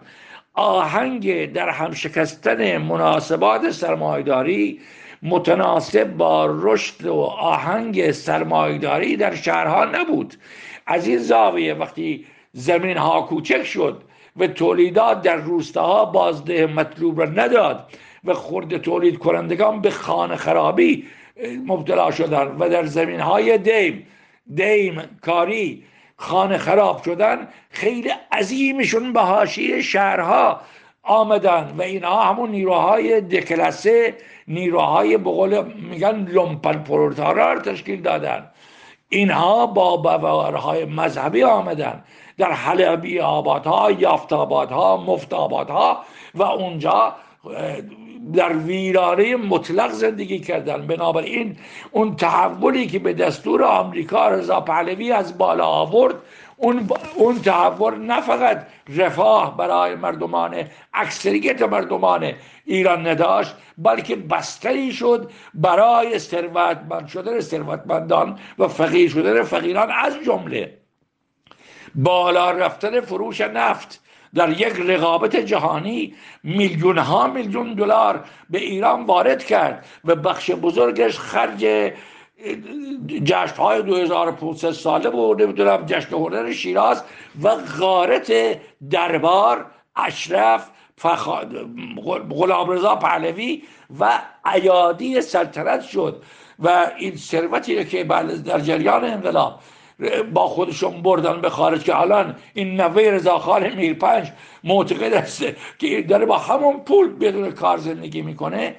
آهنگ 0.54 1.52
در 1.52 1.68
هم 1.68 1.92
شکستن 1.92 2.76
مناسبات 2.78 3.70
سرمایداری 3.70 4.80
متناسب 5.22 6.16
با 6.16 6.46
رشد 6.62 7.06
و 7.06 7.20
آهنگ 7.22 8.10
سرمایداری 8.10 9.16
در 9.16 9.34
شهرها 9.34 9.84
نبود. 9.84 10.34
از 10.86 11.06
این 11.06 11.18
زاویه 11.18 11.74
وقتی 11.74 12.26
زمین 12.52 12.96
ها 12.96 13.22
کوچک 13.22 13.64
شد 13.64 14.02
و 14.36 14.46
تولیدات 14.46 15.22
در 15.22 15.36
روستاها 15.36 16.04
بازده 16.04 16.66
مطلوب 16.66 17.20
را 17.20 17.26
نداد 17.26 17.88
و 18.24 18.34
خورد 18.34 18.78
تولید 18.78 19.18
کنندگان 19.18 19.80
به 19.80 19.90
خانه 19.90 20.36
خرابی 20.36 21.06
مبتلا 21.66 22.10
شدن 22.10 22.56
و 22.58 22.68
در 22.68 22.86
زمین 22.86 23.20
های 23.20 23.58
دیم 23.58 24.06
دیم 24.54 25.02
کاری 25.22 25.84
خانه 26.16 26.58
خراب 26.58 27.02
شدن 27.02 27.48
خیلی 27.70 28.10
عظیمشون 28.32 29.12
به 29.12 29.20
حاشیه 29.20 29.82
شهرها 29.82 30.60
آمدن 31.02 31.74
و 31.78 31.82
اینها 31.82 32.24
همون 32.24 32.50
نیروهای 32.50 33.20
دکلسه 33.20 34.14
نیروهای 34.48 35.16
بقول 35.16 35.62
میگن 35.90 36.24
لومپن 36.24 36.72
پرولتارا 36.72 37.60
تشکیل 37.60 38.02
دادن. 38.02 38.50
اینها 39.08 39.66
با 39.66 39.96
باورهای 39.96 40.84
مذهبی 40.84 41.42
آمدن. 41.42 42.04
در 42.38 42.52
حلبی 42.52 43.20
آبادها 43.20 43.90
یافت 43.90 44.32
آبادها 44.32 44.96
مفت 44.96 45.32
آبادها 45.32 45.98
و 46.34 46.42
اونجا 46.42 47.14
در 48.34 48.52
ویرانه 48.52 49.36
مطلق 49.36 49.90
زندگی 49.90 50.38
کردن. 50.38 50.86
بنابراین 50.86 51.56
اون 51.90 52.16
تحولی 52.16 52.86
که 52.86 52.98
به 52.98 53.12
دستور 53.12 53.64
آمریکا 53.64 54.28
رضا 54.28 54.60
پهلوی 54.60 55.12
از 55.12 55.38
بالا 55.38 55.66
آورد 55.66 56.14
اون, 56.56 56.88
اون 57.14 57.42
تحول 57.42 57.94
نه 57.94 58.20
فقط 58.20 58.66
رفاه 58.88 59.56
برای 59.56 59.94
مردمان 59.94 60.64
اکثریت 60.94 61.62
مردمان 61.62 62.32
ایران 62.64 63.06
نداشت 63.06 63.54
بلکه 63.78 64.16
بستری 64.16 64.92
شد 64.92 65.30
برای 65.54 66.18
ثروتمند 66.18 67.06
شدن 67.06 67.40
ثروتمندان 67.40 68.38
و 68.58 68.68
فقیر 68.68 69.10
شدن 69.10 69.42
فقیران 69.42 69.90
از 69.90 70.14
جمله. 70.26 70.83
بالا 71.94 72.50
رفتن 72.50 73.00
فروش 73.00 73.40
نفت 73.40 74.00
در 74.34 74.50
یک 74.50 74.74
رقابت 74.86 75.36
جهانی 75.36 76.14
میلیون 76.42 76.98
ها 76.98 77.26
میلیون 77.26 77.74
دلار 77.74 78.24
به 78.50 78.58
ایران 78.58 79.06
وارد 79.06 79.44
کرد 79.44 79.86
و 80.04 80.14
بخش 80.14 80.50
بزرگش 80.50 81.18
خرج 81.18 81.92
جشن 83.24 83.56
های 83.56 83.82
2500 83.82 84.70
ساله 84.70 85.10
بود 85.10 85.42
نمی‌دونم 85.42 85.86
جشن 85.86 86.14
هنر 86.14 86.52
شیراز 86.52 87.04
و 87.42 87.50
غارت 87.80 88.32
دربار 88.90 89.66
اشرف 89.96 90.70
فخ... 90.96 91.28
غلام 92.30 92.70
رضا 92.70 92.96
پهلوی 92.96 93.62
و 94.00 94.20
ایادی 94.54 95.20
سلطنت 95.20 95.82
شد 95.82 96.22
و 96.58 96.90
این 96.98 97.16
ثروتی 97.16 97.84
که 97.84 98.04
در 98.44 98.60
جریان 98.60 99.04
انقلاب 99.04 99.60
با 100.32 100.46
خودشون 100.48 101.02
بردن 101.02 101.40
به 101.40 101.50
خارج 101.50 101.84
که 101.84 102.00
الان 102.00 102.36
این 102.54 102.80
نوه 102.80 103.02
رضاخان 103.02 103.74
میرپنج 103.74 104.32
معتقد 104.64 105.14
است 105.14 105.44
که 105.78 106.02
داره 106.02 106.26
با 106.26 106.38
همون 106.38 106.80
پول 106.80 107.18
بدون 107.18 107.50
کار 107.50 107.78
زندگی 107.78 108.22
می‌کنه. 108.22 108.76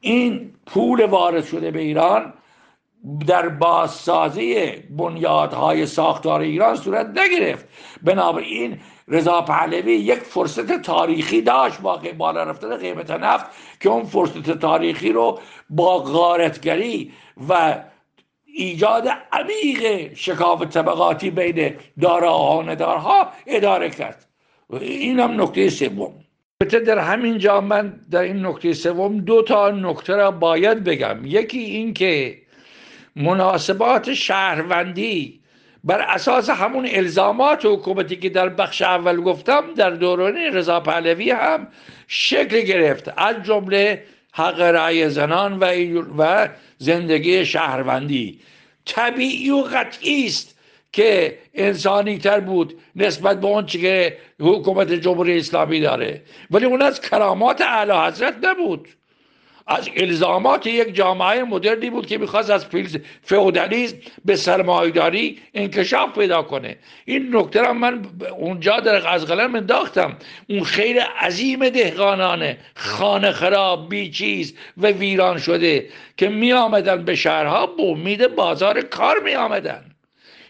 این 0.00 0.54
پول 0.66 1.04
وارد 1.04 1.44
شده 1.44 1.70
به 1.70 1.80
ایران 1.80 2.32
در 3.26 3.48
بازسازی 3.48 4.70
بنیادهای 4.70 5.86
ساختار 5.86 6.40
ایران 6.40 6.76
صورت 6.76 7.06
نگرفت. 7.06 7.68
بنابراین 8.02 8.78
رضا 9.08 9.42
پهلوی 9.42 9.92
یک 9.92 10.18
فرصت 10.18 10.82
تاریخی 10.82 11.42
داشت 11.42 11.80
با 11.80 12.00
بالا 12.18 12.42
رفتن 12.42 12.76
قیمت 12.76 13.10
نفت 13.10 13.46
که 13.80 13.88
اون 13.88 14.04
فرصت 14.04 14.58
تاریخی 14.58 15.12
رو 15.12 15.38
با 15.70 15.98
غارتگری 15.98 17.12
و 17.48 17.74
ایجاد 18.54 19.08
عمیق 19.32 20.14
شکاف 20.14 20.62
طبقاتی 20.62 21.30
بین 21.30 21.74
داراها 22.00 22.58
و 22.58 22.62
ندارها 22.62 23.32
اداره 23.46 23.90
کرد. 23.90 24.26
این 24.80 25.20
هم 25.20 25.42
نکته 25.42 25.70
سوم. 25.70 26.12
در 26.86 26.98
همین 26.98 27.38
جا 27.38 27.60
من 27.60 28.00
در 28.10 28.20
این 28.20 28.46
نکته 28.46 28.72
سوم 28.72 29.18
دو 29.18 29.42
تا 29.42 29.70
نکته 29.70 30.16
را 30.16 30.30
باید 30.30 30.84
بگم. 30.84 31.18
یکی 31.24 31.58
این 31.58 31.94
که 31.94 32.38
مناسبات 33.16 34.14
شهروندی 34.14 35.40
بر 35.84 36.00
اساس 36.00 36.50
همون 36.50 36.88
الزامات 36.92 37.66
حکومتی 37.66 38.16
که 38.16 38.28
در 38.28 38.48
بخش 38.48 38.82
اول 38.82 39.20
گفتم 39.20 39.74
در 39.76 39.90
دوران 39.90 40.36
رضا 40.36 40.80
پهلوی 40.80 41.30
هم 41.30 41.68
شکل 42.06 42.60
گرفت. 42.60 43.12
از 43.16 43.36
جمله 43.42 44.02
حق 44.32 44.60
رأی 44.60 45.08
زنان 45.08 45.58
و, 45.58 45.64
و 46.18 46.48
زندگی 46.82 47.46
شهروندی. 47.46 48.40
طبیعی 48.84 49.50
و 49.50 49.62
قطعی 49.62 50.26
است 50.26 50.58
که 50.92 51.38
انسانی 51.54 52.18
تر 52.18 52.40
بود 52.40 52.74
نسبت 52.96 53.40
به 53.40 53.46
اون 53.46 53.66
که 53.66 54.18
حکومت 54.40 54.92
جمهوری 54.92 55.38
اسلامی 55.38 55.80
داره. 55.80 56.22
ولی 56.50 56.64
اون 56.64 56.82
از 56.82 57.00
کرامات 57.00 57.60
اعلی 57.60 57.92
حضرت 57.92 58.34
نبود. 58.42 58.88
از 59.66 59.88
الزامات 59.96 60.66
یک 60.66 60.94
جامعه 60.94 61.44
مدرنی 61.44 61.90
بود 61.90 62.06
که 62.06 62.18
می‌خواست 62.18 62.50
از 62.50 62.66
فئودالیسم 63.22 63.96
به 64.24 64.36
سرمایهداری 64.36 65.38
انکشاف 65.54 66.18
پیدا 66.18 66.42
کنه. 66.42 66.76
این 67.04 67.36
نکته 67.36 67.60
را 67.62 67.72
من 67.72 68.06
اونجا 68.38 68.80
در 68.80 69.08
از 69.08 69.26
قلم 69.26 69.54
انداختم. 69.54 70.16
اون 70.48 70.64
خیلی 70.64 70.98
عظیم 70.98 71.68
دهقانانه 71.68 72.58
خانه 72.74 73.32
خراب 73.32 73.88
بیچیز 73.88 74.54
و 74.76 74.86
ویران 74.86 75.38
شده 75.38 75.88
که 76.16 76.28
می 76.28 76.52
آمدن 76.52 77.04
به 77.04 77.14
شهرها 77.14 77.66
به 77.66 77.82
امید 77.82 78.34
بازار 78.34 78.80
کار 78.80 79.20
می 79.24 79.34
آمدن 79.34 79.84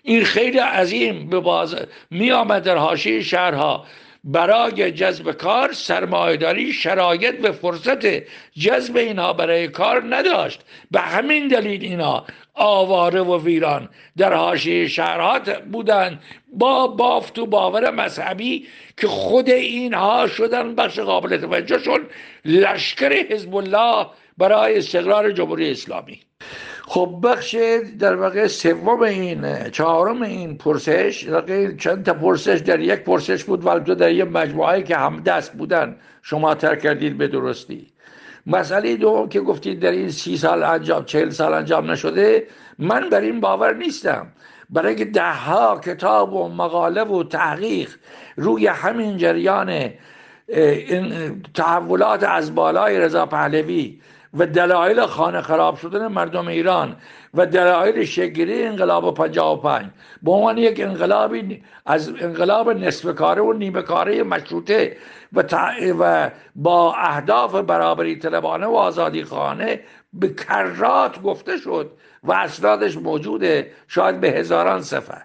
این 0.02 0.24
خیلی 0.24 0.58
عظیم 0.58 1.28
به 1.28 1.40
باز 1.40 1.76
می 2.10 2.32
آمد 2.32 2.62
در 2.62 2.76
حاشیه 2.76 3.22
شهرها. 3.22 3.86
برای 4.24 4.92
جذب 4.92 5.32
کار 5.32 5.72
سرمایهداری 5.72 6.72
شرایط 6.72 7.34
و 7.42 7.52
فرصت 7.52 8.06
جذب 8.58 8.96
اینها 8.96 9.32
برای 9.32 9.68
کار 9.68 10.14
نداشت. 10.14 10.60
به 10.90 11.00
همین 11.00 11.48
دلیل 11.48 11.82
اینا 11.84 12.24
آواره 12.54 13.20
و 13.20 13.44
ویران 13.44 13.88
در 14.16 14.34
حاشیه 14.34 14.88
شهرها 14.88 15.40
بودند 15.72 16.22
با 16.52 16.86
بافت 16.86 17.38
و 17.38 17.46
باور 17.46 17.90
مذهبی 17.90 18.66
که 18.96 19.06
خود 19.06 19.50
اینها 19.50 20.26
شدن 20.26 20.74
بخش 20.74 20.98
قابل 20.98 21.36
توجهشون 21.36 22.06
لشکر 22.44 23.12
حزب 23.12 23.56
الله 23.56 24.06
برای 24.38 24.78
استقرار 24.78 25.32
جمهوری 25.32 25.70
اسلامی. 25.70 26.20
خب 26.86 27.18
بخش 27.22 27.56
در 27.98 28.14
واقع 28.14 28.46
سوم 28.46 29.02
این 29.02 29.70
چهارم 29.70 30.22
این 30.22 30.58
پرسش 30.58 31.28
چند 31.78 32.04
تا 32.04 32.14
پرسش 32.14 32.58
در 32.58 32.80
یک 32.80 33.00
پرسش 33.00 33.44
بود 33.44 33.66
ولی 33.66 33.94
در 33.94 34.12
یک 34.12 34.28
مجموعه 34.28 34.82
که 34.82 34.96
هم 34.96 35.20
دست 35.20 35.52
بودن 35.52 35.96
شما 36.22 36.54
تر 36.54 36.76
کردید 36.76 37.18
به 37.18 37.28
درستی. 37.28 37.86
مسئله 38.46 38.96
دوم 38.96 39.28
که 39.28 39.40
گفتید 39.40 39.80
در 39.80 39.90
این 39.90 40.10
سی 40.10 40.36
سال 40.36 40.62
انجام 40.62 41.04
چهل 41.04 41.30
سال 41.30 41.54
انجام 41.54 41.90
نشده 41.90 42.46
من 42.78 43.08
بر 43.10 43.20
این 43.20 43.40
باور 43.40 43.74
نیستم. 43.74 44.26
برای 44.70 45.04
ده 45.04 45.32
ها 45.32 45.80
کتاب 45.84 46.32
و 46.32 46.48
مقاله 46.48 47.02
و 47.02 47.22
تحقیق 47.22 47.90
روی 48.36 48.66
همین 48.66 49.16
جریان 49.16 49.90
این 50.48 51.42
تحولات 51.54 52.22
از 52.22 52.54
بالای 52.54 52.98
رضا 52.98 53.26
پهلوی 53.26 54.00
و 54.34 54.46
دلایل 54.46 55.06
خانه 55.06 55.40
خراب 55.40 55.76
شدن 55.76 56.06
مردم 56.06 56.48
ایران 56.48 56.96
و 57.34 57.46
دلایل 57.46 58.04
شگیری 58.04 58.66
انقلاب 58.66 59.14
55 59.14 59.86
به 60.22 60.30
عنوان 60.30 60.58
یک 60.58 60.80
انقلابی 60.80 61.62
از 61.86 62.08
انقلاب 62.08 62.70
نصف 62.70 63.14
کاره 63.14 63.42
و 63.42 63.52
نیمه 63.52 63.82
کاره 63.82 64.22
مشروطه 64.22 64.96
و, 65.98 66.30
با 66.56 66.94
اهداف 66.94 67.54
برابری 67.54 68.16
طلبانه 68.16 68.66
و 68.66 68.74
آزادی 68.74 69.24
خانه 69.24 69.80
به 70.12 70.28
کرات 70.28 71.22
گفته 71.22 71.56
شد 71.56 71.90
و 72.22 72.32
اسنادش 72.32 72.96
موجوده 72.96 73.70
شاید 73.88 74.20
به 74.20 74.30
هزاران 74.30 74.82
صفحه. 74.82 75.22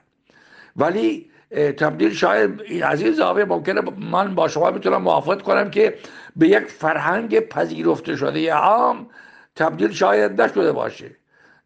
ولی 0.75 1.29
تبدیل 1.77 2.13
شاید 2.13 2.61
از 2.83 3.01
این 3.01 3.11
زاویه 3.11 3.45
ممکنه 3.45 3.81
من 4.11 4.35
با 4.35 4.47
شما 4.47 4.71
می‌تونم 4.71 5.01
موافقت 5.01 5.41
کنم 5.41 5.69
که 5.69 5.93
به 6.37 6.47
یک 6.47 6.67
فرهنگ 6.67 7.39
پذیرفته 7.39 8.15
شده 8.15 8.53
عام 8.53 9.09
تبدیل 9.55 9.91
شاید 9.91 10.41
نشده 10.41 10.71
باشه. 10.71 11.15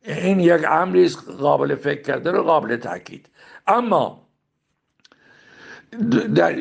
این 0.04 0.40
یک 0.40 0.62
امری 0.68 1.10
قابل 1.40 1.76
فکر 1.76 2.02
کرده 2.02 2.32
و 2.32 2.44
قابل 2.44 2.76
تاکید. 2.76 3.30
اما 3.68 4.28
در 6.36 6.56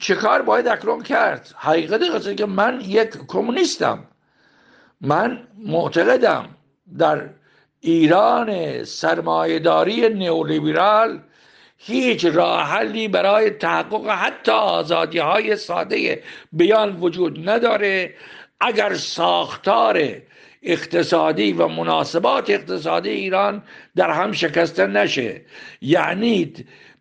چه 0.00 0.14
کار 0.14 0.42
باید 0.42 0.68
اکنون 0.68 1.02
کرد؟ 1.02 1.54
حقیقت 1.56 2.02
قصه 2.02 2.34
که 2.34 2.46
من 2.46 2.80
یک 2.80 3.16
کمونیستم. 3.28 4.04
من 5.00 5.48
معتقدم 5.58 6.48
در 6.98 7.28
ایران 7.80 8.84
سرمایهداری 8.84 10.08
نیولیبرال 10.08 11.20
هیچ 11.84 12.24
راه 12.24 12.62
حلی 12.62 13.08
برای 13.08 13.50
تحقق 13.50 14.08
حتی 14.08 14.52
آزادی 14.52 15.18
های 15.18 15.56
ساده 15.56 16.22
بیان 16.52 16.96
وجود 16.96 17.48
نداره. 17.48 18.14
اگر 18.60 18.94
ساختار 18.94 20.02
اقتصادی 20.62 21.52
و 21.52 21.68
مناسبات 21.68 22.50
اقتصادی 22.50 23.10
ایران 23.10 23.62
در 23.96 24.10
هم 24.10 24.32
شکسته 24.32 24.86
نشه 24.86 25.40
یعنی 25.80 26.52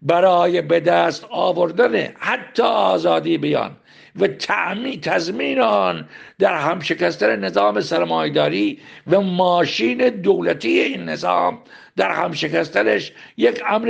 برای 0.02 0.62
به 0.62 0.80
دست 0.80 1.26
آوردن 1.30 2.14
حتی 2.20 2.64
آزادی 2.64 3.38
بیان 3.38 3.78
و 4.20 4.28
تعمین 4.28 5.02
تضمین 5.02 5.60
آن 5.60 6.10
در 6.40 6.58
هم 6.58 6.80
شکستن 6.80 7.36
نظام 7.36 7.82
سرمایداری 7.82 8.80
و 9.08 9.22
ماشین 9.22 10.10
دولتی 10.10 10.80
این 10.80 11.04
نظام 11.04 11.60
در 11.96 12.12
هم 12.12 12.34
شکستنش 12.34 13.12
یک 13.38 13.62
امر 13.68 13.90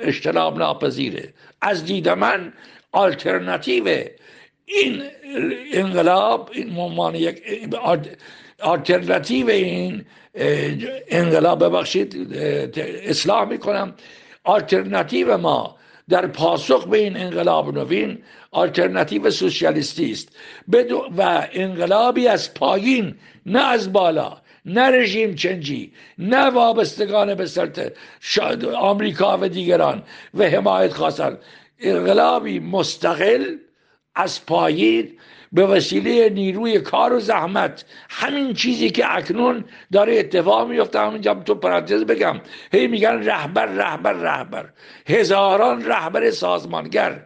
اشتباه 0.00 0.58
ناپذیره 0.58 1.34
از 1.60 1.84
دید 1.84 2.08
من 2.08 2.52
آلترناتیو 2.92 4.04
این 4.64 5.02
انقلاب 5.72 6.50
این 6.52 7.14
یک 7.14 7.42
آلترناتیو 8.60 9.48
این 9.48 10.04
انقلاب 11.08 11.64
ببخشید 11.64 12.36
اصلاح 13.04 13.48
می‌کنم. 13.48 13.94
آلترناتیو 14.44 15.36
ما 15.36 15.76
در 16.08 16.26
پاسخ 16.26 16.86
به 16.86 16.98
این 16.98 17.16
انقلاب 17.16 17.78
نوین 17.78 18.18
آلترناتیو 18.50 19.30
سوسیالیستی 19.30 20.12
است. 20.12 20.28
و 21.16 21.48
انقلابی 21.52 22.28
از 22.28 22.54
پایین 22.54 23.14
نه 23.46 23.60
از 23.60 23.92
بالا 23.92 24.36
نه 24.64 24.82
رژیم 24.82 25.34
چنجی 25.34 25.92
نه 26.18 26.50
وابستگان 26.50 27.34
به 27.34 27.46
سرت 27.46 27.92
آمریکا 28.76 29.38
و 29.40 29.48
دیگران 29.48 30.02
و 30.34 30.44
حمایت 30.44 30.92
خواستن. 30.92 31.38
انقلابی 31.78 32.60
مستقل 32.60 33.56
از 34.14 34.46
پایین 34.46 35.18
به 35.54 35.66
وسیله 35.66 36.28
نیروی 36.28 36.80
کار 36.80 37.12
و 37.12 37.20
زحمت. 37.20 37.84
همین 38.10 38.54
چیزی 38.54 38.90
که 38.90 39.16
اکنون 39.16 39.64
داره 39.92 40.18
اتفاق 40.18 40.68
میفته 40.68 41.00
همینجا 41.00 41.34
تو 41.34 41.54
پرانتز 41.54 42.04
بگم. 42.04 42.40
هی 42.72 42.86
میگن 42.86 43.22
رهبر 43.24 43.66
رهبر 43.66 44.12
رهبر. 44.12 44.68
هزاران 45.08 45.84
رهبر 45.84 46.30
سازمانگر 46.30 47.20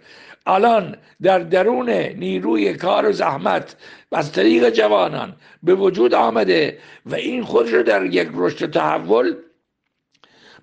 الان 0.46 0.96
در 1.22 1.38
درون 1.38 1.90
نیروی 1.90 2.74
کار 2.74 3.08
و 3.08 3.12
زحمت 3.12 3.76
از 4.12 4.32
طریق 4.32 4.70
جوانان 4.70 5.36
به 5.62 5.74
وجود 5.74 6.14
آمده 6.14 6.78
و 7.06 7.14
این 7.14 7.42
خودش 7.42 7.72
رو 7.72 7.82
در 7.82 8.04
یک 8.04 8.28
رشد 8.34 8.70
تحول 8.70 9.34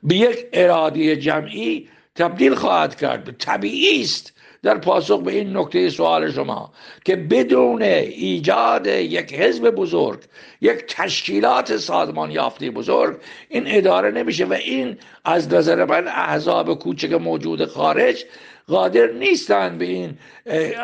به 0.04 0.16
یک 0.16 0.46
اراده 0.54 1.16
جمعی 1.16 1.90
تبدیل 2.16 2.56
خواهد 2.56 2.96
کرد. 2.96 3.38
طبیعی 3.38 4.02
است 4.02 4.34
در 4.66 4.78
پاسخ 4.78 5.22
به 5.22 5.32
این 5.32 5.58
نکته 5.58 5.90
سوال 5.90 6.32
شما 6.32 6.72
که 7.06 7.16
بدون 7.16 7.82
ایجاد 7.82 8.88
یک 8.88 9.34
حزب 9.34 9.70
بزرگ 9.70 10.20
یک 10.62 10.86
تشکیلات 10.88 11.78
سازمان 11.78 12.32
یافته 12.32 12.72
بزرگ 12.72 13.18
این 13.50 13.64
اداره 13.68 14.12
نمیشه 14.12 14.46
و 14.46 14.54
این 14.54 14.98
از 15.26 15.54
نظر 15.54 15.86
من 15.86 16.08
احزاب 16.08 16.80
کوچک 16.80 17.12
موجود 17.12 17.66
خارج 17.66 18.26
قادر 18.68 19.08
نیستند 19.08 19.78
به 19.78 19.86
این 19.86 20.18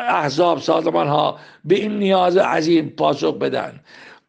احزاب 0.08 0.58
سازمان 0.58 1.08
ها 1.08 1.38
به 1.64 1.74
این 1.74 1.98
نیاز 1.98 2.36
عظیم 2.36 2.88
پاسخ 2.88 3.34
بدن. 3.34 3.80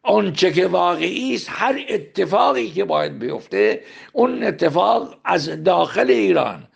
آنچه 0.04 0.52
که 0.52 0.68
واقعی 0.68 1.36
است 1.36 1.48
هر 1.52 1.86
اتفاقی 1.90 2.72
که 2.72 2.86
باید 2.86 3.20
بیفته 3.20 3.82
اون 4.14 4.44
اتفاق 4.44 5.16
از 5.26 5.64
داخل 5.64 6.10
ایران 6.10 6.68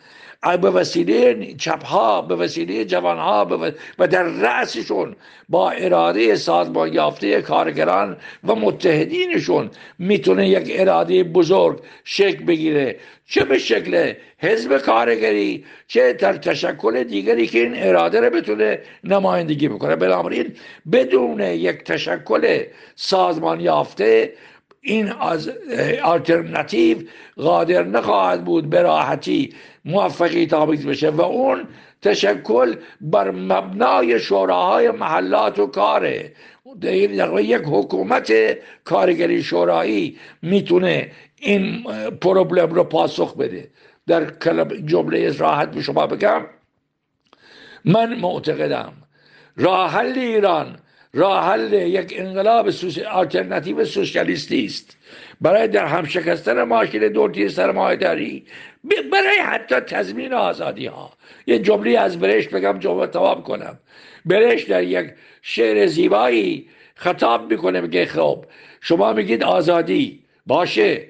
به 0.56 0.70
وسیله 0.70 1.54
چپها 1.54 2.22
به 2.22 2.36
وسیله 2.36 2.86
جوانها 2.86 3.72
و 4.00 4.08
در 4.08 4.24
رأسشون 4.24 5.16
با 5.50 5.72
اراده 5.72 6.36
سازمان 6.36 6.94
یافته 6.94 7.42
کارگران 7.42 8.18
و 8.44 8.56
متحدینشون 8.56 9.70
می‌تونه 10.00 10.50
یک 10.50 10.72
اراده 10.76 11.24
بزرگ 11.24 11.80
شکل 12.04 12.46
بگیره. 12.46 12.96
چه 13.30 13.44
به 13.44 13.58
شکل 13.58 14.14
حزب 14.38 14.78
کارگری 14.78 15.66
چه 15.88 16.14
در 16.14 16.34
تشکل 16.34 17.04
دیگری 17.04 17.48
که 17.48 17.60
این 17.60 17.74
اراده 17.76 18.20
رو 18.20 18.30
بتونه 18.30 18.80
نمایندگی 19.04 19.68
بکنه. 19.68 19.96
بنابراین 19.96 20.54
بدون 20.92 21.40
یک 21.40 21.84
تشکل 21.84 22.64
سازمان 22.96 23.60
یافته 23.62 24.34
این 24.82 25.12
از 25.12 25.52
آلترناتیو 26.04 26.98
قادر 27.38 27.84
نخواهد 27.84 28.46
بود 28.46 28.70
به 28.70 28.82
راحتی 28.82 29.54
موفقی 29.88 30.46
تابیز 30.46 30.88
بشه 30.88 31.10
و 31.10 31.22
اون 31.22 31.68
تشکل 32.02 32.76
بر 33.02 33.32
مبنای 33.32 34.20
شوراهای 34.20 34.92
محلات 34.92 35.60
و 35.60 35.68
کاره. 35.68 36.32
یک 37.40 37.62
حکومت 37.66 38.34
کارگری 38.84 39.44
شورایی 39.44 40.18
می‌تونه 40.42 41.12
این 41.40 41.84
پروبلم 42.22 42.74
رو 42.74 42.84
پاسخ 42.84 43.38
بده. 43.38 43.70
در 44.08 44.26
جمله 44.86 45.38
راحت 45.38 45.72
به 45.72 45.82
شما 45.82 46.08
بگم. 46.08 46.42
من 47.86 48.20
معتقدم 48.20 48.94
راه 49.58 49.92
حل 49.92 50.14
ایران 50.20 50.80
راه 51.14 51.46
حل 51.46 51.74
یک 51.74 52.14
انقلاب 52.18 52.70
آلترناتیو 53.12 53.86
سوسیالیستی 53.86 54.66
است. 54.66 54.98
برای 55.42 55.68
در 55.68 55.86
هم 55.86 56.06
شکستن 56.06 56.64
ماشین 56.64 57.08
دولتی 57.08 57.50
سرمایه‌داری 57.50 58.46
برای 59.12 59.38
حتی 59.44 59.76
تضمین 59.76 60.34
آزادی 60.34 60.86
ها 60.86 61.12
یه 61.48 61.60
جمله 61.60 62.00
از 62.00 62.20
برشت 62.20 62.50
بگم 62.50 62.80
جمله 62.80 63.08
تواب 63.08 63.44
کنم. 63.44 63.80
برشت 64.26 64.70
در 64.70 64.84
یک 64.84 65.14
شعر 65.42 65.86
زیبایی 65.86 66.70
خطاب 66.96 67.52
می‌کنه 67.52 67.82
میگه 67.82 68.06
خب 68.06 68.46
شما 68.82 69.14
میگید 69.14 69.44
آزادی. 69.44 70.20
باشه. 70.46 71.04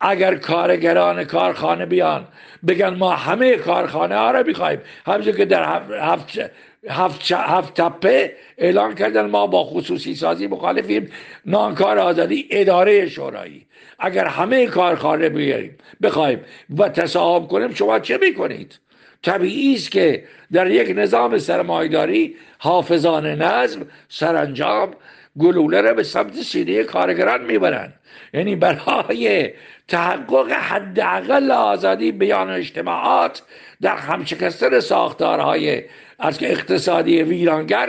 اگر 0.00 0.34
کارگران 0.34 1.24
کارخانه 1.24 1.86
بیان 1.86 2.28
بگن 2.66 2.94
ما 2.94 3.10
همه 3.10 3.56
کارخانه 3.56 4.16
ها 4.16 4.30
را 4.30 4.42
می‌خوایم. 4.42 4.80
همچون 5.06 5.32
که 5.32 5.44
در 5.44 5.82
هفت, 6.00 6.40
هفت, 6.88 7.32
هفت 7.32 7.74
تپه 7.74 8.36
اعلان 8.58 8.94
کردن 8.94 9.26
ما 9.26 9.46
با 9.46 9.64
خصوصی 9.64 10.14
سازی 10.14 10.46
مخالفیم. 10.46 11.12
نانکار 11.46 11.98
آزادی 11.98 12.48
اداره 12.50 13.08
شورایی. 13.08 13.66
اگر 14.04 14.26
همه 14.26 14.66
کارخانه 14.66 15.28
بیاریم 15.28 15.78
بخوایم 16.02 16.40
و 16.78 16.88
تصاحب 16.88 17.48
کنیم 17.48 17.74
شما 17.74 17.98
چه 17.98 18.18
می‌کنید؟ 18.18 18.78
طبیعی 19.22 19.74
است 19.74 19.90
که 19.90 20.24
در 20.52 20.70
یک 20.70 20.92
نظام 20.96 21.38
سرمایداری 21.38 22.36
حافظان 22.58 23.26
نظم 23.26 23.86
سرانجام 24.08 24.90
گلوله 25.38 25.80
را 25.80 25.94
به 25.94 26.02
سمت 26.02 26.34
سینه 26.34 26.82
کارگران 26.82 27.44
می‌برند 27.44 27.94
یعنی 28.34 28.56
برای 28.56 29.50
تحقق 29.88 30.52
حداقل 30.52 31.50
آزادی 31.50 32.12
بیان 32.12 32.50
اجتماعات 32.50 33.42
در 33.80 33.96
همشکستن 33.96 34.80
ساختارهای 34.80 35.82
از 36.18 36.38
اقتصادی 36.42 37.22
ویرانگر 37.22 37.88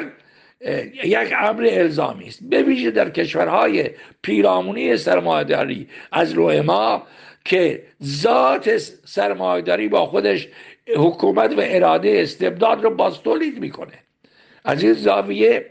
یک 1.04 1.34
امر 1.38 1.68
الزامی 1.72 2.28
است. 2.28 2.44
بویژه 2.44 2.92
در 2.92 3.10
کشورهای 3.10 3.90
پیرامونی 4.22 4.98
سرمایهداری 4.98 5.88
از 6.12 6.34
روی 6.34 6.62
ما 6.62 7.04
که 7.46 7.84
ذات 8.04 8.78
سرمایهداری 9.06 9.88
با 9.88 10.06
خودش 10.06 10.48
حکومت 10.96 11.52
و 11.58 11.62
اراده 11.64 12.20
استبداد 12.22 12.84
رو 12.84 12.90
باز 12.90 13.22
تولید 13.22 13.60
می‌کنه. 13.60 14.00
از 14.66 14.84
این 14.84 14.94
زاویه 14.94 15.66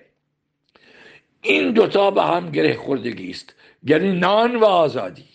این 1.43 1.70
دوتا 1.70 2.11
به 2.11 2.22
هم 2.22 2.51
گره 2.51 2.74
خوردگی 2.74 3.30
است. 3.30 3.55
یعنی 3.84 4.12
نان 4.18 4.57
و 4.57 4.64
آزادی. 4.64 5.28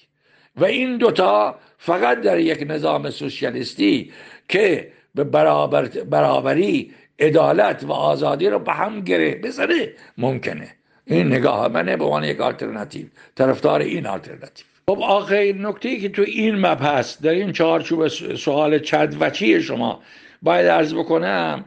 و 0.55 0.65
این 0.65 0.97
دوتا 0.97 1.59
فقط 1.77 2.21
در 2.21 2.39
یک 2.39 2.65
نظام 2.67 3.09
سوسیالیستی 3.09 4.11
که 4.49 4.91
به 5.15 5.23
برابر 5.23 5.85
برابری 5.85 6.93
عدالت 7.20 7.84
و 7.84 7.91
آزادی 7.91 8.49
رو 8.49 8.59
به 8.59 8.74
هم 8.74 9.01
گره 9.01 9.36
بزنه 9.36 9.89
ممکنه. 10.18 10.68
این 11.05 11.28
نگاه 11.28 11.68
منه 11.68 11.97
به 11.97 12.03
عنوان 12.03 12.24
یک 12.24 12.41
آلترناتیو. 12.41 13.05
طرفدار 13.36 13.82
این 13.82 14.05
آلترناتیو. 14.05 14.65
خب 14.89 15.01
آخرین 15.01 15.65
نکته 15.65 15.99
که 15.99 16.09
تو 16.09 16.22
این 16.22 16.55
مبحث 16.55 17.22
در 17.22 17.32
این 17.32 17.51
چهارچوب 17.51 18.07
سوال 18.36 18.80
چدوچی 18.80 19.61
شما 19.61 20.01
باید 20.41 20.68
عرض 20.68 20.93
بکنم 20.93 21.65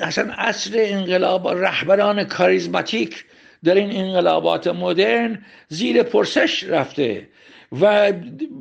اصلا 0.00 0.32
اصل 0.38 0.72
انقلاب 0.76 1.48
رهبران 1.48 2.24
کاریزماتیک 2.24 3.24
در 3.64 3.74
این 3.74 3.96
انقلابات 3.96 4.66
مدرن 4.66 5.44
زیر 5.68 6.02
پرسش 6.02 6.64
رفته 6.64 7.28
و 7.80 8.12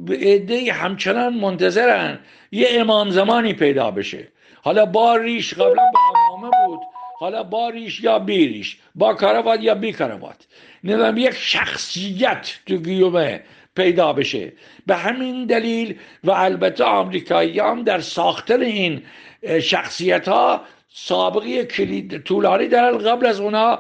عده 0.10 0.74
همچنان 0.74 1.34
منتظرن 1.34 2.20
یه 2.52 2.68
امام 2.72 3.10
زمانی 3.10 3.54
پیدا 3.54 3.92
بشه. 3.92 4.28
حالا 4.62 4.86
با 4.86 5.16
ریش 5.16 5.54
قبلا 5.54 5.92
به 5.92 6.00
امامه 6.30 6.52
بود. 6.66 6.80
حالا 7.20 7.44
با 7.44 7.70
ریش 7.70 8.02
یا 8.02 8.20
بی 8.20 8.48
ریش. 8.48 8.78
با 8.96 9.14
کاروات 9.14 9.64
یا 9.64 9.76
بی 9.76 9.92
کاروات 9.92 10.48
نظام 10.84 11.18
یک 11.18 11.36
شخصیت 11.36 12.52
تو 12.66 12.78
گیومه 12.78 13.44
پیدا 13.76 14.14
بشه. 14.14 14.54
به 14.86 14.96
همین 14.96 15.46
دلیل 15.46 16.00
و 16.24 16.32
البته 16.32 16.84
آمریکایی 16.84 17.60
هم 17.60 17.84
در 17.84 18.00
ساختن 18.00 18.62
این 18.62 19.04
شخصیت 19.62 20.28
ها 20.28 20.62
سابقه 20.94 21.66
کلید 21.66 22.24
طولانی 22.24 22.68
در 22.68 22.92
قبل 22.92 23.26
از 23.26 23.40
اونا 23.40 23.80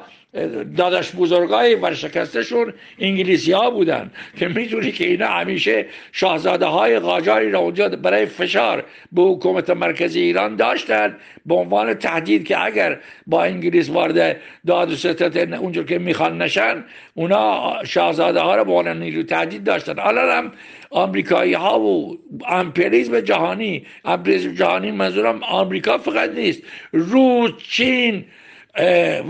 داداش 0.77 1.11
بزرگای 1.15 1.75
ورشکستشون 1.75 2.73
انگلیسی 2.99 3.51
ها 3.51 3.69
بودن 3.69 4.11
که 4.39 4.47
می‌دونی 4.47 4.91
که 4.91 5.07
اینا 5.07 5.27
همیشه 5.27 5.85
شاهزاده 6.11 6.65
های 6.65 6.99
قاجاری 6.99 7.51
را 7.51 7.59
اونجا 7.59 7.89
برای 7.89 8.25
فشار 8.25 8.85
به 9.11 9.21
حکومت 9.21 9.69
مرکزی 9.69 10.21
ایران 10.21 10.55
داشتن 10.55 11.17
به 11.45 11.55
عنوان 11.55 11.93
تهدید 11.93 12.47
که 12.47 12.65
اگر 12.65 12.99
با 13.27 13.43
انگلیس 13.43 13.89
وارد 13.89 14.41
داد 14.67 14.91
و 14.91 14.95
ستت 14.95 15.53
اونجور 15.53 15.85
که 15.85 15.99
می‌خوان 15.99 16.41
نشن 16.41 16.85
اونا 17.13 17.73
شاهزاده 17.83 18.39
ها 18.39 18.55
را 18.55 18.63
به 18.63 18.71
عنوان 18.71 18.99
نیرو 18.99 19.23
تهدید 19.23 19.63
داشتن. 19.63 19.99
حالا 19.99 20.37
هم 20.37 20.51
آمریکایی 20.89 21.53
ها 21.53 21.79
و 21.79 22.17
امپریزم 22.47 23.19
جهانی 23.19 23.85
امپریزم 24.05 24.53
جهانی 24.53 24.91
منظورم 24.91 25.43
آمریکا 25.43 25.97
فقط 25.97 26.29
نیست 26.29 26.63
روس 26.91 27.51
چین 27.69 28.25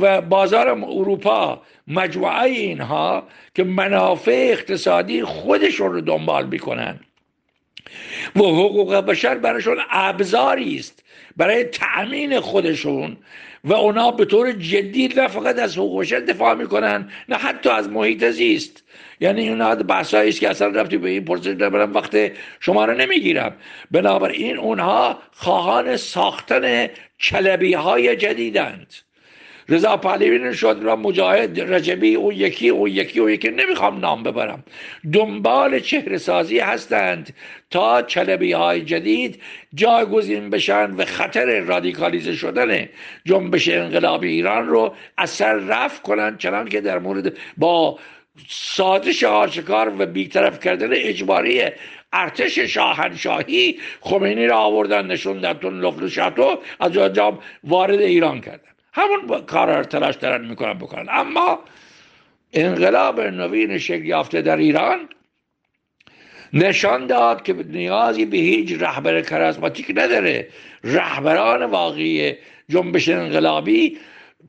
و 0.02 0.22
بازار 0.22 0.70
اروپا 0.70 1.62
مجموعه 1.88 2.42
اینها 2.42 3.28
که 3.56 3.64
منافع 3.64 4.48
اقتصادی 4.52 5.24
خودشون 5.24 5.94
رو 5.94 6.02
دنبال 6.02 6.48
می‌کنن. 6.48 7.00
و 8.36 8.40
حقوق 8.40 8.96
بشر 8.96 9.36
برایشون 9.36 9.78
ابزاری 9.92 10.76
است. 10.76 11.04
برای 11.38 11.64
تأمین 11.64 12.40
خودشون. 12.40 13.18
و 13.64 13.74
اونا 13.74 14.12
به 14.12 14.26
طور 14.26 14.52
جدی 14.52 15.08
نه 15.08 15.28
فقط 15.28 15.60
از 15.60 15.78
حقوق 15.78 16.02
بشر 16.02 16.20
دفاع 16.20 16.54
می‌کنن 16.54 17.10
نه 17.30 17.36
حتی 17.36 17.70
از 17.70 17.90
محیط 17.90 18.26
زیست. 18.26 18.84
یعنی 19.20 19.50
اونا 19.50 19.76
بحثایی 19.76 20.30
است 20.30 20.40
که 20.40 20.50
اصلا 20.50 20.68
رفتی 20.68 20.98
به 20.98 21.10
این 21.10 21.26
پرسش 21.26 21.48
نبرم 21.48 21.94
وقت 21.94 22.32
شما 22.60 22.86
رو 22.86 22.94
نمی‌گیرم. 22.94 23.56
بنابراین 23.92 24.58
اونها 24.58 25.20
خواهان 25.32 25.98
ساختن 25.98 26.88
چلبی 27.18 27.74
های 27.74 28.16
جدیدند. 28.16 28.94
رضا 29.70 29.98
پهلوی 29.98 30.54
شد 30.54 30.86
و 30.86 30.96
مجاهد 30.96 31.60
رجبی 31.60 32.16
او 32.16 32.34
یکی 32.34 32.70
او 32.70 32.88
یکی 32.88 33.20
او 33.20 33.30
یکی. 33.30 33.50
نمی‌خوام 33.50 34.00
نام 34.00 34.24
ببرم. 34.24 34.64
دنبال 35.14 35.80
چهره 35.80 36.18
سازی 36.18 36.60
هستند 36.60 37.34
تا 37.70 38.02
چلبی 38.02 38.52
های 38.52 38.82
جدید 38.82 39.42
جایگزین 39.74 40.50
بشن 40.50 40.92
و 40.92 41.06
خطر 41.06 41.60
رادیکالیزه 41.60 42.36
شدن 42.36 42.90
جنبش 43.26 43.70
انقلابی 43.70 44.28
ایران 44.28 44.68
رو 44.68 44.94
اثر 45.18 45.54
رفت 45.54 46.02
کنند 46.02 46.38
چنان 46.38 46.70
که 46.70 46.82
در 46.82 47.00
مورد 47.00 47.34
با 47.58 48.00
سازش 48.48 49.24
آشکار 49.24 49.94
و 50.00 50.06
بیطرف 50.06 50.60
کردن 50.60 50.90
اجباری 50.94 51.64
ارتش 52.14 52.60
شاهنشاهی 52.60 53.80
خمینی 54.02 54.48
را 54.48 54.58
آوردن 54.58 55.08
نشوندن 55.08 55.54
تو 55.54 55.70
لفت 55.70 56.08
شاتو 56.08 56.60
از 56.80 56.98
آنجا 56.98 57.40
وارد 57.64 58.02
ایران 58.02 58.42
کردن. 58.42 58.71
همون 58.94 59.46
کار 59.46 59.68
را 59.68 59.84
تلاش 59.84 60.16
دارن 60.16 60.46
می‌کنن 60.46 60.74
بکنن. 60.74 61.06
اما 61.10 61.60
انقلاب 62.54 63.22
نوین 63.22 63.78
شکل 63.78 64.06
یافته 64.06 64.42
در 64.42 64.58
ایران 64.58 65.10
نشان 66.54 67.08
داد 67.08 67.44
که 67.44 67.54
نیازی 67.54 68.26
به 68.26 68.38
هیچ 68.38 68.82
رهبر 68.82 69.22
کرازماتیک 69.22 69.92
نداره. 69.96 70.48
رهبران 70.84 71.66
واقعی 71.66 72.36
جنبش 72.70 73.10
انقلابی 73.10 73.98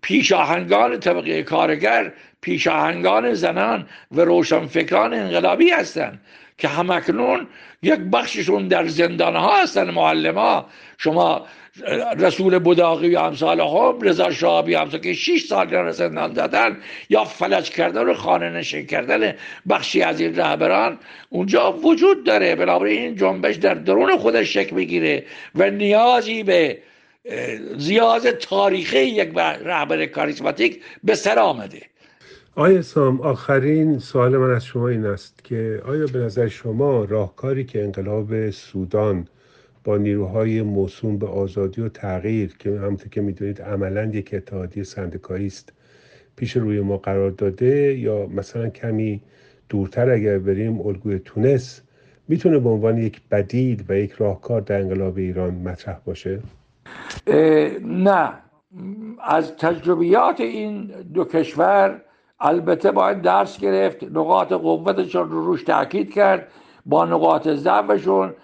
پیشاهنگان 0.03 1.01
طبقه 1.01 1.43
کارگر 1.43 2.13
پیشاهنگان 2.41 3.35
زنان 3.35 3.89
و 4.11 4.21
روشنفکران 4.21 5.15
انقلابی 5.15 5.71
هستند 5.71 6.21
که 6.59 6.69
همکنون 6.69 7.47
یک 7.83 8.01
بخششون 8.01 8.69
در 8.69 8.87
زندان 8.87 9.37
ها 9.37 9.63
هستن 9.63 9.91
معلم 9.91 10.39
ها 10.39 10.67
شما 10.99 11.47
رسول 12.19 12.59
بوداقی 12.59 13.17
و 13.17 13.19
امثال 13.19 13.61
هم 13.61 14.01
رضا 14.03 14.31
شعبی 14.31 14.75
همسا 14.75 14.99
که 14.99 15.13
6 15.13 15.45
سال 15.45 15.67
در 15.67 15.91
زندان 15.91 16.33
دادن 16.33 16.77
یا 17.09 17.25
فلج 17.25 17.71
کردن 17.71 18.03
و 18.03 18.15
خانه 18.15 18.51
نشین 18.51 18.87
کردن 18.87 19.35
بخشی 19.69 20.03
از 20.03 20.21
این 20.21 20.37
رهبران. 20.37 20.99
اونجا 21.29 21.73
وجود 21.73 22.25
داره 22.25 22.55
بنابراین 22.55 23.03
این 23.03 23.17
جنبش 23.17 23.57
در 23.57 23.75
درون 23.75 24.17
خودش 24.17 24.55
شکل 24.55 24.77
می‌گیره 24.77 25.25
و 25.55 25.71
نیازی 25.71 26.43
به 26.43 26.79
زیاز 27.77 28.27
تاریخی 28.27 28.99
یک 28.99 29.33
رهبر 29.65 30.07
کاریسماتیک 30.07 30.83
به 31.05 31.15
سر 31.15 31.39
آمده. 31.39 31.83
آیا 32.55 32.83
سام 32.83 33.21
آخرین 33.21 33.99
سوال 33.99 34.37
من 34.37 34.55
از 34.55 34.65
شما 34.65 34.89
این 34.89 35.07
است 35.07 35.45
که 35.45 35.83
آیا 35.87 36.07
به 36.13 36.19
نظر 36.19 36.49
شما 36.49 37.05
راهکاری 37.05 37.65
که 37.65 37.83
انقلاب 37.83 38.51
سودان 38.51 39.29
با 39.85 39.97
نیروهای 39.97 40.63
موسوم 40.63 41.19
به 41.19 41.27
آزادی 41.27 41.81
و 41.81 41.89
تغییر 41.89 42.57
که 42.59 42.71
همونطور 42.71 43.09
که 43.09 43.21
می‌دونید 43.21 43.63
عملا 43.63 44.05
یک 44.05 44.35
اتحادیه 44.35 44.83
سندکایی 44.83 45.47
است 45.47 45.73
پیش 46.37 46.57
روی 46.57 46.81
ما 46.81 46.97
قرار 46.97 47.31
داده 47.31 47.99
یا 47.99 48.27
مثلا 48.27 48.69
کمی 48.69 49.21
دورتر 49.69 50.11
اگر 50.11 50.39
بریم 50.39 50.81
الگوی 50.81 51.19
تونس 51.19 51.83
می‌تونه 52.29 52.59
به 52.59 52.69
عنوان 52.69 52.99
یک 52.99 53.21
بدیل 53.31 53.85
و 53.89 53.97
یک 53.99 54.13
راهکار 54.13 54.61
در 54.61 54.81
انقلاب 54.81 55.17
ایران 55.17 55.55
مطرح 55.55 55.99
باشه؟ 56.05 56.41
نه. 57.85 58.33
از 59.25 59.57
تجربیات 59.57 60.41
این 60.41 60.87
دو 61.15 61.25
کشور 61.25 62.01
البته 62.41 62.91
باید 62.91 63.23
درس 63.23 63.59
گرفت 63.59 64.03
نقاط 64.03 64.53
قوتشون 64.53 65.31
رو 65.31 65.47
روش 65.47 65.63
تاکید 65.63 66.15
کرد 66.15 66.49
با 66.87 67.05
نقاط 67.05 67.49
ضعفشون 67.49 68.35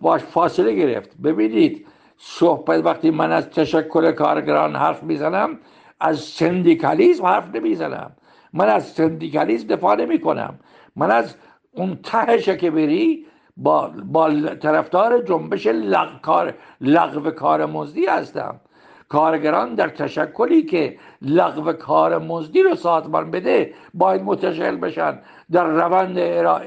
باش 0.00 0.20
فاصله 0.20 0.74
گرفت. 0.74 1.16
ببینید 1.16 1.86
صحبت 2.16 2.84
وقتی 2.84 3.10
من 3.10 3.32
از 3.32 3.50
تشکل 3.50 4.12
کارگران 4.12 4.76
حرف 4.76 5.02
می‌زنم 5.02 5.58
از 6.00 6.20
سندیکالیزم 6.20 7.26
حرف 7.26 7.54
نمی‌زنم. 7.54 8.10
من 8.52 8.68
از 8.68 8.86
سندیکالیزم 8.86 9.68
دفاع 9.68 9.96
نمی 9.96 10.20
کنم 10.20 10.58
من 10.96 11.10
از 11.10 11.34
اون 11.72 11.98
تهشه 12.02 12.56
که 12.56 12.70
بری 12.70 13.26
با, 13.56 13.92
با 14.04 14.30
طرفدار 14.54 15.22
جنبش 15.22 15.66
لغ... 15.66 16.20
کار... 16.20 16.54
لغو 16.80 17.30
کار 17.30 17.66
مزدی 17.66 18.06
هستم. 18.06 18.60
کارگران 19.08 19.74
در 19.74 19.88
تشکلی 19.88 20.62
که 20.62 20.98
لغو 21.22 21.72
کار 21.72 22.18
مزدی 22.18 22.62
رو 22.62 22.74
سازمان 22.74 23.30
بده 23.30 23.74
باید 23.94 24.22
متشکل 24.22 24.76
بشن 24.76 25.18
در 25.50 25.64
روند 25.64 26.18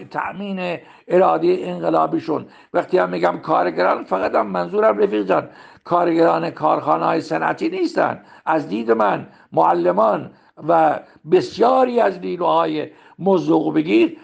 تأمین 0.10 0.78
اراده 1.08 1.58
انقلابیشون. 1.62 2.46
وقتی 2.74 2.98
هم 2.98 3.10
میگم 3.10 3.40
کارگران 3.40 4.04
فقط 4.04 4.36
هم 4.36 4.48
منظورم 4.48 4.98
رفیق 4.98 5.24
جان 5.24 5.50
کارگران 5.84 6.50
کارخانه 6.50 7.06
های 7.06 7.22
صنعتی 7.22 7.70
نیستن. 7.70 8.22
از 8.46 8.70
دید 8.70 8.92
من 8.92 9.28
معلمان 9.52 10.32
و 10.68 11.00
بسیاری 11.32 12.00
از 12.00 12.20
نیروهای 12.20 12.90
مزدوق 13.20 13.76
بگیر 13.76 14.18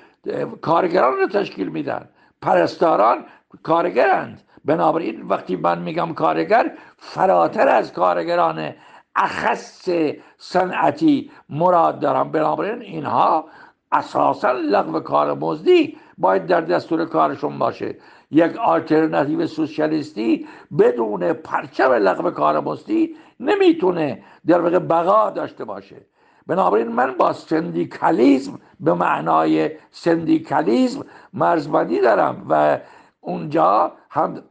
کارگران 0.61 1.17
رو 1.17 1.27
تشکیل 1.27 1.67
میدن. 1.67 2.09
پرستاران 2.41 3.25
کارگرند. 3.63 4.41
بنابراین 4.67 5.21
وقتی 5.21 5.55
من 5.55 5.81
میگم 5.81 6.13
کارگر 6.13 6.71
فراتر 6.97 7.67
از 7.67 7.93
کارگران 7.93 8.73
اخص 9.15 9.89
صنعتی 10.37 11.31
مراد 11.49 11.99
دارم. 11.99 12.31
بنابراین 12.31 12.81
اینها 12.81 13.45
اساسا 13.91 14.51
لغو 14.51 14.99
کار 14.99 15.33
مزدی 15.33 15.97
باید 16.17 16.45
در 16.45 16.61
دستور 16.61 17.05
کارشون 17.05 17.59
باشه. 17.59 17.95
یک 18.31 18.57
آلترناتیو 18.57 19.47
سوسیالیستی 19.47 20.47
بدون 20.79 21.33
پرچم 21.33 21.91
لغو 21.91 22.31
کار 22.31 22.59
مزدی 22.59 23.15
نمی‌تونه 23.39 24.23
در 24.47 24.61
واقع 24.61 24.79
بقا 24.79 25.29
داشته 25.29 25.65
باشه. 25.65 26.05
بنابراین 26.47 26.87
من 26.87 27.15
با 27.17 27.33
سندیکالیزم 27.33 28.59
به 28.79 28.93
معنای 28.93 29.71
سندیکالیزم 29.91 31.05
مرزبندی 31.33 32.01
دارم 32.01 32.45
و 32.49 32.79
اونجا 33.21 33.91
هم 34.09 34.43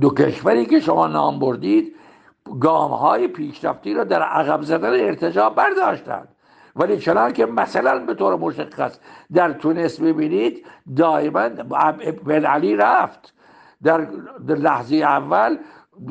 دو 0.00 0.10
کشوری 0.10 0.66
که 0.66 0.80
شما 0.80 1.06
نام 1.06 1.38
بردید 1.38 1.94
گام 2.60 2.90
های 2.90 3.28
پیشرفتی 3.28 3.94
را 3.94 4.04
در 4.04 4.22
عقب 4.22 4.62
زدن 4.62 5.00
ارتجاع 5.04 5.54
برداشتند. 5.54 6.28
ولی 6.76 6.98
چنان 6.98 7.32
که 7.32 7.46
مثلا 7.46 7.98
به 8.06 8.14
طور 8.14 8.36
مشخص 8.36 8.98
در 9.32 9.52
تونس 9.52 10.00
ببینید 10.00 10.66
دائما 10.96 11.48
بن 12.24 12.44
علی 12.44 12.76
رفت. 12.76 13.34
در 13.82 14.08
لحظه 14.48 14.96
اول 14.96 15.58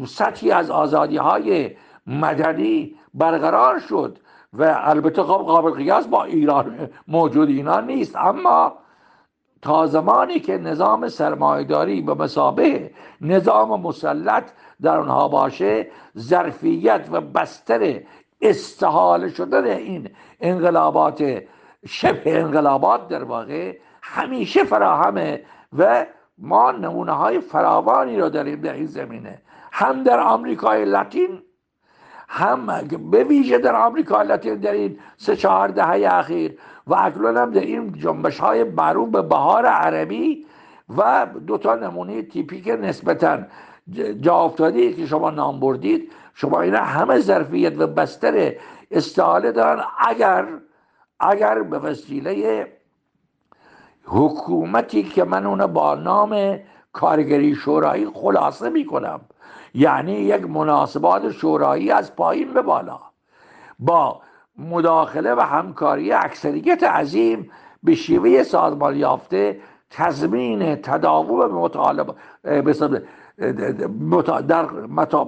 سطحی 0.08 0.52
از 0.52 0.70
آزادی 0.70 1.18
های 1.18 1.72
مدنی 2.08 2.96
برقرار 3.14 3.80
شد 3.80 4.20
و 4.54 4.76
البته 4.84 5.24
خب 5.24 5.44
قابل 5.48 5.72
قیاس 5.72 6.08
با 6.08 6.24
ایران 6.24 6.90
موجود 7.08 7.50
اینا 7.50 7.80
نیست. 7.80 8.16
اما 8.16 8.74
تا 9.64 9.88
زمانی 9.88 10.40
که 10.40 10.58
نظام 10.58 11.08
سرمایداری 11.08 12.02
به 12.02 12.14
مسابه 12.14 12.92
نظام 13.22 13.82
مسلط 13.82 14.44
در 14.82 15.00
آنها 15.00 15.28
باشه 15.28 15.88
ظرفیت 16.18 17.08
و 17.12 17.22
بستر 17.22 18.02
استحال 18.42 19.30
شدن 19.30 19.66
این 19.66 20.10
انقلابات 20.40 21.44
شبه 21.88 22.40
انقلابات 22.40 23.08
در 23.08 23.24
واقع 23.24 23.78
همیشه 24.02 24.64
فراهمه 24.64 25.42
و 25.78 26.06
ما 26.38 26.72
نمونه 26.72 27.12
های 27.12 27.40
فراوانی 27.40 28.18
رو 28.18 28.30
داریم 28.30 28.62
در 28.62 28.74
این 28.74 28.86
زمینه. 28.86 29.42
هم 29.72 30.04
در 30.04 30.20
آمریکای 30.20 30.86
لاتین 30.86 31.42
هم 32.28 32.88
به 33.12 33.24
ویژه 33.24 33.58
در 33.58 33.76
آمریکا 33.76 34.22
لاتین 34.22 34.56
در 34.56 34.72
این 34.72 35.00
سه 35.18 35.36
چهار 35.36 35.68
دهه 35.68 36.14
اخیر 36.14 36.58
و 36.88 36.96
اکنون 36.96 37.38
هم 37.38 37.52
در 37.52 37.62
این 37.62 37.92
جنبش 37.92 38.40
های 38.40 38.64
معروف 38.64 39.10
به 39.10 39.22
بهار 39.22 39.66
عربی 39.66 40.46
و 40.98 41.28
دو 41.48 41.58
تا 41.58 41.76
نمونه 41.76 42.22
تیپیک 42.22 42.68
نسبتا 42.68 43.40
جا 44.22 44.36
افتاده 44.36 44.94
که 44.94 45.06
شما 45.06 45.30
نام 45.30 45.60
بردید. 45.60 46.12
شما 46.34 46.62
اینا 46.62 46.84
همه 46.84 47.20
ظرفیت 47.20 47.80
و 47.80 47.88
بستر 47.88 48.54
استعاله 48.92 49.52
دارن. 49.52 49.84
اگر 50.08 50.48
اگر 51.20 51.62
به 51.62 51.80
وسیله 51.80 52.68
حکومتی 54.04 55.04
که 55.04 55.24
من 55.24 55.46
اونو 55.46 55.68
با 55.68 55.96
نام 55.96 56.60
کارگری 56.94 57.56
شورایی 57.56 58.08
خلاصه 58.14 58.70
می‌کنم 58.70 59.22
یعنی 59.74 60.12
یک 60.12 60.50
مناسبات 60.50 61.32
شورایی 61.32 61.92
از 61.92 62.16
پایین 62.16 62.54
به 62.54 62.62
بالا 62.62 63.00
با 63.80 64.22
مداخله 64.58 65.36
و 65.36 65.40
همکاری 65.40 66.12
اکثریت 66.12 66.84
عظیم 66.84 67.52
به 67.84 67.96
شیوه 67.96 68.44
سازمان 68.44 68.96
یافته 68.96 69.60
تضمین 69.90 70.76
تداوم 70.76 71.52
مطالبه 71.52 72.14
در 74.48 74.66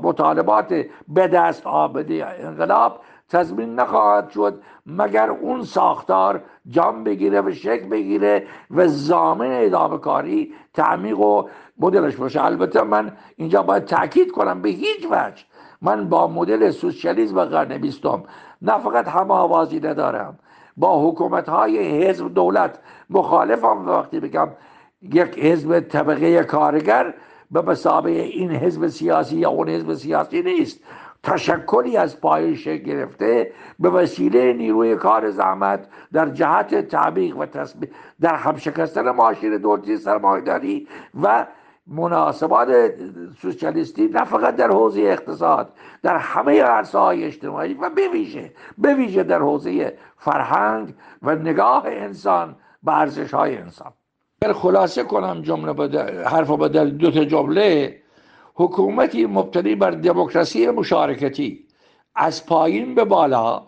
مطالبات 0.02 0.86
به 1.08 1.28
دست 1.28 1.68
آمده 1.68 2.26
انقلاب 2.40 3.02
تضمین 3.30 3.76
نخواهد 3.76 4.30
شد 4.30 4.62
مگر 4.86 5.30
اون 5.30 5.64
ساختار 5.64 6.44
جام 6.68 7.04
بگیره 7.04 7.42
و 7.42 7.52
شکل 7.52 7.90
بگیره 7.90 8.48
و 8.72 8.88
زامن 8.88 9.50
ادامه 9.52 9.98
کاری 9.98 10.54
تعمیق 10.74 11.20
و 11.20 11.48
مدلش 11.80 12.16
باشه. 12.16 12.44
البته 12.44 12.82
من 12.82 13.12
اینجا 13.36 13.64
باید 13.64 13.86
تاکید 13.86 14.32
کنم 14.32 14.62
به 14.62 14.70
هیچ 14.70 15.08
وجه 15.12 15.44
من 15.82 16.10
با 16.10 16.28
مدل 16.28 16.72
سوسیالیسم 16.72 17.46
قرن 17.46 17.78
بیستم 17.78 18.24
نه 18.62 18.78
فقط 18.78 19.08
همه 19.08 19.34
آوازی 19.34 19.80
ندارم. 19.80 20.40
با 20.78 21.10
حکومت 21.10 21.50
های 21.50 22.04
حزب 22.04 22.34
دولت 22.34 22.80
مخالفم 23.10 23.88
وقتی 23.88 24.20
بگم 24.20 24.50
یک 25.02 25.40
حزب 25.40 25.80
طبقه 25.80 26.44
کارگر 26.44 27.14
به 27.52 27.62
مسابقه 27.62 28.10
این 28.10 28.52
حزب 28.52 28.88
سیاسی 28.88 29.38
یا 29.38 29.50
اون 29.50 29.70
حزب 29.70 29.94
سیاسی 29.94 30.42
نیست. 30.42 30.80
تشکلی 31.26 31.98
از 31.98 32.22
پایش 32.22 32.68
گرفته 32.68 33.52
به 33.80 33.90
وسیله 33.90 34.54
نیروی 34.54 34.96
کار 34.96 35.32
زحمت 35.32 35.88
در 36.14 36.30
جهت 36.30 36.88
تعمیق 36.88 37.38
و 37.38 37.46
تصمیق 37.46 37.90
در 38.22 38.36
همشکستن 38.36 39.10
ماشین 39.10 39.58
دولتی 39.58 39.98
سرمایداری 39.98 40.88
و 41.22 41.46
مناسبات 41.88 42.94
سوسیالیستی 43.42 44.08
نه 44.08 44.24
فقط 44.24 44.56
در 44.56 44.68
حوزه 44.72 45.02
اقتصاد 45.02 45.74
در 46.04 46.18
همه 46.18 46.62
عرصه 46.62 46.98
های 46.98 47.24
اجتماعی 47.24 47.74
و 47.74 47.90
بویژه 47.90 48.54
بویژه 48.78 49.24
در 49.24 49.40
حوزه 49.40 49.98
فرهنگ 50.18 50.94
و 51.22 51.36
نگاه 51.36 51.84
انسان 51.86 52.56
به 52.84 52.92
های 53.34 53.58
انسان. 53.58 53.94
اگر 54.42 54.54
خلاصه 54.54 55.04
کنم 55.04 55.42
جمله 55.42 55.74
حرف 56.24 56.52
بدل 56.52 56.90
دو 56.90 57.12
تا 57.12 57.26
جمله 57.26 58.02
حکومتی 58.54 59.26
مبتنی 59.26 59.76
بر 59.76 59.92
دموکراسی 59.92 60.68
مشارکتی 60.70 61.68
از 62.16 62.46
پایین 62.46 62.96
به 62.96 63.04
بالا 63.06 63.68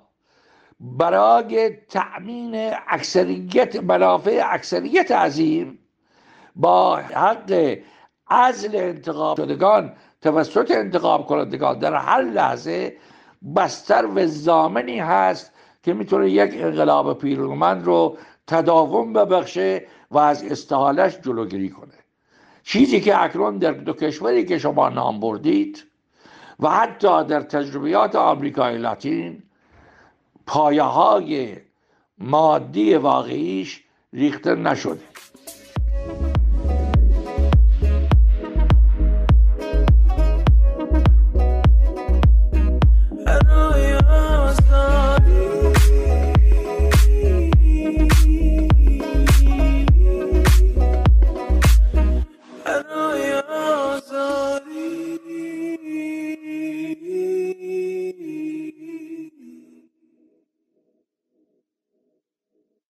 برای 0.80 1.70
تأمین 1.70 2.72
اکثریت 2.88 3.84
منافع 3.84 4.42
اکثریت 4.46 5.12
عظیم 5.12 5.80
با 6.56 6.96
حق 6.96 7.78
عزل 8.30 8.76
انتخاب 8.76 9.38
شدگان 9.38 9.94
توسط 10.22 10.72
انتخاب 10.72 11.26
کنندگان. 11.26 11.80
در 11.80 11.96
هر 11.96 12.22
لحظه 12.22 12.98
بستر 13.56 14.06
و 14.06 14.28
زامنی 14.28 15.00
هست 15.00 15.52
که 15.84 15.94
می‌تونه 15.94 16.30
یک 16.30 16.52
انقلاب 16.54 17.18
پیروزمند 17.18 17.86
رو 17.86 18.18
تداوم 18.48 19.14
ببخشه 19.14 19.86
و 20.12 20.18
از 20.18 20.44
استحالش 20.44 21.18
جلوگیری 21.20 21.70
کنه. 21.70 21.94
چیزی 22.64 23.02
که 23.02 23.24
اکنون 23.24 23.58
در 23.58 23.72
دو 23.72 23.94
کشوری 23.94 24.46
که 24.46 24.58
شما 24.58 24.90
نام 24.90 25.20
بردید 25.20 25.84
و 26.60 26.70
حتی 26.70 27.24
در 27.24 27.42
تجربیات 27.42 28.16
آمریکای 28.16 28.78
لاتین 28.78 29.44
پایه 30.46 30.84
های 30.84 31.58
مادی 32.18 32.96
واقعیش 32.96 33.84
ریخته 34.14 34.56
نشده. 34.56 35.00